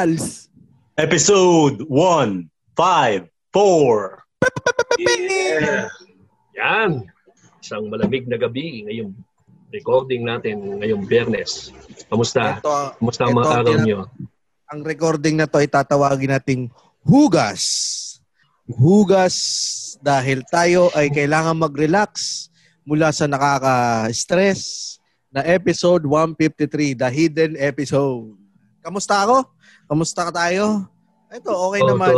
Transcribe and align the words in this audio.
Pals! 0.00 0.48
Episode 0.96 1.84
1, 1.84 2.48
5, 2.72 3.28
4. 3.52 4.96
Yeah. 4.96 5.92
Yan. 6.56 7.04
Isang 7.60 7.92
malamig 7.92 8.24
na 8.24 8.40
gabi 8.40 8.88
ngayong 8.88 9.12
recording 9.68 10.24
natin 10.24 10.80
ngayong 10.80 11.04
Biyernes. 11.04 11.76
Kamusta? 12.08 12.64
Ito, 12.64 12.96
Kamusta 12.96 13.28
ang 13.28 13.36
mga 13.36 13.52
araw 13.60 13.74
nyo? 13.84 14.08
ang 14.72 14.80
recording 14.88 15.36
na 15.36 15.44
to 15.44 15.60
ay 15.60 15.68
tatawagin 15.68 16.32
nating 16.32 16.72
hugas. 17.04 17.60
Hugas 18.72 19.36
dahil 20.00 20.40
tayo 20.48 20.88
ay 20.96 21.12
kailangan 21.12 21.60
mag-relax 21.60 22.48
mula 22.88 23.12
sa 23.12 23.28
nakaka-stress 23.28 24.96
na 25.28 25.44
episode 25.44 26.08
153, 26.08 26.96
the 26.96 27.08
hidden 27.12 27.52
episode. 27.60 28.39
Kamusta 28.80 29.24
ako? 29.24 29.36
Kamusta 29.84 30.20
ka 30.28 30.32
tayo? 30.34 30.88
Ito, 31.30 31.52
okay 31.52 31.80
Oo, 31.80 31.88
naman. 31.94 32.12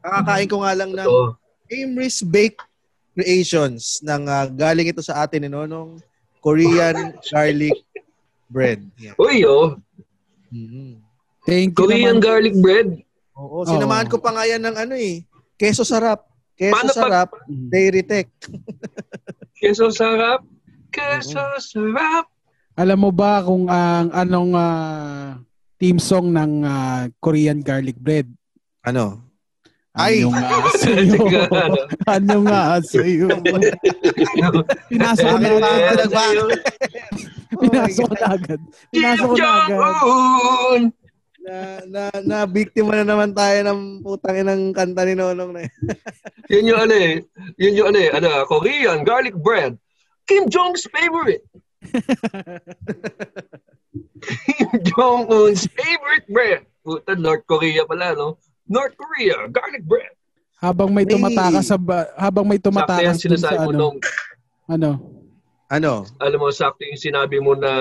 Kakakain 0.00 0.48
ko 0.48 0.56
nga 0.60 0.72
lang 0.74 0.90
ng 0.90 1.06
Ito. 1.06 1.36
Amris 1.68 2.24
Bake 2.24 2.58
Creations 3.12 3.98
ng 4.00 4.22
ah, 4.24 4.46
galing 4.46 4.88
ito 4.88 5.02
sa 5.02 5.22
atin 5.22 5.44
ni 5.44 5.50
Nonong 5.50 5.98
Korean 6.38 7.18
garlic 7.26 7.74
bread. 8.46 8.80
Yan. 8.96 9.14
Uy, 9.18 9.42
oh. 9.44 9.76
Mhm. 10.48 11.02
Thank 11.44 11.74
you 11.74 11.78
Korean 11.78 12.16
naman. 12.16 12.24
garlic 12.24 12.56
bread. 12.56 12.88
Oo, 13.34 13.66
sinamahan 13.66 14.06
Oo. 14.06 14.12
ko 14.14 14.18
pa 14.18 14.32
nga 14.32 14.46
yan 14.46 14.62
ng 14.62 14.76
ano 14.78 14.94
eh. 14.94 15.26
Keso 15.54 15.82
sarap. 15.82 16.24
Keso 16.54 16.72
Paano 16.72 16.90
pag- 16.90 16.98
sarap, 16.98 17.28
dairy 17.46 18.02
tech. 18.02 18.30
Keso 19.58 19.90
sarap. 19.90 20.42
Keso 20.88 21.42
sarap. 21.58 22.30
Alam 22.72 22.98
mo 22.98 23.10
ba 23.10 23.42
kung 23.42 23.66
ang 23.66 24.08
anong 24.10 24.54
ah, 24.54 25.42
team 25.78 26.02
song 26.02 26.34
ng 26.34 26.66
ah, 26.66 27.06
Korean 27.22 27.62
garlic 27.62 27.96
bread? 27.96 28.26
Ano? 28.82 29.28
Ay! 29.98 30.22
Ano 30.28 30.34
nga 30.38 30.62
sa'yo? 30.78 31.18
Teka, 31.26 31.50
ano? 32.06 32.36
nga 32.46 32.62
sa'yo? 32.82 33.26
Pinasok 34.88 35.26
ko 35.26 35.36
na 35.38 35.48
agad. 35.58 36.10
Pinasok 37.58 38.06
ko 38.06 38.14
na 38.14 38.26
agad. 38.30 38.60
Pinasok 38.94 39.28
ko 39.28 39.34
Kim 39.34 39.42
na 39.42 39.50
agad. 39.66 39.80
Na, 41.48 41.80
na, 41.88 42.02
na 42.20 42.36
biktima 42.44 42.92
na 42.92 43.08
naman 43.08 43.32
tayo 43.32 43.58
ng 43.64 44.04
putang 44.04 44.36
inang 44.36 44.70
kanta 44.76 45.02
ni 45.08 45.16
Nonong 45.16 45.50
na 45.56 45.60
yun. 45.64 45.76
Yun 46.52 46.68
yung 46.68 46.80
ano 46.84 46.94
eh. 46.94 47.14
Yun 47.56 47.78
yung 47.78 47.88
ano 47.88 47.98
eh. 47.98 48.10
Ano, 48.12 48.28
Korean 48.44 49.00
garlic 49.02 49.36
bread. 49.36 49.80
Kim 50.28 50.46
Jong's 50.52 50.84
favorite. 50.92 51.42
Kim 54.46 54.70
Jong-un's 54.94 55.66
favorite 55.70 56.26
bread. 56.28 56.62
Puta, 56.82 57.12
North 57.14 57.44
Korea 57.44 57.84
pala, 57.84 58.16
no? 58.16 58.38
North 58.68 58.94
Korea, 58.96 59.48
garlic 59.48 59.84
bread. 59.84 60.12
Habang 60.58 60.90
may 60.90 61.06
tumatakas 61.06 61.70
sa 61.70 61.78
ba- 61.78 62.10
habang 62.18 62.42
may 62.42 62.58
tumatakas 62.58 63.22
dun 63.22 63.38
sinasabi 63.38 63.56
sa 63.56 63.64
mo 63.64 63.70
ano. 63.70 63.78
nung, 63.78 63.96
Ano? 64.68 64.90
Ano? 65.68 65.92
alam 66.18 66.38
mo, 66.40 66.48
sakto 66.50 66.82
yung 66.82 66.98
sinabi 66.98 67.38
mo 67.38 67.52
na 67.54 67.72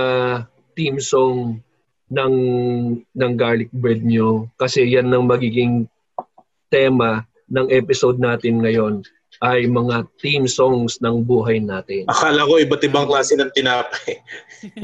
team 0.78 1.00
song 1.02 1.58
ng 2.12 2.36
ng 3.02 3.34
garlic 3.36 3.72
bread 3.74 4.06
nyo. 4.06 4.48
Kasi 4.60 4.86
yan 4.86 5.10
ang 5.10 5.26
magiging 5.26 5.90
tema 6.68 7.26
ng 7.48 7.68
episode 7.72 8.20
natin 8.20 8.60
ngayon 8.60 9.02
ay 9.46 9.70
mga 9.70 10.10
team 10.18 10.50
songs 10.50 10.98
ng 11.06 11.22
buhay 11.22 11.62
natin. 11.62 12.10
Akala 12.10 12.48
ko 12.48 12.58
iba't 12.58 12.82
ibang 12.82 13.06
klase 13.06 13.38
ng 13.38 13.52
tinapay. 13.54 14.18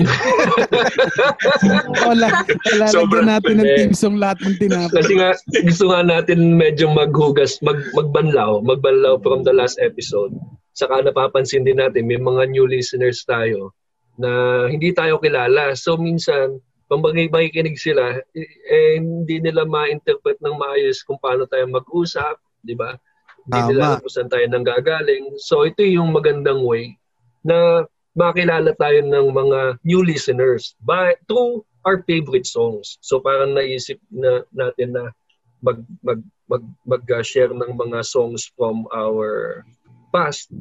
Wala. 2.05 2.27
Wala 2.45 2.85
Sobrang 2.89 3.25
natin 3.25 3.61
ng 3.61 3.65
pwede. 3.65 3.77
team 3.81 3.93
song 3.97 4.21
lahat 4.21 4.37
ng 4.45 4.57
tinapos. 4.61 4.93
Kasi 4.93 5.13
nga, 5.17 5.33
gusto 5.65 5.85
nga 5.89 6.01
natin 6.05 6.53
medyo 6.53 6.85
maghugas, 6.91 7.57
mag, 7.65 7.81
magbanlaw, 7.97 8.61
magbanlaw 8.61 9.17
from 9.25 9.41
the 9.41 9.53
last 9.53 9.81
episode. 9.81 10.33
Saka 10.77 11.01
napapansin 11.01 11.65
din 11.65 11.81
natin, 11.81 12.05
may 12.05 12.21
mga 12.21 12.53
new 12.53 12.69
listeners 12.69 13.25
tayo 13.25 13.73
na 14.21 14.29
hindi 14.69 14.93
tayo 14.93 15.17
kilala. 15.17 15.73
So 15.73 15.97
minsan, 15.97 16.61
pag 16.85 17.01
mag- 17.01 17.17
makikinig 17.17 17.81
sila, 17.81 18.21
eh, 18.37 18.49
eh, 18.69 19.01
hindi 19.01 19.41
nila 19.41 19.65
ma-interpret 19.65 20.37
ng 20.45 20.61
maayos 20.61 21.01
kung 21.01 21.17
paano 21.17 21.49
tayo 21.49 21.65
mag-usap, 21.65 22.37
di 22.61 22.77
ba? 22.77 22.93
Hindi 23.43 23.59
Tama. 23.59 23.69
nila 23.71 23.81
alam 23.85 23.99
kung 24.01 24.13
saan 24.13 24.31
tayo 24.31 24.45
nanggagaling. 24.47 25.25
So 25.39 25.67
ito 25.67 25.83
yung 25.83 26.15
magandang 26.15 26.63
way 26.63 26.95
na 27.43 27.83
makilala 28.15 28.71
tayo 28.77 29.03
ng 29.03 29.27
mga 29.33 29.59
new 29.83 30.01
listeners 30.05 30.77
by 30.79 31.17
through 31.27 31.65
our 31.83 31.99
favorite 32.07 32.47
songs. 32.47 32.95
So 33.03 33.19
parang 33.19 33.57
naisip 33.57 33.99
na 34.07 34.47
natin 34.55 34.95
na 34.95 35.11
mag 35.59 35.79
mag 35.99 36.19
mag 36.47 36.63
mag-share 36.83 37.51
ng 37.51 37.71
mga 37.75 38.03
songs 38.03 38.47
from 38.55 38.87
our 38.91 39.63
past 40.11 40.51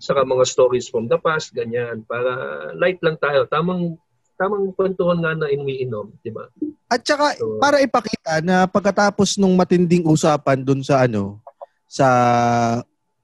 saka 0.00 0.24
mga 0.24 0.44
stories 0.48 0.88
from 0.88 1.04
the 1.04 1.20
past 1.20 1.52
ganyan 1.52 2.00
para 2.08 2.32
light 2.76 2.96
lang 3.04 3.16
tayo 3.20 3.44
tamang 3.44 3.96
tamang 4.40 4.72
kwentuhan 4.72 5.20
nga 5.20 5.36
na 5.36 5.52
iniinom 5.52 6.08
di 6.24 6.32
ba 6.32 6.48
At 6.88 7.04
saka, 7.04 7.36
So- 7.36 7.60
para 7.60 7.80
ipakita 7.80 8.40
na 8.44 8.64
pagkatapos 8.68 9.36
nung 9.36 9.56
matinding 9.56 10.04
usapan 10.04 10.60
dun 10.60 10.80
sa 10.84 11.04
ano, 11.04 11.40
sa 11.92 12.08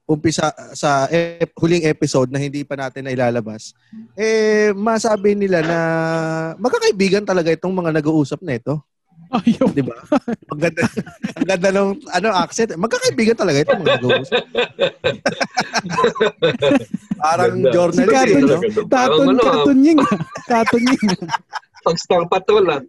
umpisa 0.05 0.53
sa 0.77 1.09
ep- 1.09 1.57
huling 1.57 1.85
episode 1.89 2.29
na 2.29 2.41
hindi 2.41 2.65
pa 2.65 2.77
natin 2.77 3.09
na 3.09 3.13
ilalabas, 3.17 3.73
eh 4.13 4.73
masabi 4.77 5.33
nila 5.33 5.65
na 5.65 5.79
magkakaibigan 6.61 7.25
talaga 7.25 7.49
itong 7.49 7.73
mga 7.73 7.97
nag-uusap 7.97 8.45
na 8.45 8.57
ito. 8.61 8.77
'di 9.77 9.85
ba? 9.85 9.97
Ang 10.53 10.61
ganda 10.61 10.83
ang 11.37 11.47
ganda 11.49 11.69
ng 11.69 11.89
ano 12.09 12.29
accent. 12.33 12.73
Magkakaibigan 12.81 13.37
talaga 13.37 13.61
itong 13.61 13.81
mga 13.85 13.93
nag-uusap. 14.01 14.41
Parang 17.19 17.61
Ganda. 17.61 17.73
journalist, 17.75 18.25
Si 18.25 18.33
eh, 18.33 18.41
no? 18.41 18.57
Taton, 18.87 19.27
ano, 19.29 19.41
ah, 19.43 19.47
katon 19.61 19.79
yun. 19.85 19.99
Katon 20.47 20.83
yun. 20.87 21.13
pag 21.85 21.97
Star 21.99 22.25
Patrol 22.25 22.67
ah. 22.71 22.81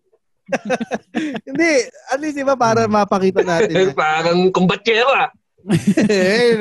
Hindi, 1.49 1.71
at 2.09 2.17
least 2.17 2.35
'di 2.39 2.45
ba 2.45 2.55
para 2.55 2.87
mapakita 2.87 3.43
natin. 3.43 3.73
na- 3.91 3.97
parang 3.97 4.49
kumbatsero 4.49 5.11
ah. 5.11 5.29
Eh, 6.09 6.55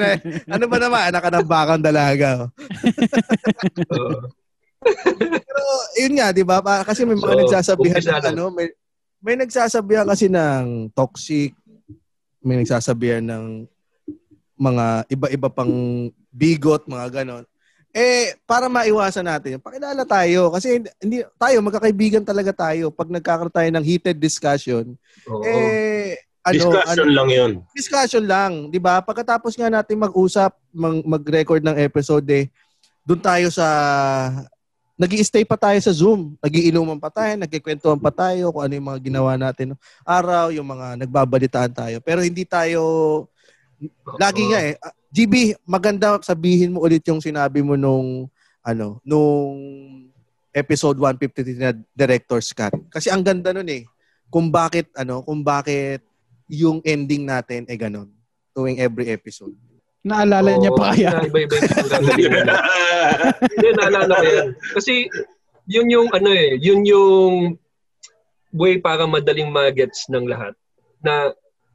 ano 0.50 0.64
ba 0.66 0.76
naman, 0.76 1.03
anak 1.09 1.22
ka 1.22 1.31
ng 1.31 1.48
bakang 1.48 1.82
dalaga. 1.82 2.50
oh. 3.94 4.20
Pero 5.19 5.62
yun 5.98 6.14
nga, 6.19 6.31
'di 6.31 6.44
ba? 6.47 6.62
Kasi 6.82 7.03
may 7.03 7.19
mga 7.19 7.34
So, 7.34 7.41
nagsasabihan 7.42 8.03
na. 8.03 8.31
ano, 8.31 8.44
may 8.50 8.70
may 9.19 9.34
nagsasabihan 9.34 10.06
kasi 10.06 10.31
ng 10.31 10.94
toxic, 10.94 11.50
may 12.38 12.62
nagsasabihan 12.62 13.22
ng 13.22 13.66
mga 14.54 15.06
iba-iba 15.10 15.48
pang 15.50 15.70
bigot, 16.31 16.87
mga 16.87 17.22
ganon. 17.22 17.44
Eh, 17.91 18.37
para 18.47 18.70
maiwasan 18.70 19.26
natin, 19.26 19.58
pakilala 19.58 20.06
tayo. 20.06 20.54
Kasi 20.54 20.78
hindi, 20.78 20.91
hindi- 21.03 21.26
tayo, 21.34 21.58
magkakaibigan 21.64 22.22
talaga 22.22 22.53
tayo. 22.54 22.94
Pag 22.94 23.10
nagkakaroon 23.10 23.54
tayo 23.54 23.70
ng 23.75 23.82
heated 23.87 24.19
discussion, 24.20 24.94
Oo. 25.26 25.42
eh, 25.42 26.14
ano, 26.48 26.56
Discussion 26.56 27.09
ano, 27.09 27.16
lang 27.16 27.28
yun. 27.28 27.53
discussion 27.76 28.25
lang, 28.25 28.53
'di 28.72 28.81
ba? 28.81 29.04
Pagkatapos 29.04 29.53
nga 29.54 29.69
natin 29.69 30.00
mag-usap, 30.00 30.56
mag- 30.72 31.04
mag-record 31.04 31.60
ng 31.60 31.76
episode 31.76 32.25
eh, 32.32 32.48
doon 33.04 33.20
tayo 33.20 33.47
sa 33.53 33.66
nag 34.98 35.14
stay 35.22 35.47
pa 35.47 35.54
tayo 35.54 35.78
sa 35.78 35.94
Zoom. 35.94 36.34
Nagiinuman 36.42 36.98
pa 36.98 37.06
tayo, 37.06 37.38
nagkikwentuhan 37.38 38.03
pa 38.03 38.10
tayo 38.10 38.50
kung 38.50 38.67
ano 38.67 38.73
yung 38.75 38.88
mga 38.90 39.00
ginawa 39.06 39.32
natin 39.38 39.78
araw, 40.02 40.50
yung 40.50 40.67
mga 40.67 41.06
nagbabalitaan 41.06 41.70
tayo. 41.70 41.96
Pero 42.02 42.19
hindi 42.26 42.43
tayo 42.43 42.82
lagi 44.19 44.43
nga 44.50 44.58
eh. 44.58 44.75
ah, 44.82 44.90
GB, 45.14 45.55
maganda 45.62 46.19
sabihin 46.20 46.75
mo 46.75 46.82
ulit 46.82 47.06
yung 47.06 47.23
sinabi 47.23 47.62
mo 47.62 47.78
nung 47.78 48.26
ano, 48.67 48.99
nung 49.06 49.55
episode 50.50 50.99
153 50.99 51.62
na 51.62 51.70
Director's 51.94 52.50
Cut. 52.50 52.75
Kasi 52.90 53.06
ang 53.06 53.23
ganda 53.23 53.55
nun 53.55 53.70
eh. 53.70 53.87
Kung 54.26 54.50
bakit 54.50 54.90
ano, 54.99 55.23
kung 55.23 55.46
bakit 55.46 56.02
yung 56.49 56.81
ending 56.83 57.29
natin 57.29 57.69
ay 57.69 57.77
ganun 57.77 58.09
tuwing 58.56 58.83
every 58.83 59.12
episode. 59.15 59.55
Naalala 60.03 60.59
niya 60.59 60.73
pa 60.75 60.97
kaya? 60.97 61.11
na 61.15 61.29
Iba-iba 61.31 61.55
yung. 61.55 61.71
Hindi, 63.55 63.69
naalala 63.77 64.12
ko 64.19 64.27
yan. 64.27 64.49
Kasi 64.75 64.93
yun 65.69 65.87
yung 65.93 66.09
ano 66.11 66.31
eh, 66.33 66.56
yun 66.59 66.83
yung 66.83 67.55
way 68.56 68.81
para 68.81 69.05
madaling 69.05 69.53
magets 69.53 70.09
ng 70.09 70.27
lahat. 70.27 70.56
Na 71.05 71.31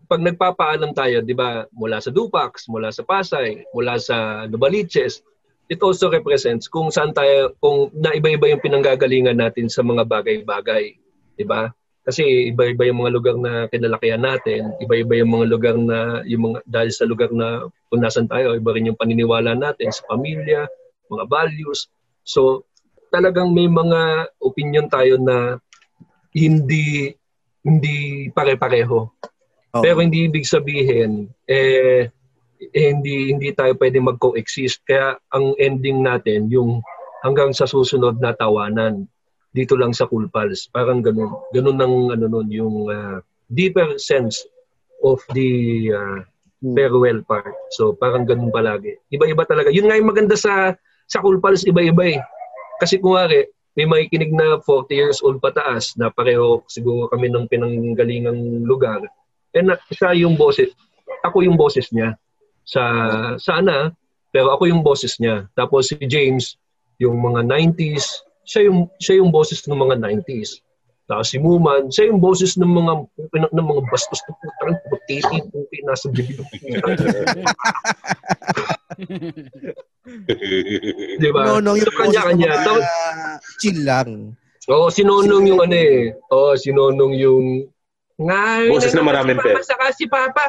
pag 0.09 0.19
nagpapaalam 0.19 0.91
tayo, 0.91 1.23
di 1.23 1.31
ba, 1.31 1.63
mula 1.71 2.03
sa 2.03 2.11
Dupax, 2.11 2.67
mula 2.67 2.91
sa 2.91 3.05
Pasay, 3.05 3.63
mula 3.71 3.95
sa 4.01 4.49
Novaliches, 4.49 5.23
it 5.71 5.79
also 5.79 6.11
represents 6.11 6.67
kung 6.67 6.91
saan 6.91 7.15
tayo, 7.15 7.55
kung 7.63 7.87
na 7.95 8.11
iba-iba 8.11 8.51
yung 8.51 8.63
pinanggagalingan 8.63 9.39
natin 9.39 9.71
sa 9.71 9.85
mga 9.85 10.03
bagay-bagay. 10.03 10.99
Di 11.39 11.45
ba? 11.47 11.71
Kasi 12.03 12.51
iba-iba 12.51 12.83
yung 12.83 12.99
mga 12.99 13.13
lugar 13.15 13.35
na 13.39 13.71
kinalakihan 13.71 14.19
natin, 14.19 14.75
iba-iba 14.83 15.23
yung 15.23 15.39
mga 15.39 15.45
lugar 15.47 15.75
na, 15.79 16.19
yung 16.27 16.51
mga, 16.51 16.59
dahil 16.67 16.91
sa 16.91 17.07
lugar 17.07 17.31
na 17.31 17.63
kung 17.87 18.03
nasan 18.03 18.27
tayo, 18.27 18.59
iba 18.59 18.75
rin 18.75 18.91
yung 18.91 18.99
paniniwala 18.99 19.55
natin 19.55 19.87
sa 19.87 20.03
pamilya, 20.11 20.67
mga 21.07 21.25
values. 21.31 21.87
So, 22.27 22.67
talagang 23.07 23.55
may 23.55 23.71
mga 23.71 24.33
opinion 24.43 24.91
tayo 24.91 25.15
na 25.15 25.63
hindi 26.35 27.13
hindi 27.63 28.27
pare-pareho. 28.35 29.07
Oo. 29.07 29.79
Pero 29.79 30.03
hindi 30.03 30.27
ibig 30.27 30.43
sabihin 30.43 31.31
eh, 31.47 32.11
eh, 32.59 32.87
hindi 32.91 33.31
hindi 33.31 33.55
tayo 33.55 33.79
pwede 33.79 34.03
mag-coexist. 34.03 34.83
Kaya 34.83 35.15
ang 35.31 35.55
ending 35.55 36.03
natin 36.03 36.51
yung 36.51 36.83
hanggang 37.23 37.55
sa 37.55 37.63
susunod 37.63 38.19
na 38.19 38.35
tawanan 38.35 39.07
dito 39.53 39.77
lang 39.77 39.93
sa 39.93 40.09
Cool 40.09 40.27
Pals. 40.33 40.67
Parang 40.73 41.05
ganun. 41.05 41.29
Ganun 41.53 41.77
ang 41.77 41.95
ano 42.11 42.25
nun, 42.25 42.49
yung 42.49 42.89
ah, 42.89 43.21
deeper 43.47 43.95
sense 44.01 44.43
of 45.05 45.21
the 45.37 45.89
Hmm. 46.63 46.79
farewell 46.79 47.19
part. 47.27 47.51
So 47.75 47.91
parang 47.91 48.23
ganun 48.23 48.47
palagi. 48.47 48.95
Iba-iba 49.11 49.43
talaga. 49.43 49.67
Yun 49.67 49.91
nga 49.91 49.99
yung 49.99 50.07
maganda 50.07 50.39
sa 50.39 50.71
sa 51.03 51.19
Cool 51.19 51.43
Pals, 51.43 51.67
iba-iba 51.67 52.15
eh. 52.15 52.19
Kasi 52.79 53.03
kunwari, 53.03 53.51
may 53.75 53.83
makikinig 53.83 54.31
na 54.31 54.63
40 54.63 54.95
years 54.95 55.19
old 55.19 55.43
pataas 55.43 55.91
na 55.99 56.07
pareho 56.07 56.63
siguro 56.71 57.11
kami 57.11 57.27
ng 57.27 57.51
pinanggalingang 57.51 58.63
lugar. 58.63 59.03
Eh 59.51 59.59
na, 59.59 59.75
siya 59.91 60.15
yung 60.15 60.39
boses, 60.39 60.71
ako 61.21 61.43
yung 61.43 61.59
boses 61.59 61.91
niya. 61.91 62.15
Sa 62.63 62.81
sana, 63.35 63.91
pero 64.31 64.55
ako 64.55 64.71
yung 64.71 64.81
boses 64.81 65.19
niya. 65.19 65.51
Tapos 65.51 65.91
si 65.91 65.99
James, 66.07 66.55
yung 66.95 67.19
mga 67.19 67.43
90s, 67.43 68.23
siya 68.43 68.67
yung 68.69 68.89
siya 68.99 69.19
yung 69.19 69.31
boses 69.31 69.63
ng 69.67 69.75
mga 69.75 69.95
90s. 69.99 70.63
Tapos 71.03 71.35
si 71.35 71.37
Muman, 71.39 71.91
siya 71.91 72.07
yung 72.07 72.23
boses 72.23 72.55
ng 72.55 72.67
mga 72.67 72.93
ng 73.51 73.67
mga 73.67 73.81
bastos 73.91 74.23
na 74.23 74.33
putang 74.39 74.79
putiti 74.87 75.37
puti 75.51 75.77
nasa 75.83 76.07
bibig 76.07 76.39
ng 76.39 76.47
putang. 76.47 76.79
Di 81.19 81.29
ba? 81.31 81.41
No, 81.47 81.59
no, 81.59 81.75
yung 81.75 81.91
So, 81.91 81.97
kanya-kanya. 81.97 82.51
mga 82.51 82.63
Tapos, 82.63 82.85
chill 83.59 83.79
lang. 83.83 84.09
Oo, 84.71 84.87
si 84.87 85.03
Nonong 85.03 85.43
yung 85.51 85.61
ano 85.63 85.75
eh. 85.75 86.15
Oo, 86.31 86.55
si 86.55 86.71
Nonong 86.71 87.13
yung... 87.19 87.67
Ngay, 88.13 88.69
Boses 88.69 88.93
na 88.95 89.03
maraming 89.03 89.35
si 89.35 89.41
Papa, 89.41 89.47
pera. 89.49 89.63
Saka 89.65 89.85
si 89.91 90.05
Papa. 90.07 90.45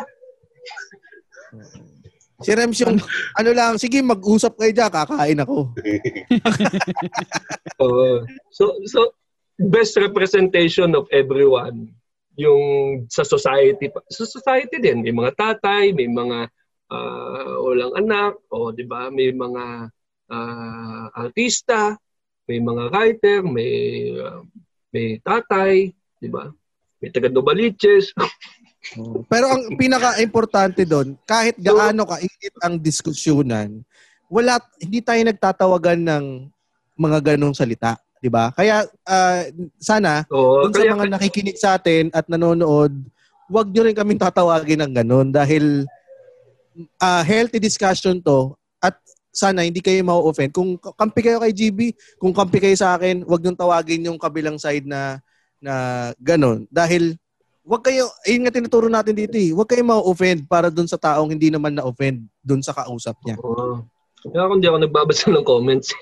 Si 2.44 2.52
Rems 2.52 2.78
yung, 2.84 3.00
ano 3.40 3.50
lang, 3.56 3.80
sige, 3.80 4.04
mag-usap 4.04 4.60
kayo 4.60 4.72
dyan, 4.76 4.92
kakain 4.92 5.40
ako. 5.40 5.72
Oo. 7.84 8.28
So, 8.52 8.76
so, 8.84 9.16
best 9.58 9.96
representation 9.96 10.92
of 10.92 11.08
everyone 11.14 11.94
yung 12.34 12.62
sa 13.06 13.22
society 13.22 13.86
sa 14.10 14.26
society 14.26 14.82
din 14.82 15.06
may 15.06 15.14
mga 15.14 15.38
tatay 15.38 15.94
may 15.94 16.10
mga 16.10 16.50
ah, 16.90 17.54
walang 17.62 17.94
anak 17.94 18.34
o 18.50 18.74
di 18.74 18.82
ba 18.82 19.06
may 19.14 19.30
mga 19.30 19.86
ah, 20.34 21.06
artista 21.14 21.94
may 22.50 22.58
mga 22.58 22.90
writer 22.90 23.38
may 23.46 23.74
ah, 24.18 24.42
may 24.90 25.22
tatay 25.22 25.94
di 26.18 26.28
ba 26.28 26.50
may 26.98 27.10
taga 27.14 27.30
Novaliches 27.30 28.10
Pero 29.26 29.46
ang 29.48 29.62
pinaka-importante 29.80 30.84
doon, 30.84 31.16
kahit 31.24 31.56
gaano 31.56 32.04
kainit 32.04 32.54
ang 32.60 32.76
diskusyonan, 32.76 33.80
wala 34.28 34.60
hindi 34.80 35.00
tayo 35.00 35.20
nagtatawagan 35.24 36.00
ng 36.00 36.24
mga 36.94 37.34
ganong 37.34 37.56
salita, 37.56 37.98
'di 38.20 38.30
ba? 38.30 38.52
Kaya 38.52 38.86
ah, 39.08 39.44
sana 39.80 40.24
o 40.28 40.68
dun 40.68 40.74
sa 40.74 40.96
mga 40.96 41.12
nakikinig 41.16 41.58
sa 41.58 41.76
atin 41.76 42.08
at 42.14 42.28
nanonood, 42.28 42.92
wag 43.50 43.68
nyo 43.70 43.82
rin 43.84 43.96
kaming 43.96 44.20
tatawagin 44.20 44.80
ng 44.84 44.92
ganon 44.94 45.28
dahil 45.32 45.84
ah, 47.00 47.24
healthy 47.24 47.58
discussion 47.58 48.20
to 48.20 48.54
at 48.80 48.96
sana 49.34 49.66
hindi 49.66 49.82
kayo 49.82 50.00
ma-offend. 50.06 50.54
Kung 50.54 50.78
kampi 50.78 51.20
kayo 51.24 51.42
kay 51.42 51.52
GB, 51.52 51.94
kung 52.20 52.32
kampi 52.32 52.62
kayo 52.62 52.76
sa 52.78 52.94
akin, 52.94 53.26
wag 53.26 53.42
nyo 53.42 53.52
tawagin 53.56 54.06
yung 54.06 54.20
kabilang 54.20 54.60
side 54.60 54.86
na 54.86 55.18
na 55.58 55.74
ganon. 56.20 56.68
Dahil 56.68 57.16
wag 57.64 57.82
kayo, 57.82 58.12
ayun 58.28 58.44
nga 58.44 58.52
tinuturo 58.52 58.92
natin 58.92 59.16
dito 59.16 59.40
eh, 59.40 59.56
wag 59.56 59.64
kayo 59.64 59.80
ma-offend 59.80 60.44
para 60.44 60.68
dun 60.68 60.84
sa 60.84 61.00
taong 61.00 61.32
hindi 61.32 61.48
naman 61.48 61.72
na-offend 61.72 62.28
dun 62.44 62.60
sa 62.60 62.76
kausap 62.76 63.16
niya. 63.24 63.40
Oo. 63.40 63.80
Kaya 64.24 64.48
kung 64.48 64.60
di 64.60 64.68
ako 64.68 64.78
nagbabasa 64.84 65.28
ng 65.32 65.44
comments. 65.44 65.92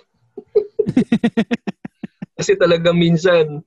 Kasi 2.39 2.59
talaga 2.59 2.91
minsan, 2.91 3.63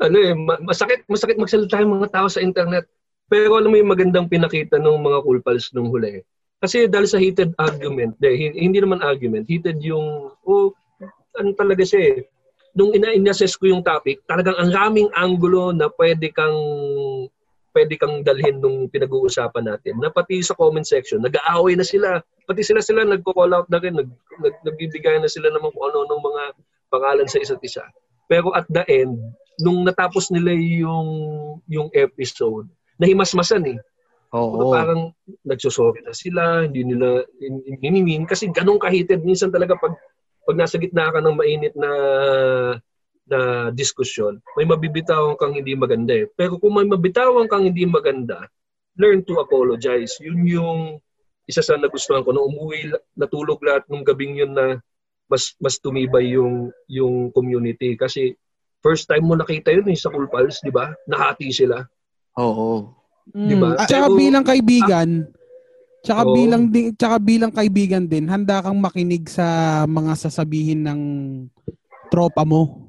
ano 0.00 0.16
eh, 0.16 0.32
ma- 0.36 0.60
masakit, 0.60 1.08
masakit 1.08 1.40
magsalita 1.40 1.80
yung 1.80 2.00
mga 2.00 2.12
tao 2.12 2.28
sa 2.28 2.44
internet. 2.44 2.84
Pero 3.28 3.56
alam 3.56 3.72
mo 3.72 3.76
yung 3.76 3.92
magandang 3.92 4.28
pinakita 4.28 4.80
ng 4.80 5.00
mga 5.00 5.18
cool 5.24 5.40
pals 5.44 5.68
nung 5.72 5.92
huli. 5.92 6.24
Kasi 6.60 6.88
dahil 6.88 7.08
sa 7.08 7.20
heated 7.20 7.52
argument, 7.60 8.16
de, 8.20 8.32
hi- 8.32 8.56
hindi 8.56 8.80
naman 8.80 9.04
argument, 9.04 9.44
heated 9.48 9.80
yung, 9.84 10.32
oh, 10.44 10.72
ano 11.36 11.50
talaga 11.56 11.84
siya 11.84 12.00
eh. 12.00 12.16
Nung 12.76 12.92
ina-assess 12.92 13.56
ko 13.56 13.68
yung 13.68 13.84
topic, 13.84 14.24
talagang 14.24 14.56
ang 14.56 14.72
raming 14.72 15.08
angulo 15.16 15.72
na 15.72 15.88
pwede 15.96 16.32
kang 16.32 16.56
pwede 17.76 17.94
kang 18.00 18.24
dalhin 18.24 18.58
nung 18.58 18.88
pinag-uusapan 18.88 19.64
natin. 19.68 20.00
Na 20.00 20.08
pati 20.08 20.40
sa 20.40 20.56
comment 20.56 20.84
section, 20.84 21.20
nag-aaway 21.20 21.76
na 21.76 21.84
sila. 21.84 22.18
Pati 22.48 22.64
sila 22.64 22.80
sila 22.80 23.04
nagko-call 23.04 23.52
out 23.52 23.68
na 23.68 23.78
rin, 23.78 23.94
nag, 23.96 24.08
nag, 24.40 24.54
nagbibigay 24.64 25.20
na 25.20 25.28
sila 25.28 25.52
naman 25.52 25.70
kung 25.72 25.84
ano 25.92 26.08
ng 26.08 26.22
mga 26.24 26.42
pangalan 26.88 27.28
sa 27.28 27.40
isa't 27.40 27.60
isa. 27.60 27.84
Pero 28.28 28.52
at 28.56 28.68
the 28.68 28.84
end, 28.88 29.16
nung 29.60 29.84
natapos 29.84 30.30
nila 30.32 30.52
yung 30.54 31.08
yung 31.66 31.88
episode, 31.92 32.68
nahimasmasan 33.00 33.76
eh. 33.76 33.78
Oo. 34.36 34.72
Parang 34.72 35.16
nagsosorry 35.44 36.04
na 36.04 36.12
sila, 36.12 36.68
hindi 36.68 36.84
nila 36.84 37.24
hinimin 37.80 38.28
kasi 38.28 38.52
ganun 38.52 38.76
kahited 38.76 39.24
minsan 39.24 39.48
talaga 39.48 39.72
pag 39.80 39.96
pag 40.44 40.56
nasa 40.56 40.76
gitna 40.76 41.08
ka 41.12 41.20
ng 41.20 41.36
mainit 41.36 41.72
na 41.76 41.90
na 43.28 43.70
diskusyon, 43.70 44.40
may 44.56 44.64
mabibitawan 44.64 45.36
kang 45.36 45.54
hindi 45.54 45.76
maganda 45.76 46.16
eh. 46.16 46.26
Pero 46.34 46.56
kung 46.56 46.76
may 46.80 46.88
mabitawan 46.88 47.46
kang 47.46 47.68
hindi 47.68 47.84
maganda, 47.84 48.48
learn 48.98 49.22
to 49.22 49.38
apologize. 49.38 50.18
Yun 50.18 50.42
yung 50.48 50.80
isa 51.48 51.62
sa 51.62 51.78
nagustuhan 51.78 52.24
ko. 52.26 52.34
Nung 52.34 52.50
umuwi, 52.52 52.92
natulog 53.14 53.60
lahat 53.62 53.86
nung 53.88 54.04
gabing 54.04 54.40
yun 54.40 54.52
na 54.52 54.80
mas 55.28 55.52
mas 55.60 55.76
tumibay 55.76 56.32
yung 56.34 56.72
yung 56.88 57.28
community 57.36 57.92
kasi 58.00 58.32
first 58.80 59.04
time 59.06 59.28
mo 59.28 59.36
nakita 59.36 59.68
yun 59.70 59.86
eh, 59.92 59.96
sa 59.98 60.08
Cool 60.08 60.30
Pals, 60.32 60.64
di 60.64 60.72
ba? 60.72 60.88
Nahati 61.04 61.52
sila. 61.52 61.84
Oo. 62.38 62.94
Mm. 63.34 63.48
Diba? 63.48 63.68
Tsaka 63.84 64.08
Pero- 64.08 64.16
bilang 64.16 64.44
kaibigan, 64.46 65.08
tsaka 66.00 66.22
Oo. 66.24 66.34
bilang 66.34 66.62
di, 66.72 66.80
tsaka 66.94 67.16
bilang 67.20 67.52
kaibigan 67.52 68.04
din, 68.08 68.30
handa 68.30 68.64
kang 68.64 68.78
makinig 68.80 69.28
sa 69.28 69.82
mga 69.84 70.12
sasabihin 70.16 70.86
ng 70.86 71.00
tropa 72.08 72.46
mo. 72.46 72.87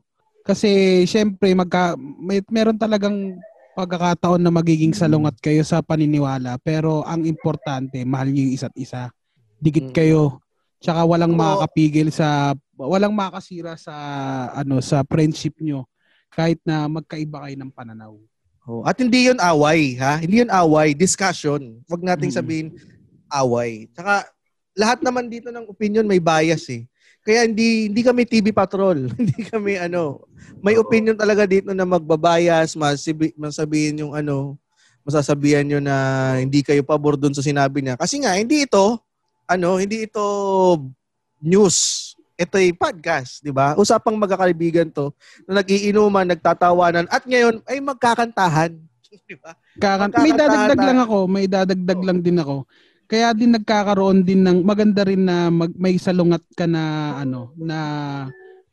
Kasi 0.50 1.06
syempre 1.06 1.54
magka 1.54 1.94
may 2.18 2.42
meron 2.50 2.74
talagang 2.74 3.38
pagkakataon 3.78 4.42
na 4.42 4.50
magiging 4.50 4.98
salungat 4.98 5.38
kayo 5.38 5.62
sa 5.62 5.86
paniniwala 5.86 6.58
pero 6.58 7.06
ang 7.06 7.22
importante 7.30 8.02
mahal 8.02 8.34
niyo 8.34 8.50
yung 8.50 8.56
isa't 8.58 8.74
isa. 8.74 9.14
Dikit 9.62 9.94
Mm. 9.94 9.96
kayo. 9.96 10.42
Tsaka 10.82 11.06
walang 11.06 11.38
makakapigil 11.38 12.10
sa 12.10 12.58
walang 12.74 13.14
makakasira 13.14 13.78
sa 13.78 13.94
ano 14.58 14.82
sa 14.82 15.06
friendship 15.06 15.54
nyo 15.62 15.86
kahit 16.34 16.58
na 16.66 16.90
magkaiba 16.90 17.46
kayo 17.46 17.54
ng 17.54 17.70
pananaw. 17.70 18.18
Oh, 18.66 18.82
At 18.82 18.98
hindi 18.98 19.30
yun 19.30 19.38
away, 19.38 19.98
ha? 20.02 20.18
Hindi 20.18 20.42
yun 20.42 20.50
away, 20.50 20.98
discussion. 20.98 21.78
Huwag 21.86 22.02
nating 22.02 22.34
Mm. 22.34 22.38
sabihin 22.42 22.68
away. 23.30 23.86
Tsaka 23.94 24.26
lahat 24.74 25.06
naman 25.06 25.30
dito 25.30 25.54
ng 25.54 25.70
opinion 25.70 26.10
may 26.10 26.18
bias 26.18 26.66
eh. 26.74 26.90
Kaya 27.24 27.46
hindi 27.46 27.92
hindi 27.92 28.02
kami 28.02 28.24
TV 28.24 28.52
patrol. 28.56 29.12
hindi 29.20 29.42
kami 29.46 29.78
ano, 29.78 30.24
may 30.64 30.76
opinion 30.80 31.16
talaga 31.16 31.48
dito 31.48 31.72
na 31.72 31.88
magbabayas, 31.88 32.76
masibi, 32.76 33.36
masabihin 33.36 34.08
yung 34.08 34.14
ano, 34.16 34.56
masasabihan 35.04 35.66
nyo 35.66 35.80
na 35.82 35.96
hindi 36.38 36.62
kayo 36.62 36.84
pabor 36.84 37.16
doon 37.18 37.34
sa 37.34 37.44
sinabi 37.46 37.82
niya. 37.82 37.96
Kasi 37.98 38.22
nga, 38.22 38.36
hindi 38.36 38.68
ito, 38.68 39.00
ano, 39.50 39.80
hindi 39.82 40.06
ito 40.06 40.24
news. 41.42 42.12
Ito 42.40 42.56
ay 42.56 42.72
podcast, 42.72 43.44
di 43.44 43.52
ba? 43.52 43.76
Usapang 43.76 44.16
magkakaibigan 44.16 44.88
to 44.96 45.12
na 45.44 45.60
nagiinuman, 45.60 46.24
nagtatawanan, 46.24 47.04
at 47.12 47.28
ngayon 47.28 47.60
ay 47.68 47.84
magkakantahan. 47.84 48.80
Di 49.30 49.34
ba? 49.42 49.58
Kakan- 49.82 50.14
Magkakataata. 50.14 50.22
may 50.22 50.34
dadagdag 50.38 50.82
lang 50.86 51.00
ako, 51.02 51.18
may 51.26 51.46
dadagdag 51.50 52.00
lang 52.06 52.20
din 52.22 52.38
ako. 52.38 52.56
Kaya 53.10 53.34
din 53.34 53.58
nagkakaroon 53.58 54.22
din 54.22 54.46
ng 54.46 54.62
maganda 54.62 55.02
rin 55.02 55.26
na 55.26 55.50
mag, 55.50 55.74
may 55.74 55.98
salungat 55.98 56.46
ka 56.54 56.70
na 56.70 57.18
ano 57.18 57.50
na 57.58 57.80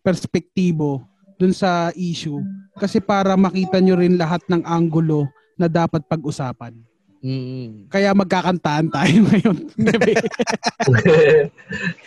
perspektibo 0.05 1.00
dun 1.40 1.57
sa 1.57 1.88
issue 1.97 2.45
kasi 2.76 3.00
para 3.00 3.33
makita 3.33 3.81
nyo 3.81 3.97
rin 3.97 4.21
lahat 4.21 4.45
ng 4.52 4.61
anggulo 4.69 5.25
na 5.57 5.73
dapat 5.73 6.05
pag-usapan. 6.05 6.76
Mm. 7.25 7.88
Kaya 7.88 8.12
magkakantaan 8.12 8.93
tayo 8.93 9.16
ngayon. 9.26 9.59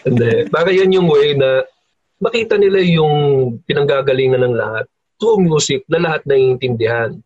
Hindi. 0.05 0.31
Baka 0.53 0.69
yan 0.69 0.93
yung 0.93 1.09
way 1.09 1.33
na 1.33 1.65
makita 2.21 2.61
nila 2.61 2.77
yung 2.85 3.57
pinanggagalingan 3.65 4.45
ng 4.45 4.53
lahat 4.53 4.85
through 5.17 5.41
music 5.41 5.81
na 5.89 5.97
lahat 5.97 6.21
naiintindihan. 6.29 7.17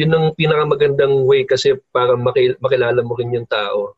Yun 0.00 0.16
ang 0.16 0.26
pinakamagandang 0.32 1.28
way 1.28 1.44
kasi 1.44 1.76
para 1.92 2.16
makil- 2.16 2.56
makilala 2.56 3.04
mo 3.04 3.12
rin 3.20 3.36
yung 3.36 3.48
tao 3.48 3.92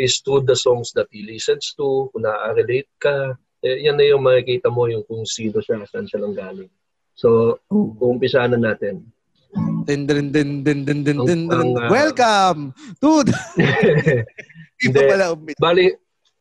is 0.00 0.24
through 0.24 0.48
the 0.48 0.56
songs 0.56 0.96
that 0.96 1.12
he 1.12 1.20
listens 1.28 1.76
to, 1.76 2.08
kung 2.10 2.24
na-relate 2.24 2.88
ka, 2.96 3.36
eh, 3.60 3.84
yan 3.84 4.00
na 4.00 4.08
yung 4.08 4.24
makikita 4.24 4.72
mo 4.72 4.88
yung 4.88 5.04
kung 5.04 5.28
sino 5.28 5.60
siya, 5.60 5.84
saan 5.84 6.08
siya 6.08 6.24
lang 6.24 6.32
galing. 6.32 6.72
So, 7.12 7.60
uumpisahan 7.68 8.56
na 8.56 8.72
natin. 8.72 9.04
Din, 9.84 10.08
din, 10.08 10.32
din, 10.32 10.64
din, 10.64 10.80
din, 10.88 11.00
din, 11.04 11.20
din, 11.20 11.40
din. 11.52 11.72
Welcome 11.92 12.72
to 13.04 13.20
the... 13.28 13.36
Hindi 14.80 14.96
pa 14.96 15.04
Hindi. 15.04 15.12
pala 15.12 15.26
umpisa. 15.36 15.60
Bali, 15.60 15.84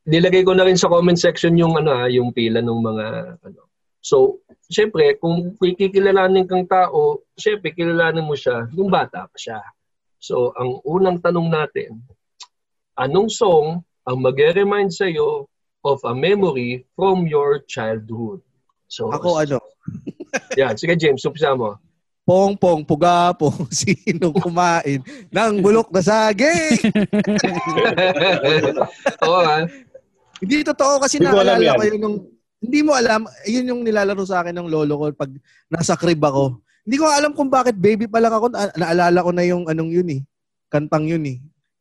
nilagay 0.07 0.47
ko 0.47 0.55
na 0.55 0.63
rin 0.63 0.79
sa 0.79 0.87
comment 0.87 1.19
section 1.19 1.59
yung 1.59 1.75
ano 1.75 1.91
ah, 1.91 2.07
yung 2.07 2.31
pila 2.31 2.63
ng 2.63 2.79
mga 2.79 3.05
ano. 3.43 3.61
So, 3.99 4.39
syempre, 4.71 5.19
kung 5.19 5.59
kikilalanin 5.59 6.47
kang 6.47 6.63
tao, 6.63 7.27
syempre 7.35 7.75
kilalanin 7.75 8.23
mo 8.23 8.39
siya 8.39 8.71
nung 8.71 8.87
bata 8.87 9.27
pa 9.27 9.37
siya. 9.37 9.59
So, 10.23 10.55
ang 10.55 10.79
unang 10.87 11.19
tanong 11.19 11.51
natin, 11.51 11.99
anong 12.99 13.31
song 13.31 13.79
ang 14.03 14.17
mag-remind 14.19 14.91
sa 14.91 15.05
iyo 15.05 15.47
of 15.81 15.97
a 16.03 16.11
memory 16.11 16.83
from 16.93 17.23
your 17.23 17.63
childhood? 17.65 18.43
So, 18.85 19.07
Ako 19.07 19.39
ano, 19.39 19.57
Yan, 20.59 20.75
sige 20.75 20.93
James, 20.93 21.23
umpisa 21.23 21.55
mo. 21.55 21.79
pong 22.21 22.53
pong 22.53 22.85
puga 22.85 23.33
pong 23.33 23.65
sino 23.73 24.29
kumain 24.29 25.01
ng 25.31 25.53
bulok 25.59 25.89
na 25.89 25.97
saging. 25.97 26.93
Oo 29.25 29.39
ah. 29.39 29.65
Hindi 30.37 30.61
totoo 30.61 31.01
kasi 31.01 31.17
Hindi 31.17 31.27
ko 31.27 31.41
alam 31.41 31.57
naalala 31.57 31.65
yan. 31.65 31.75
ko 31.75 31.83
yun 31.85 31.99
nung 31.99 32.17
hindi 32.59 32.79
mo 32.83 32.91
alam, 32.91 33.23
yun 33.47 33.71
yung 33.71 33.81
nilalaro 33.81 34.27
sa 34.27 34.43
akin 34.43 34.51
ng 34.51 34.67
lolo 34.67 34.93
ko 34.93 35.03
pag 35.15 35.31
nasa 35.71 35.95
crib 35.95 36.19
ako. 36.19 36.59
Hindi 36.83 36.95
ko 36.99 37.05
alam 37.07 37.31
kung 37.31 37.47
bakit 37.47 37.73
baby 37.73 38.03
pa 38.03 38.19
lang 38.19 38.31
ako, 38.31 38.51
na- 38.51 38.75
naalala 38.75 39.19
ko 39.23 39.31
na 39.31 39.43
yung 39.47 39.63
anong 39.65 39.89
yun 39.89 40.09
eh. 40.11 40.21
Kantang 40.67 41.07
yun 41.07 41.23
eh. 41.23 41.39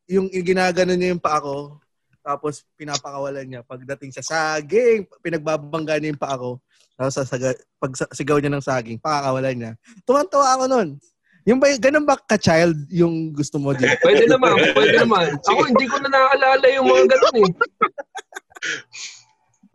Yung 0.08 0.26
ginagano 0.32 0.96
niya 0.96 1.12
yung 1.12 1.22
pa 1.22 1.36
ako, 1.36 1.76
tapos 2.24 2.64
pinapakawalan 2.76 3.44
niya. 3.44 3.60
Pagdating 3.64 4.12
sa 4.12 4.24
saging, 4.24 5.04
pinagbabangga 5.20 6.00
niya 6.00 6.12
yung 6.16 6.20
pa 6.20 6.36
ako. 6.36 6.60
Tapos 6.98 7.14
sasaga, 7.14 7.54
pag 7.78 7.92
sa- 7.94 8.12
sigaw 8.12 8.36
niya 8.40 8.52
ng 8.52 8.64
saging, 8.64 8.98
pakakawalan 8.98 9.56
niya. 9.56 9.72
Tuwan-tuwa 10.02 10.48
ako 10.56 10.64
nun. 10.68 10.88
Yung 11.48 11.56
ba, 11.56 11.72
ganun 11.80 12.04
ba 12.04 12.20
ka-child 12.20 12.76
yung 12.92 13.32
gusto 13.32 13.56
mo 13.56 13.72
din? 13.72 13.88
Pwede 14.04 14.28
naman, 14.28 14.52
pwede 14.76 15.00
naman. 15.00 15.32
Ako 15.48 15.60
hindi 15.64 15.88
ko 15.88 15.96
na 16.04 16.12
naaalala 16.12 16.66
yung 16.76 16.84
mga 16.84 17.04
ganun 17.08 17.36
eh. 17.40 17.52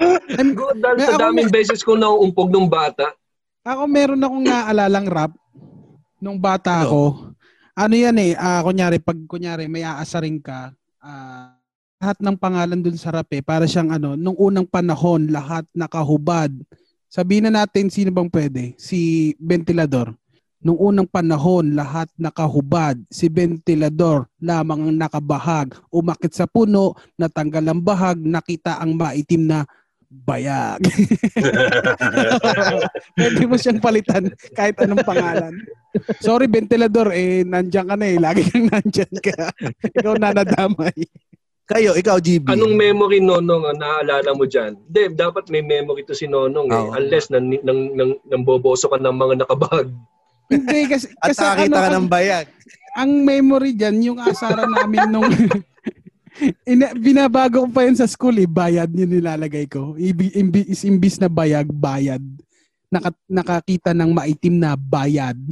Good, 0.53 0.77
dahil 0.83 0.97
May 0.99 1.07
sa 1.09 1.17
daming 1.17 1.49
beses 1.49 1.81
ko 1.81 1.97
nauumpog 1.97 2.53
nung 2.53 2.69
bata. 2.69 3.09
Ako 3.65 3.89
meron 3.89 4.21
akong 4.21 4.43
naalalang 4.45 5.07
rap 5.09 5.33
nung 6.21 6.37
bata 6.37 6.85
ako. 6.85 7.32
Ano 7.73 7.97
yan 7.97 8.13
eh, 8.21 8.37
ah, 8.37 8.61
kunyari, 8.61 9.01
pag 9.01 9.17
kunyari 9.25 9.65
may 9.65 9.81
aasaring 9.81 10.37
ka, 10.37 10.69
ah, 11.01 11.57
lahat 11.97 12.21
ng 12.21 12.37
pangalan 12.37 12.77
dun 12.85 12.93
sa 13.01 13.09
rap 13.09 13.33
eh, 13.33 13.41
para 13.41 13.65
siyang 13.65 13.89
ano, 13.89 14.13
nung 14.13 14.37
unang 14.37 14.69
panahon, 14.69 15.25
lahat 15.33 15.65
nakahubad. 15.73 16.53
Sabihin 17.09 17.49
na 17.49 17.65
natin 17.65 17.89
sino 17.89 18.13
bang 18.13 18.29
pwede? 18.29 18.77
Si 18.77 19.33
Ventilador. 19.41 20.13
Nung 20.61 20.77
unang 20.77 21.09
panahon, 21.09 21.73
lahat 21.73 22.13
nakahubad. 22.13 23.01
Si 23.09 23.25
Ventilador 23.25 24.29
lamang 24.37 24.93
ang 24.93 24.93
nakabahag. 24.93 25.73
Umakit 25.89 26.29
sa 26.29 26.45
puno, 26.45 26.93
natanggal 27.17 27.73
ang 27.73 27.81
bahag, 27.81 28.21
nakita 28.21 28.77
ang 28.77 28.93
maitim 28.93 29.49
na 29.49 29.65
bayag. 30.21 30.79
Pwede 33.17 33.43
mo 33.49 33.57
siyang 33.57 33.81
palitan 33.81 34.29
kahit 34.53 34.77
anong 34.77 35.01
pangalan. 35.01 35.53
Sorry, 36.21 36.45
ventilador, 36.45 37.09
eh, 37.13 37.41
nandiyan 37.41 37.89
ka 37.89 37.95
na 37.97 38.05
eh. 38.05 38.17
Lagi 38.21 38.41
kang 38.45 38.69
nandyan 38.69 39.13
ka. 39.17 39.49
Ikaw 39.97 40.13
na 40.21 40.33
nadamay. 40.33 40.93
Kayo, 41.63 41.95
ikaw, 41.95 42.19
GB. 42.19 42.51
Anong 42.51 42.75
memory 42.75 43.23
nonong 43.23 43.63
ang 43.71 43.79
naaalala 43.79 44.35
mo 44.35 44.43
dyan? 44.43 44.75
Hindi, 44.83 45.15
dapat 45.15 45.47
may 45.47 45.63
memory 45.63 46.03
to 46.03 46.11
si 46.11 46.27
Nonong 46.27 46.67
eh. 46.67 46.75
Oo. 46.75 46.91
Unless 46.91 47.31
nan, 47.31 47.55
nang, 47.63 47.95
nang, 47.95 48.11
nang 48.27 48.43
boboso 48.43 48.91
ka 48.91 48.99
ng 48.99 49.15
mga 49.15 49.47
nakabag. 49.47 49.87
Hindi, 50.51 50.91
kasi, 50.91 51.07
At 51.23 51.31
kasi 51.31 51.39
nakakita 51.39 51.71
ano, 51.71 51.79
ka 51.79 51.87
ng 51.87 51.95
ang, 51.95 52.09
bayag. 52.11 52.45
ang 52.99 53.11
memory 53.23 53.71
dyan, 53.79 53.95
yung 54.11 54.19
asaran 54.19 54.75
namin 54.75 55.07
nung... 55.07 55.23
Ina, 56.65 56.97
binabago 56.97 57.63
ko 57.65 57.69
pa 57.69 57.85
yun 57.85 57.97
sa 57.97 58.09
school 58.09 58.33
eh. 58.41 58.49
Bayad 58.49 58.89
yun 58.89 59.09
nilalagay 59.09 59.69
ko. 59.69 59.93
Ibi, 59.93 60.33
imbis, 60.33 60.81
imbis 60.81 61.21
na 61.21 61.29
bayag, 61.29 61.69
bayad. 61.69 62.21
Naka, 62.89 63.13
nakakita 63.29 63.93
ng 63.93 64.13
maitim 64.13 64.57
na 64.57 64.73
bayad. 64.77 65.37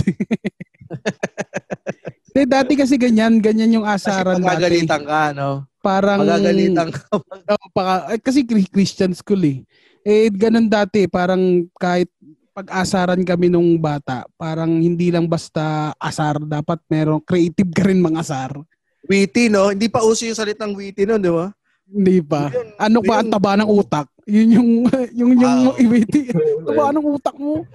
De, 2.31 2.47
dati 2.47 2.79
kasi 2.79 2.95
ganyan, 2.95 3.43
ganyan 3.43 3.75
yung 3.81 3.85
Kasi 3.87 4.07
asaran 4.07 4.39
dati. 4.39 4.87
ka, 4.87 5.35
no? 5.35 5.67
Parang 5.83 6.23
Pagagalitan 6.23 6.87
ka. 6.95 7.03
Oh, 7.51 7.67
paka, 7.75 8.15
eh, 8.15 8.21
kasi 8.23 8.47
Chri- 8.47 8.71
Christian 8.71 9.11
school 9.11 9.43
eh. 9.43 9.57
Eh, 10.07 10.31
ganun 10.31 10.71
dati, 10.71 11.03
parang 11.11 11.67
kahit 11.75 12.07
pag-asaran 12.55 13.19
kami 13.23 13.51
nung 13.51 13.75
bata, 13.79 14.23
parang 14.39 14.79
hindi 14.79 15.11
lang 15.11 15.27
basta 15.27 15.91
asar, 15.99 16.39
dapat 16.43 16.79
meron 16.87 17.19
creative 17.23 17.71
ka 17.71 17.83
rin 17.87 17.99
mga 17.99 18.19
asar. 18.23 18.51
Witty, 19.11 19.51
no? 19.51 19.75
Hindi 19.75 19.91
pa 19.91 19.99
uso 19.99 20.23
yung 20.23 20.39
salitang 20.39 20.71
witty 20.71 21.03
nun, 21.03 21.19
di 21.19 21.27
ba? 21.27 21.51
Hindi 21.83 22.23
pa. 22.23 22.47
Yun, 22.47 22.67
Ano 22.79 22.97
pa 23.03 23.19
ang 23.19 23.27
taba 23.27 23.59
ng 23.59 23.67
utak? 23.67 24.07
Yun 24.23 24.47
yung 24.55 24.69
yung 25.19 25.31
yung 25.35 25.59
Wow. 25.67 25.75
ibiti. 25.75 26.31
Taba 26.63 26.95
ng 26.95 27.03
utak 27.11 27.35
mo. 27.35 27.67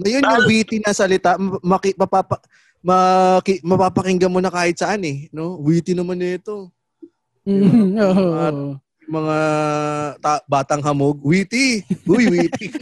Ngayon 0.00 0.24
yung 0.24 0.46
witty 0.48 0.80
na 0.80 0.96
salita, 0.96 1.36
ma- 1.36 1.60
maki, 1.60 1.92
mapapa, 1.92 2.40
maki, 2.80 3.60
mapapakinggan 3.60 4.32
mo 4.32 4.40
na 4.40 4.48
kahit 4.48 4.80
saan 4.80 5.04
eh. 5.04 5.28
No? 5.28 5.60
Witty 5.60 5.92
naman 5.92 6.16
nito. 6.16 6.72
Mm, 7.44 7.96
oo. 8.00 8.80
Mga 9.08 9.36
ta- 10.20 10.44
batang 10.44 10.80
hamog, 10.80 11.20
witty. 11.20 11.84
Uy, 12.08 12.24
witty. 12.28 12.72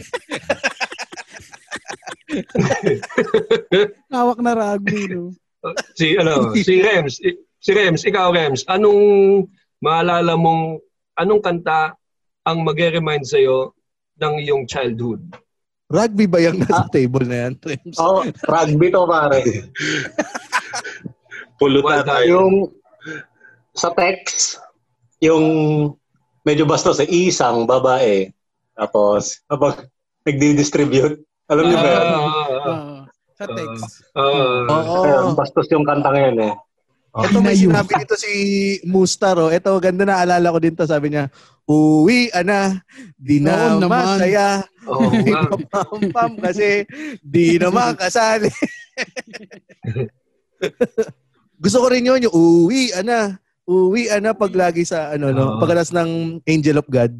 Hawak 4.13 4.39
na 4.39 4.51
rugby, 4.53 5.07
no? 5.07 5.31
Si, 5.95 6.15
ano, 6.15 6.53
si 6.53 6.79
Rems. 6.79 7.19
Si 7.57 7.73
Rems, 7.73 8.05
ikaw 8.05 8.29
Rems, 8.29 8.61
anong 8.69 9.01
maalala 9.81 10.37
mong, 10.37 10.77
anong 11.17 11.41
kanta 11.41 11.97
ang 12.45 12.61
mag-remind 12.61 13.25
sa'yo 13.25 13.73
ng 14.21 14.33
iyong 14.45 14.63
childhood? 14.69 15.21
Rugby 15.87 16.27
ba 16.27 16.43
yung 16.43 16.61
nasa 16.61 16.85
table 16.91 17.25
na 17.25 17.47
yan? 17.47 17.53
Trems? 17.57 17.95
Oh, 17.97 18.21
rugby 18.45 18.91
to 18.91 19.07
pare. 19.07 19.39
Pulutan 21.59 22.03
Well, 22.03 22.05
tayo. 22.05 22.25
Yung 22.27 22.53
sa 23.73 23.89
text, 23.93 24.61
yung 25.23 25.45
medyo 26.45 26.69
bastos 26.69 27.01
eh, 27.01 27.09
isang 27.09 27.65
babae. 27.65 28.29
Tapos, 28.77 29.41
habang 29.49 29.89
nagdi-distribute, 30.21 31.17
alam 31.49 31.65
niyo 31.65 31.77
ba 31.81 31.89
yan? 31.89 32.05
Ah, 32.05 32.13
Oo. 32.13 32.73
sa 33.37 33.45
text. 33.49 33.91
ah, 34.13 34.61
Oo. 34.69 35.01
Ayun, 35.01 35.27
bastos 35.33 35.65
yung 35.73 35.85
kanta 35.87 36.13
ngayon 36.13 36.37
eh. 36.51 36.53
Ito 37.17 37.41
may 37.41 37.57
sinabi 37.57 37.97
dito 37.97 38.13
si 38.13 38.31
Mustar, 38.85 39.41
oh. 39.41 39.49
Ito, 39.49 39.81
ganda 39.81 40.05
na 40.05 40.21
alala 40.21 40.53
ko 40.53 40.61
din 40.61 40.77
to. 40.77 40.85
Sabi 40.85 41.09
niya, 41.09 41.33
uwi, 41.65 42.29
ana, 42.29 42.77
di 43.17 43.41
na 43.41 43.73
Oo 43.73 43.81
naman. 43.81 44.21
masaya. 44.21 44.61
Oo 44.85 45.09
Di 45.25 45.33
nga. 45.33 45.49
pampampam 45.49 46.37
kasi 46.37 46.85
di 47.25 47.57
naman 47.57 47.97
kasali. 47.97 48.47
Gusto 51.63 51.77
ko 51.81 51.87
rin 51.89 52.05
yun, 52.05 52.29
yung 52.29 52.35
uwi, 52.37 52.93
ana. 52.93 53.41
Uwi, 53.65 54.13
ana, 54.13 54.37
pag 54.37 54.53
lagi 54.53 54.85
sa, 54.85 55.09
ano, 55.11 55.33
no, 55.33 55.57
Oo. 55.57 55.59
pagkalas 55.59 55.89
ng 55.91 56.39
Angel 56.45 56.77
of 56.79 56.87
God. 56.87 57.11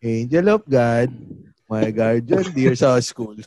Angel 0.00 0.46
of 0.54 0.62
God, 0.64 1.10
my 1.66 1.90
guardian, 1.90 2.46
dear 2.54 2.78
sa 2.78 2.94
school. 3.02 3.34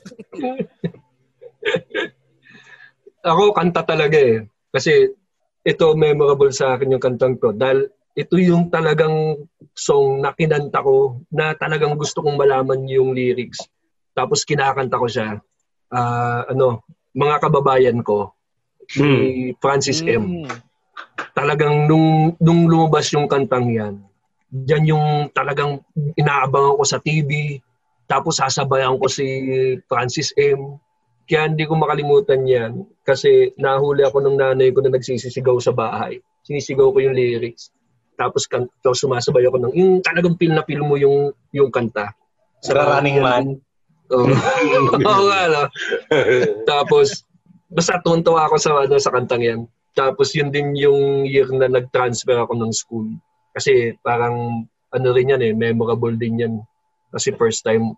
Ako, 3.23 3.51
kanta 3.51 3.83
talaga 3.83 4.15
eh. 4.15 4.47
Kasi 4.69 5.11
ito 5.63 5.85
memorable 5.95 6.51
sa 6.55 6.75
akin 6.75 6.95
yung 6.95 7.03
kantang 7.03 7.35
to. 7.37 7.51
Dahil 7.51 7.91
ito 8.15 8.35
yung 8.35 8.67
talagang 8.67 9.39
song 9.75 10.19
na 10.19 10.35
kinanta 10.35 10.83
ko 10.83 11.23
na 11.31 11.55
talagang 11.55 11.95
gusto 11.95 12.19
kong 12.19 12.39
malaman 12.39 12.83
yung 12.87 13.15
lyrics. 13.15 13.63
Tapos 14.11 14.43
kinakanta 14.43 14.99
ko 14.99 15.07
siya. 15.07 15.39
Ah, 15.91 16.43
ano, 16.51 16.83
mga 17.15 17.35
kababayan 17.39 17.99
ko. 18.03 18.35
Si 18.89 19.05
Francis 19.61 20.01
M. 20.01 20.43
Mm. 20.43 20.51
Talagang 21.37 21.85
nung, 21.85 22.35
nung 22.41 22.67
lumabas 22.67 23.07
yung 23.13 23.29
kantang 23.29 23.69
yan, 23.71 23.95
yan 24.65 24.83
yung 24.83 25.07
talagang 25.31 25.79
inaabangan 26.17 26.75
ko 26.75 26.83
sa 26.83 26.97
TV. 26.97 27.61
Tapos 28.09 28.41
sasabayan 28.41 28.97
ko 28.97 29.05
si 29.05 29.25
Francis 29.85 30.33
M. 30.35 30.81
Kaya 31.29 31.45
hindi 31.45 31.69
ko 31.69 31.77
makalimutan 31.77 32.41
yan 32.41 32.89
kasi 33.05 33.53
nahuli 33.61 34.01
ako 34.01 34.17
ng 34.25 34.35
nanay 34.41 34.73
ko 34.73 34.81
na 34.81 34.89
nagsisisigaw 34.89 35.61
sa 35.61 35.69
bahay. 35.69 36.17
Sinisigaw 36.41 36.89
ko 36.89 36.97
yung 37.05 37.13
lyrics. 37.13 37.69
Tapos 38.17 38.49
kan 38.49 38.65
tapos 38.81 38.97
sumasabay 39.05 39.45
ako 39.45 39.61
ng 39.61 39.73
yung 39.77 39.91
talagang 40.01 40.33
feel 40.41 40.57
na 40.57 40.65
feel 40.65 40.81
mo 40.81 40.97
yung 40.97 41.29
yung 41.53 41.69
kanta. 41.69 42.09
Sa 42.65 42.73
running 42.73 43.21
man. 43.21 43.61
Oo. 44.09 44.25
Oo 45.09 45.23
nga, 45.29 45.41
no? 45.47 45.63
Tapos, 46.65 47.23
basta 47.69 48.01
tuntua 48.01 48.49
ako 48.49 48.55
sa, 48.57 48.71
ano, 48.83 48.97
sa 48.97 49.13
kantang 49.13 49.43
yan. 49.45 49.61
Tapos, 49.93 50.33
yun 50.33 50.49
din 50.49 50.73
yung 50.75 51.25
year 51.29 51.49
na 51.53 51.69
nag-transfer 51.69 52.37
ako 52.37 52.57
ng 52.57 52.73
school. 52.73 53.07
Kasi 53.53 53.93
parang, 54.01 54.65
ano 54.89 55.07
rin 55.13 55.33
yan 55.33 55.41
eh, 55.45 55.53
memorable 55.53 56.17
din 56.17 56.41
yan. 56.41 56.53
Kasi 57.13 57.33
first 57.37 57.61
time, 57.61 57.93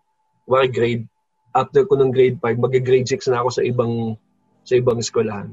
wala 0.47 0.67
grade, 0.67 1.07
after 1.55 1.83
ko 1.87 1.99
ng 1.99 2.11
grade 2.11 2.39
5, 2.39 2.59
mag-grade 2.59 3.07
6 3.07 3.31
na 3.31 3.43
ako 3.43 3.49
sa 3.59 3.63
ibang 3.63 4.15
sa 4.63 4.73
ibang 4.77 4.97
eskwelahan. 5.01 5.51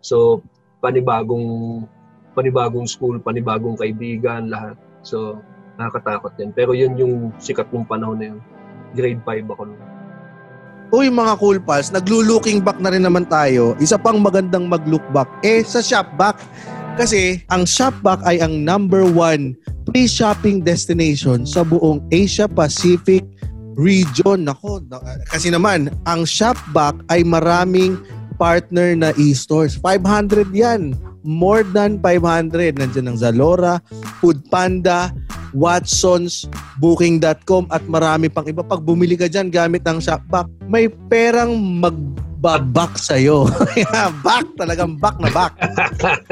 So, 0.00 0.44
panibagong 0.80 1.84
panibagong 2.32 2.86
school, 2.86 3.18
panibagong 3.20 3.76
kaibigan, 3.76 4.48
lahat. 4.48 4.78
So, 5.02 5.40
nakakatakot 5.80 6.36
din. 6.36 6.52
Pero 6.52 6.76
yun 6.76 6.94
yung 6.96 7.14
sikat 7.40 7.72
ng 7.72 7.88
panahon 7.88 8.18
na 8.20 8.26
yun. 8.34 8.38
Grade 8.94 9.22
5 9.24 9.54
ako 9.54 9.62
nun. 9.70 9.82
Uy 10.90 11.06
mga 11.06 11.38
cool 11.38 11.62
pals, 11.62 11.94
naglo-looking 11.94 12.66
back 12.66 12.82
na 12.82 12.90
rin 12.90 13.06
naman 13.06 13.22
tayo. 13.30 13.78
Isa 13.78 13.94
pang 13.94 14.18
magandang 14.18 14.66
mag-look 14.66 15.06
back 15.14 15.30
eh 15.46 15.62
sa 15.62 15.78
Shopback. 15.78 16.42
Kasi 16.98 17.46
ang 17.46 17.62
Shopback 17.62 18.18
ay 18.26 18.42
ang 18.42 18.66
number 18.66 19.06
one 19.06 19.54
free 19.86 20.10
shopping 20.10 20.66
destination 20.66 21.46
sa 21.46 21.62
buong 21.62 22.02
Asia 22.10 22.50
Pacific 22.50 23.22
region. 23.80 24.44
Nako, 24.44 24.84
na- 24.84 25.00
kasi 25.32 25.48
naman 25.48 25.88
ang 26.04 26.28
Shopback 26.28 27.00
ay 27.08 27.24
maraming 27.24 27.96
partner 28.36 28.92
na 28.92 29.10
e-stores. 29.16 29.76
500 29.80 30.52
yan. 30.52 30.92
More 31.20 31.64
than 31.64 32.00
500. 32.00 32.80
Nandiyan 32.80 33.12
ang 33.12 33.18
Zalora, 33.20 33.84
Food 34.20 34.48
Panda, 34.48 35.12
Watsons, 35.52 36.48
Booking.com 36.80 37.68
at 37.68 37.84
marami 37.84 38.32
pang 38.32 38.48
iba. 38.48 38.64
Pag 38.64 38.80
bumili 38.80 39.20
ka 39.20 39.28
dyan 39.28 39.52
gamit 39.52 39.84
ang 39.84 40.00
Shopback, 40.00 40.48
may 40.64 40.88
perang 40.88 41.52
magbabak 42.40 42.96
sa'yo. 42.96 43.44
back, 44.26 44.48
talagang 44.56 44.96
back 44.96 45.16
na 45.20 45.28
back. 45.28 45.52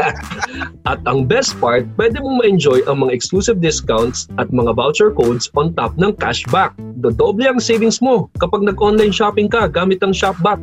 At 0.90 1.04
ang 1.04 1.28
best 1.28 1.60
part, 1.60 1.84
pwede 2.00 2.16
mong 2.24 2.40
ma-enjoy 2.40 2.80
ang 2.88 3.04
mga 3.04 3.12
exclusive 3.12 3.60
discounts 3.60 4.24
at 4.40 4.48
mga 4.48 4.72
voucher 4.72 5.12
codes 5.12 5.52
on 5.52 5.76
top 5.76 5.92
ng 6.00 6.16
cashback. 6.16 6.72
Dodoble 7.04 7.44
ang 7.44 7.60
savings 7.60 8.00
mo 8.00 8.32
kapag 8.40 8.64
nag-online 8.64 9.12
shopping 9.12 9.52
ka 9.52 9.68
gamit 9.68 10.00
ang 10.00 10.16
Shopback. 10.16 10.58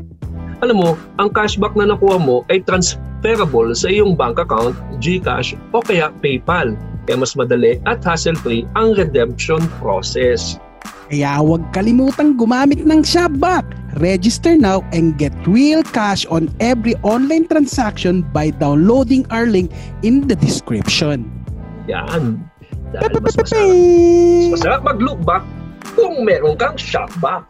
Alam 0.65 0.81
mo, 0.81 0.89
ang 1.21 1.29
cashback 1.29 1.77
na 1.77 1.93
nakuha 1.93 2.17
mo 2.17 2.41
ay 2.49 2.65
transferable 2.65 3.69
sa 3.77 3.85
iyong 3.85 4.17
bank 4.17 4.41
account, 4.41 4.73
GCash 4.97 5.53
o 5.77 5.79
kaya 5.79 6.09
PayPal. 6.25 6.73
Kaya 7.05 7.21
mas 7.21 7.37
madali 7.37 7.77
at 7.85 8.01
hassle-free 8.01 8.65
ang 8.73 8.97
redemption 8.97 9.61
process. 9.77 10.57
Kaya 11.13 11.37
huwag 11.37 11.61
kalimutang 11.69 12.33
gumamit 12.33 12.81
ng 12.81 13.05
Shopback. 13.05 13.84
Register 13.95 14.59
now 14.59 14.83
and 14.91 15.15
get 15.15 15.31
real 15.47 15.79
cash 15.95 16.27
on 16.27 16.51
every 16.59 16.99
online 16.99 17.47
transaction 17.47 18.27
by 18.35 18.51
downloading 18.51 19.23
our 19.31 19.47
link 19.47 19.71
in 20.03 20.27
the 20.27 20.35
description. 20.35 21.31
Yan. 21.87 22.43
Dahil 22.91 23.23
mas 23.23 23.35
masarap, 23.39 23.71
mas 23.71 24.51
masarap 24.59 24.81
mag-look 24.83 25.19
back 25.23 25.43
kung 25.95 26.27
meron 26.27 26.59
kang 26.59 26.75
Shopback. 26.75 27.47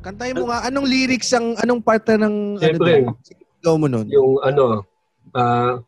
Kantahin 0.00 0.40
mo 0.40 0.48
nga, 0.48 0.64
anong 0.64 0.88
lyrics 0.88 1.36
ang, 1.36 1.52
anong 1.60 1.84
part 1.84 2.08
na 2.08 2.24
ng, 2.24 2.56
Siyempre. 2.56 3.04
ano, 3.04 3.18
sigaw 3.20 3.74
mo 3.76 3.86
nun? 3.92 4.06
yung 4.08 4.40
ano, 4.40 4.88
ah, 5.36 5.84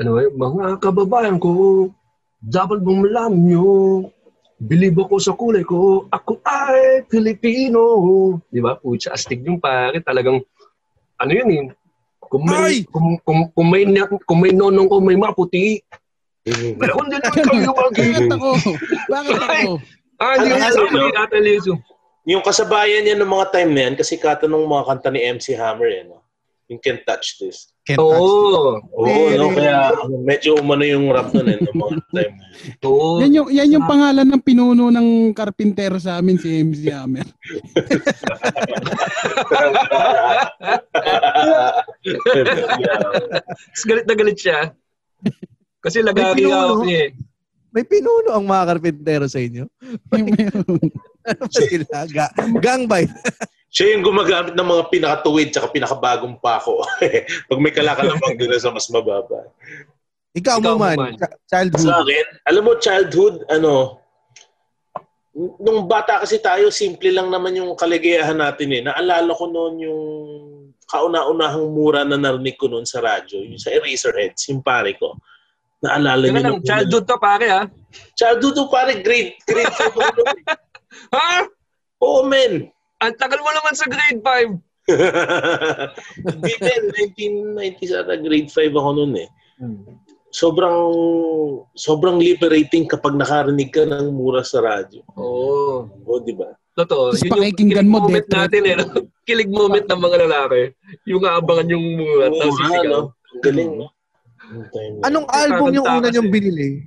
ano 0.00 0.08
ba 0.10 0.20
yun? 0.26 0.34
mga 0.34 0.66
kababayan 0.82 1.36
ko, 1.38 1.50
dapat 2.42 2.82
mong 2.82 3.04
nyo, 3.30 3.68
bilib 4.60 5.00
ako 5.00 5.16
sa 5.16 5.32
kulay 5.32 5.64
ko, 5.64 6.04
ako 6.12 6.44
ay 6.44 7.08
Pilipino. 7.08 7.80
Di 8.52 8.60
ba? 8.60 8.76
Pucha, 8.76 9.16
astig 9.16 9.40
yung 9.40 9.56
pare, 9.56 10.04
talagang, 10.04 10.44
ano 11.16 11.32
yun 11.32 11.48
eh, 11.48 11.64
kung 12.20 12.44
Ay! 12.46 12.52
may, 12.52 12.74
kung, 12.86 13.08
kung, 13.24 13.40
kung 13.56 13.68
may, 13.72 13.88
na- 13.88 14.06
kung 14.06 14.38
may 14.44 14.52
nonong 14.52 14.86
ko 14.86 15.00
may 15.00 15.16
maputi, 15.16 15.80
meron 16.76 17.08
din 17.08 17.20
naman 17.20 17.40
kayo 17.44 17.72
Bakit 17.72 18.28
mag 18.28 18.36
ako? 18.36 18.50
Bakit 19.08 19.38
ako? 19.40 19.72
Ah, 20.20 20.36
hindi 20.36 20.52
Ano, 20.52 20.52
mo 20.52 20.60
ano, 20.60 20.68
kasama 20.68 21.24
ano? 21.24 21.40
Lizo. 21.40 21.74
Yung 22.28 22.44
kasabayan 22.44 23.02
niya 23.08 23.16
ng 23.16 23.32
mga 23.32 23.46
time 23.56 23.70
na 23.72 23.80
yan, 23.88 23.94
kasi 23.96 24.20
kata 24.20 24.44
mga 24.44 24.84
kanta 24.84 25.08
ni 25.08 25.24
MC 25.24 25.56
Hammer, 25.56 25.88
eh, 25.88 26.04
no? 26.04 26.20
Yung 26.70 26.78
Can't 26.78 27.02
Touch 27.02 27.42
This. 27.42 27.74
Can't 27.82 27.98
touch 27.98 28.14
Oo. 28.14 28.78
Oo, 28.94 29.26
no? 29.34 29.50
Kaya 29.50 29.90
medyo 30.22 30.54
umano 30.54 30.86
yung 30.86 31.10
rap 31.10 31.34
nun, 31.34 31.50
eh, 31.50 31.58
ng 31.58 31.74
mga 31.74 31.98
time. 32.14 32.34
Oo. 32.86 33.18
Yan 33.18 33.34
yung, 33.34 33.48
yan 33.50 33.74
yung 33.74 33.86
pangalan 33.90 34.22
ng 34.22 34.38
pinuno 34.38 34.86
ng 34.86 35.34
karpintero 35.34 35.98
sa 35.98 36.22
amin, 36.22 36.38
si 36.38 36.62
MC 36.62 36.86
Hammer. 36.94 37.26
Galit 43.82 44.06
na 44.06 44.14
galit 44.14 44.38
siya. 44.38 44.70
Kasi 45.80 46.04
lagari 46.04 46.44
ako 46.46 46.86
eh. 46.86 47.10
May 47.70 47.86
pinuno 47.86 48.34
ang 48.34 48.46
mga 48.46 48.64
karpintero 48.66 49.24
sa 49.30 49.38
inyo? 49.38 49.64
Yung 50.14 50.28
meron. 50.34 50.66
Ano 51.22 51.42
ba 51.50 51.50
sila? 51.50 51.98
Ga- 52.10 52.34
gang 52.58 52.90
ba? 52.90 52.98
Siya 53.70 53.94
yung 53.94 54.02
gumagamit 54.02 54.58
ng 54.58 54.66
mga 54.66 54.84
pinakatuwid 54.90 55.54
tsaka 55.54 55.70
pinakabagong 55.70 56.42
pako. 56.42 56.82
Pag 57.48 57.60
may 57.62 57.70
kalakalamang 57.70 58.34
din 58.34 58.50
sa 58.58 58.74
mas 58.74 58.90
mababa. 58.90 59.46
Ikaw, 60.34 60.58
Ikaw, 60.58 60.74
mo 60.74 60.86
man, 60.94 61.14
childhood. 61.46 61.86
Sa 61.86 62.02
akin, 62.02 62.26
alam 62.50 62.62
mo, 62.66 62.72
childhood, 62.82 63.46
ano, 63.46 64.02
nung 65.62 65.86
bata 65.86 66.22
kasi 66.22 66.42
tayo, 66.42 66.70
simple 66.74 67.14
lang 67.14 67.30
naman 67.30 67.54
yung 67.54 67.78
kaligayahan 67.78 68.38
natin 68.38 68.74
eh. 68.74 68.82
Naalala 68.82 69.30
ko 69.34 69.46
noon 69.46 69.74
yung 69.78 70.02
kauna-unahang 70.90 71.70
mura 71.70 72.02
na 72.02 72.18
narinig 72.18 72.58
ko 72.58 72.66
noon 72.66 72.86
sa 72.86 72.98
radyo, 72.98 73.38
yung 73.46 73.62
sa 73.62 73.70
Eraserheads, 73.70 74.50
yung 74.50 74.62
pare 74.66 74.98
ko. 74.98 75.14
Naalala 75.78 76.26
niyo 76.26 76.42
lang, 76.42 76.58
nung- 76.58 76.66
childhood 76.66 77.06
to 77.06 77.16
pare 77.22 77.46
ha. 77.46 77.62
Childhood 78.18 78.54
to 78.58 78.66
pare, 78.66 78.98
grade, 78.98 79.38
grade 79.46 79.70
5 79.70 79.94
ako 79.94 79.98
noon 80.18 80.34
eh. 80.34 80.44
Ha? 81.14 81.30
Oo, 82.02 82.26
men. 82.26 82.66
Ang 83.00 83.14
tagal 83.16 83.40
mo 83.40 83.50
naman 83.50 83.74
sa 83.74 83.88
grade 83.88 84.20
5. 84.20 84.60
Hindi 86.26 86.52
men, 86.60 86.82
1990 87.56 88.00
ata, 88.00 88.14
grade 88.18 88.50
5 88.50 88.74
ako 88.74 88.88
noon 88.92 89.12
eh. 89.24 89.28
Sobrang 90.30 90.78
sobrang 91.74 92.16
liberating 92.16 92.86
kapag 92.86 93.18
nakarinig 93.18 93.74
ka 93.74 93.82
ng 93.82 94.14
mura 94.14 94.46
sa 94.46 94.62
radyo. 94.62 95.02
Oo. 95.18 95.90
O, 96.06 96.20
di 96.22 96.36
ba? 96.36 96.54
Totoo. 96.76 97.10
Tapos 97.10 97.20
Yun 97.20 97.26
yung 97.26 97.34
pakikinggan 97.34 97.82
kilig 97.82 97.90
mo, 97.90 97.98
moment 97.98 98.26
Threat. 98.26 98.38
natin 98.46 98.62
eh. 98.62 98.74
no? 98.78 98.84
Kilig 99.28 99.50
moment 99.50 99.86
ng 99.86 100.00
mga 100.00 100.16
lalaki. 100.26 100.62
Yung 101.06 101.22
aabangan 101.26 101.68
yung 101.68 101.84
mura. 101.98 102.26
Tapos 102.30 102.54
sisigaw. 102.56 102.84
no? 102.86 103.00
Ang 103.10 103.40
galing, 103.42 103.70
no? 103.74 103.86
Na- 103.86 105.06
Anong 105.06 105.26
album 105.30 105.68
yung 105.74 105.86
una 105.86 106.08
niyong 106.10 106.30
binili? 106.30 106.82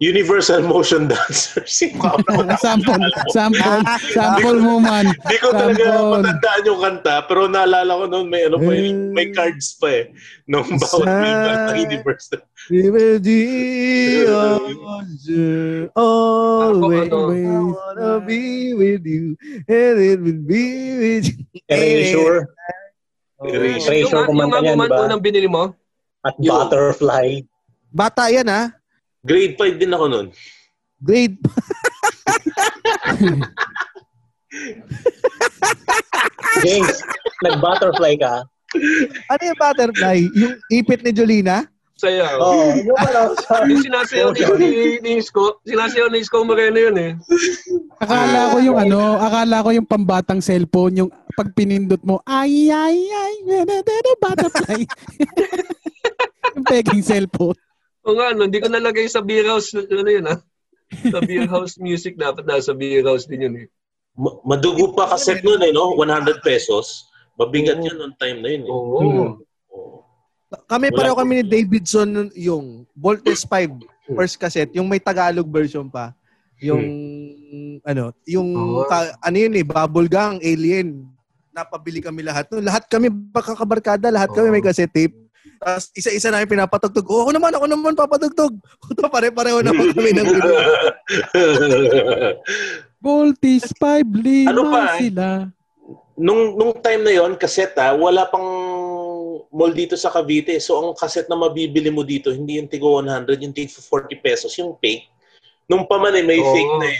Universal 0.00 0.64
Motion 0.64 1.06
Dancers. 1.12 1.76
Sample, 1.76 3.04
sample, 3.28 3.84
sample 4.16 4.58
mo 4.58 4.80
man. 4.80 5.12
Hindi 5.12 5.36
ko 5.44 5.52
talaga 5.52 5.84
matandaan 6.08 6.60
yung 6.64 6.80
kanta, 6.80 7.14
pero 7.28 7.44
naalala 7.44 8.00
ko 8.00 8.04
noon 8.08 8.26
may 8.32 8.48
ano 8.48 8.56
pa 8.56 8.72
yun, 8.72 9.12
may 9.12 9.28
cards 9.28 9.76
pa 9.76 9.88
eh. 9.92 10.04
Nung 10.48 10.64
bawat 10.80 11.04
member 11.04 11.52
ng 11.52 11.78
Universal. 11.84 12.40
Always 15.92 17.08
Ako, 17.12 17.18
ano? 17.36 17.76
wanna 17.76 18.10
be 18.24 18.72
with 18.72 19.04
you 19.04 19.36
and 19.68 19.96
it 20.00 20.18
will 20.24 20.42
be 20.48 20.64
with 20.96 21.24
you. 21.28 21.44
Erasure 21.68 22.48
Erasure. 23.40 23.76
Yung, 23.76 23.80
Treasure 23.84 24.16
yung 24.20 24.28
kumanta 24.28 24.60
man 24.76 24.88
di 24.88 24.92
ba? 24.92 25.04
unang 25.08 25.20
binili 25.20 25.48
mo? 25.48 25.72
at. 26.24 26.36
Butterfly. 26.36 27.40
Bata 27.92 28.28
yan 28.28 28.48
ha. 28.48 28.79
Grade 29.20 29.54
5 29.56 29.76
din 29.80 29.92
ako 29.92 30.04
noon. 30.08 30.26
Grade 31.00 31.36
James, 36.64 36.96
nag-butterfly 37.44 38.14
ka? 38.20 38.44
Ano 39.30 39.42
yung 39.42 39.58
butterfly? 39.60 40.18
Yung 40.34 40.54
ipit 40.68 41.00
ni 41.04 41.12
Jolina? 41.12 41.68
Saya. 42.00 42.32
Oo. 42.40 42.72
Oh, 42.72 42.72
yung 42.80 42.96
ano, 42.96 43.36
sa- 43.44 43.68
Yung 43.68 43.84
sinasayaw 43.84 44.32
ni, 44.32 44.40
ni, 44.56 44.70
ni 45.04 45.10
Isko, 45.20 45.60
sinasayaw 45.68 46.08
ni 46.08 46.24
Isko 46.24 46.40
Moreno 46.48 46.80
yun 46.80 46.96
eh. 46.96 47.12
Akala 48.00 48.56
ko 48.56 48.64
yung 48.64 48.78
ano, 48.80 49.20
akala 49.20 49.60
ko 49.60 49.68
yung 49.76 49.84
pambatang 49.84 50.40
cellphone, 50.40 51.04
yung 51.04 51.10
pag 51.36 51.52
pinindot 51.52 52.00
mo, 52.00 52.24
ay, 52.24 52.72
ay, 52.72 52.96
ay, 52.96 53.34
ay, 53.44 54.16
butterfly. 54.16 54.80
yung 56.56 56.64
peking 56.64 57.04
cellphone. 57.04 57.56
O 58.00 58.16
nga, 58.16 58.32
no, 58.32 58.48
hindi 58.48 58.58
ko 58.58 58.68
nalagay 58.68 59.04
sa 59.06 59.20
beer 59.20 59.44
house, 59.44 59.72
ano 59.76 60.08
yun 60.08 60.24
ah. 60.24 60.40
Sa 61.06 61.20
beer 61.20 61.46
house 61.46 61.76
music, 61.76 62.16
dapat 62.16 62.48
nasa 62.48 62.72
beer 62.72 63.04
house 63.04 63.28
din 63.28 63.44
yun 63.44 63.56
eh. 63.60 63.66
Ma- 64.16 64.40
Madugo 64.42 64.92
pa 64.92 65.06
cassette 65.06 65.44
noon 65.44 65.60
eh, 65.62 65.70
no? 65.70 65.94
100 65.94 66.40
pesos. 66.40 67.06
Mabigat 67.36 67.78
yun 67.78 67.94
noong 67.94 68.16
time 68.16 68.38
na 68.40 68.48
yun 68.48 68.62
eh. 68.64 68.70
Oo. 68.70 68.96
Hmm. 68.98 69.18
Oo. 69.70 69.98
Kami 70.66 70.90
Wala 70.90 70.96
pareho 70.96 71.14
kami 71.14 71.32
ni 71.38 71.44
Davidson 71.46 72.08
nun- 72.10 72.34
yung 72.34 72.66
Voltes 72.90 73.46
5 73.46 73.70
first 74.10 74.34
cassette, 74.34 74.74
yung 74.74 74.90
may 74.90 74.98
Tagalog 74.98 75.46
version 75.46 75.86
pa. 75.86 76.10
Yung 76.58 76.82
ano, 77.80 78.10
yung 78.26 78.48
Oo. 78.50 78.82
ka- 78.84 79.14
ano 79.16 79.36
yun 79.38 79.54
eh, 79.54 79.62
Bubble 79.62 80.10
Gang, 80.10 80.42
Alien. 80.42 81.06
Napabili 81.50 82.02
kami 82.02 82.22
lahat. 82.22 82.50
No, 82.50 82.58
lahat 82.58 82.86
kami 82.86 83.08
pagkakabarkada, 83.30 84.10
lahat 84.10 84.30
kami 84.30 84.50
Oo. 84.50 84.54
may 84.54 84.64
cassette 84.64 84.90
tape. 84.90 85.14
Tapos 85.60 85.92
isa-isa 85.92 86.32
namin 86.32 86.56
pinapatugtog. 86.56 87.04
Oo, 87.08 87.28
ako 87.28 87.30
naman, 87.36 87.52
ako 87.52 87.66
naman 87.68 87.92
papatugtog. 87.96 88.52
Puta, 88.80 89.08
pare-pareho 89.14 89.60
naman 89.60 89.92
kami 89.92 90.12
ng 90.12 90.26
video. 90.28 90.56
Voltis 93.00 93.64
5, 93.76 94.04
lima 94.20 94.50
Ano 94.52 94.62
pa, 94.68 94.96
eh? 94.96 95.08
sila. 95.08 95.26
nung 96.20 96.52
nung 96.52 96.76
time 96.84 97.00
na 97.00 97.16
yon 97.16 97.32
cassette 97.32 97.80
ah, 97.80 97.96
wala 97.96 98.28
pang 98.28 98.44
mall 99.48 99.72
dito 99.72 99.96
sa 99.96 100.12
Cavite. 100.12 100.60
So 100.60 100.76
ang 100.76 100.92
cassette 100.92 101.32
na 101.32 101.40
mabibili 101.40 101.88
mo 101.88 102.04
dito, 102.04 102.28
hindi 102.28 102.60
yung 102.60 102.68
tigo 102.68 103.00
100, 103.00 103.40
yung 103.40 103.56
tigo 103.56 103.72
40 103.72 104.20
pesos, 104.20 104.52
yung 104.60 104.76
fake. 104.76 105.08
Nung 105.64 105.88
pa 105.88 105.96
man 105.96 106.12
eh, 106.12 106.24
may 106.24 106.36
Oo. 106.36 106.52
fake 106.52 106.74
na 106.76 106.86
eh. 106.92 106.98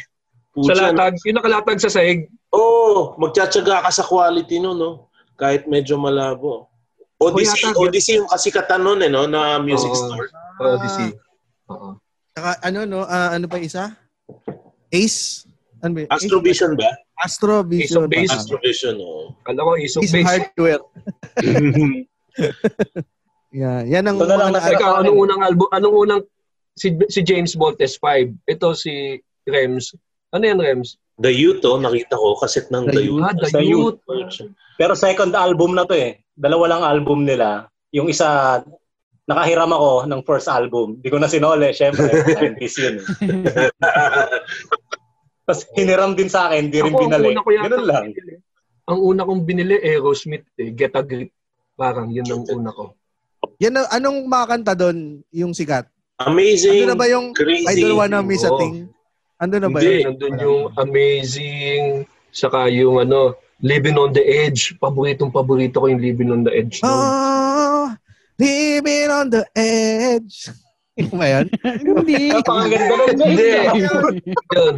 Sa 0.64 0.72
Pucha, 0.72 0.74
latag, 0.88 1.14
yung 1.28 1.36
nakalatag 1.36 1.78
sa 1.78 1.92
sahig. 1.92 2.26
Oo, 2.50 2.58
oh, 2.58 3.00
magtsatsaga 3.20 3.86
ka 3.86 3.90
sa 3.92 4.02
quality 4.02 4.58
no, 4.58 4.72
no? 4.74 4.90
Kahit 5.36 5.68
medyo 5.68 5.94
malabo. 6.00 6.69
Odyssey, 7.20 7.68
yata- 7.68 7.76
Odyssey 7.78 8.14
yung 8.16 8.28
kasikatan 8.28 8.80
nun 8.80 9.00
eh, 9.00 9.10
no? 9.12 9.28
Na 9.28 9.60
music 9.60 9.92
store. 9.92 10.28
Odyssey. 10.56 11.12
Oo. 11.68 12.00
Saka, 12.32 12.56
ano, 12.64 12.88
no? 12.88 13.04
ah, 13.04 13.36
ano 13.36 13.44
pa 13.44 13.60
isa? 13.60 13.92
Ace? 14.88 15.44
Ano 15.84 16.00
ba? 16.00 16.08
Ace? 16.08 16.24
Astrovision 16.24 16.72
ba? 16.74 16.90
Astro 17.20 17.60
Vision. 17.60 18.08
Ace. 18.08 18.32
Astrovision, 18.32 18.96
oo. 18.96 19.36
Kala 19.44 19.60
ko 19.60 19.76
isok 19.76 20.00
Ace 20.00 20.12
base. 20.16 20.24
Hardware. 20.26 20.82
Yeah, 23.50 23.82
yan 23.82 24.06
ang 24.06 24.14
na 24.14 24.30
lang 24.30 24.38
mga 24.46 24.52
naara- 24.54 24.78
Ikaw, 24.78 24.90
anong 25.02 25.18
unang 25.18 25.42
album, 25.42 25.68
anong 25.74 25.96
unang 25.98 26.20
si, 26.78 26.94
si 27.10 27.20
James 27.26 27.58
Voltes 27.58 27.98
5. 27.98 28.30
Ito 28.46 28.78
si 28.78 29.18
Rems. 29.42 29.90
Ano 30.30 30.46
yan, 30.46 30.62
Rems? 30.62 30.94
The 31.20 31.28
Youth, 31.28 31.60
oh, 31.68 31.76
nakita 31.76 32.16
ko, 32.16 32.32
kaset 32.40 32.72
ng 32.72 32.88
The 32.88 32.96
The 32.96 33.04
Youth. 33.04 33.20
Ah, 33.20 33.34
The 33.36 33.48
The 33.52 33.64
Youth. 33.64 34.00
Pero 34.80 34.96
second 34.96 35.36
album 35.36 35.76
na 35.76 35.84
to 35.84 35.92
eh. 35.92 36.24
Dalawa 36.32 36.64
lang 36.72 36.82
album 36.82 37.28
nila. 37.28 37.68
Yung 37.92 38.08
isa, 38.08 38.60
nakahiram 39.28 39.68
ako 39.68 40.08
ng 40.08 40.20
first 40.24 40.48
album. 40.48 40.96
Di 41.04 41.12
ko 41.12 41.20
na 41.20 41.28
sinole, 41.28 41.76
syempre. 41.76 42.08
90s 42.56 42.76
yun. 42.80 42.94
eh. 42.96 43.68
Tapos 45.44 45.66
hiniram 45.76 46.16
din 46.16 46.32
sa 46.32 46.48
akin, 46.48 46.72
di 46.72 46.80
rin 46.80 46.94
Ako, 46.94 47.00
binalik. 47.04 47.36
Ganun 47.36 47.84
lang. 47.84 48.04
binili. 48.16 48.34
Ang 48.88 48.98
una 49.04 49.22
kong 49.22 49.42
binili, 49.44 49.76
Aerosmith 49.76 50.48
eh. 50.56 50.72
Get 50.72 50.96
a 50.96 51.04
Grip. 51.04 51.30
Parang 51.76 52.08
yun 52.08 52.24
ang 52.24 52.48
una 52.48 52.70
ko. 52.72 52.96
Yan, 53.60 53.76
anong 53.92 54.24
makakanta 54.24 54.72
doon 54.72 55.20
yung 55.32 55.52
sikat? 55.52 55.84
Amazing. 56.16 56.84
Ano 56.88 56.92
na 56.92 56.96
ba 56.96 57.06
yung 57.08 57.32
crazy. 57.32 57.66
I 57.66 57.76
don't 57.76 57.96
wanna 57.96 58.20
miss 58.20 58.44
a 58.44 58.52
thing? 58.56 58.88
Ano 59.40 59.56
na 59.56 59.68
ba 59.72 59.80
Hindi, 59.80 60.04
yun? 60.04 60.04
nandun 60.12 60.34
yung 60.36 60.60
Amazing, 60.76 61.82
saka 62.28 62.68
yung 62.68 63.00
ano, 63.00 63.34
Living 63.60 63.96
on 63.96 64.12
the 64.12 64.20
Edge. 64.20 64.76
Paboritong 64.76 65.32
paborito 65.32 65.80
ko 65.80 65.88
yung 65.88 66.00
Living 66.00 66.28
on 66.28 66.44
the 66.44 66.52
Edge. 66.52 66.80
nun. 66.80 66.92
Oh, 66.92 67.88
living 68.40 69.08
on 69.08 69.28
the 69.28 69.44
edge. 69.52 70.48
Ba 71.12 71.24
yan? 71.28 71.46
Hindi. 71.60 72.28
Napakaganda 72.36 72.94
nun. 72.96 73.16
Hindi. 73.20 73.52
Yun. 73.80 74.74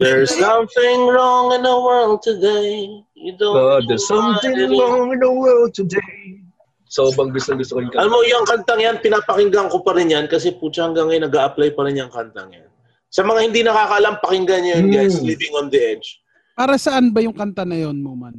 There's 0.00 0.32
something 0.32 0.98
wrong 1.08 1.52
in 1.52 1.60
the 1.60 1.76
world 1.76 2.20
today. 2.24 2.88
You 3.12 3.32
don't 3.36 3.52
Oh, 3.52 3.76
know 3.76 3.84
there's 3.84 4.04
something 4.08 4.56
wrong 4.76 5.12
in 5.12 5.20
the 5.20 5.28
world 5.32 5.72
today. 5.72 6.40
So, 6.88 7.08
bang 7.12 7.32
gusto 7.32 7.52
gusto 7.52 7.76
ko 7.76 7.80
yung 7.84 7.92
Alam 7.96 8.12
mo, 8.12 8.20
yung 8.24 8.44
kantang 8.44 8.80
yan, 8.80 8.96
pinapakinggan 9.00 9.68
ko 9.68 9.80
pa 9.80 9.92
rin 9.92 10.08
yan 10.08 10.24
kasi 10.24 10.52
putya 10.52 10.84
hanggang 10.88 11.08
ngayon 11.08 11.28
nag-a-apply 11.28 11.72
pa 11.72 11.84
rin 11.84 12.00
yung 12.00 12.12
kantang 12.12 12.48
yan. 12.52 12.68
Sa 13.12 13.20
mga 13.20 13.40
hindi 13.44 13.60
nakakaalam, 13.60 14.24
pakinggan 14.24 14.60
nyo 14.64 14.72
yun, 14.80 14.88
guys. 14.88 15.20
Hmm. 15.20 15.28
Living 15.28 15.52
on 15.52 15.68
the 15.68 15.76
Edge. 15.76 16.24
Para 16.56 16.80
saan 16.80 17.12
ba 17.12 17.20
yung 17.20 17.36
kanta 17.36 17.68
na 17.68 17.76
yon 17.76 18.00
mo 18.00 18.16
man? 18.16 18.32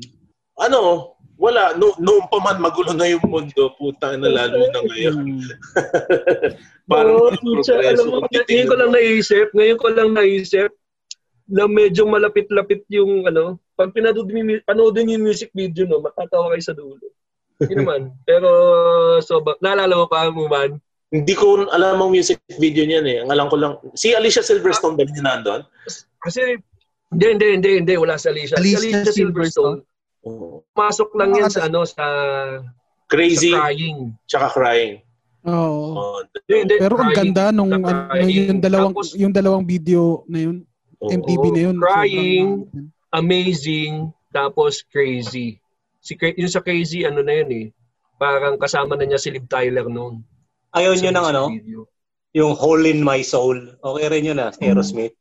Ano, 0.57 1.13
wala. 1.37 1.77
No, 1.77 1.93
noon 2.01 2.25
pa 2.25 2.41
man 2.41 2.57
magulo 2.57 2.89
na 2.97 3.05
yung 3.05 3.21
mundo. 3.29 3.69
Putang 3.77 4.17
na 4.17 4.33
lalo 4.33 4.65
na 4.65 4.79
ngayon. 4.81 5.17
Hmm. 5.21 5.45
Parang 6.89 7.37
putya, 7.37 7.77
progreso. 7.77 8.01
alam 8.01 8.05
mo, 8.09 8.17
ngayon 8.25 8.67
ko 8.67 8.75
lang 8.75 8.91
naisip, 8.91 9.47
ngayon 9.53 9.77
ko 9.79 9.87
lang 9.93 10.09
naisip 10.17 10.71
na 11.45 11.63
medyo 11.69 12.03
malapit-lapit 12.09 12.81
yung 12.89 13.29
ano, 13.29 13.61
pag 13.77 13.93
pinanood 13.93 14.25
mo 14.25 14.37
yung- 14.41 14.65
panoodin 14.65 15.13
yung 15.13 15.25
music 15.29 15.53
video, 15.53 15.85
no, 15.85 16.01
matatawa 16.01 16.49
kayo 16.49 16.63
sa 16.65 16.73
dulo. 16.73 17.05
Hindi 17.61 17.73
naman. 17.77 18.09
Pero, 18.27 18.49
so, 19.21 19.37
ba, 19.39 19.53
naalala 19.61 20.01
mo 20.01 20.05
pa 20.09 20.33
mo 20.33 20.49
man? 20.49 20.81
Hindi 21.13 21.33
ko 21.37 21.69
alam 21.69 22.01
ang 22.01 22.09
music 22.09 22.41
video 22.57 22.89
niyan 22.89 23.05
eh. 23.05 23.17
Ang 23.21 23.29
alam 23.29 23.45
ko 23.45 23.55
lang, 23.61 23.77
si 23.93 24.17
Alicia 24.17 24.41
Silverstone 24.41 24.97
ba 24.97 25.05
niya 25.05 25.21
nandun? 25.21 25.61
Kasi, 26.17 26.57
hindi, 27.13 27.25
hindi, 27.37 27.47
hindi, 27.53 27.69
hindi, 27.85 27.93
wala 28.01 28.17
sa 28.17 28.33
Alicia. 28.33 28.57
Alicia 28.57 28.81
si 28.81 28.89
Alicia 28.89 29.13
Silverstone, 29.13 29.85
Oo. 30.25 30.65
pasok 30.73 31.13
lang 31.13 31.37
yan 31.37 31.53
sa 31.53 31.69
ano, 31.69 31.85
sa, 31.85 32.01
Crazy, 33.05 33.53
sa 33.53 33.69
crying. 33.69 34.09
tsaka 34.25 34.47
crying. 34.57 35.05
Oo. 35.45 35.85
Oo. 35.93 36.17
Hindi, 36.49 36.55
hindi, 36.65 36.75
Pero 36.81 36.97
ang 36.97 37.13
ganda 37.13 37.53
nung 37.53 37.69
ano, 37.69 37.85
yung 38.25 38.57
dalawang 38.57 38.93
Tapos- 38.97 39.13
yung 39.13 39.33
dalawang 39.35 39.65
video 39.69 40.25
na 40.25 40.49
yun, 40.49 40.65
Oo. 40.97 41.13
MTV 41.13 41.43
na 41.53 41.61
yun. 41.69 41.75
Crying. 41.77 42.49
Sobrang- 42.65 42.89
amazing, 43.13 43.93
tapos 44.33 44.81
crazy. 44.81 45.61
Si 46.01 46.17
yung 46.17 46.49
sa 46.49 46.65
crazy, 46.65 47.05
ano 47.05 47.21
na 47.21 47.37
yun 47.37 47.49
eh. 47.53 47.65
Parang 48.17 48.57
kasama 48.57 48.97
na 48.97 49.05
niya 49.05 49.21
si 49.21 49.29
Liv 49.29 49.45
Tyler 49.45 49.85
noon. 49.85 50.25
Ayaw 50.73 50.97
nyo 50.97 51.11
ng 51.13 51.27
ano, 51.29 51.43
video. 51.53 51.85
yung 52.33 52.57
Hole 52.57 52.89
in 52.89 53.05
My 53.05 53.21
Soul. 53.21 53.77
Okay 53.77 54.07
rin 54.09 54.25
yun 54.33 54.41
ah, 54.41 54.49
Aerosmith. 54.57 55.13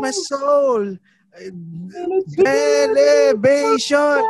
My 0.00 0.10
soul. 0.10 0.96
Elevation. 2.40 4.20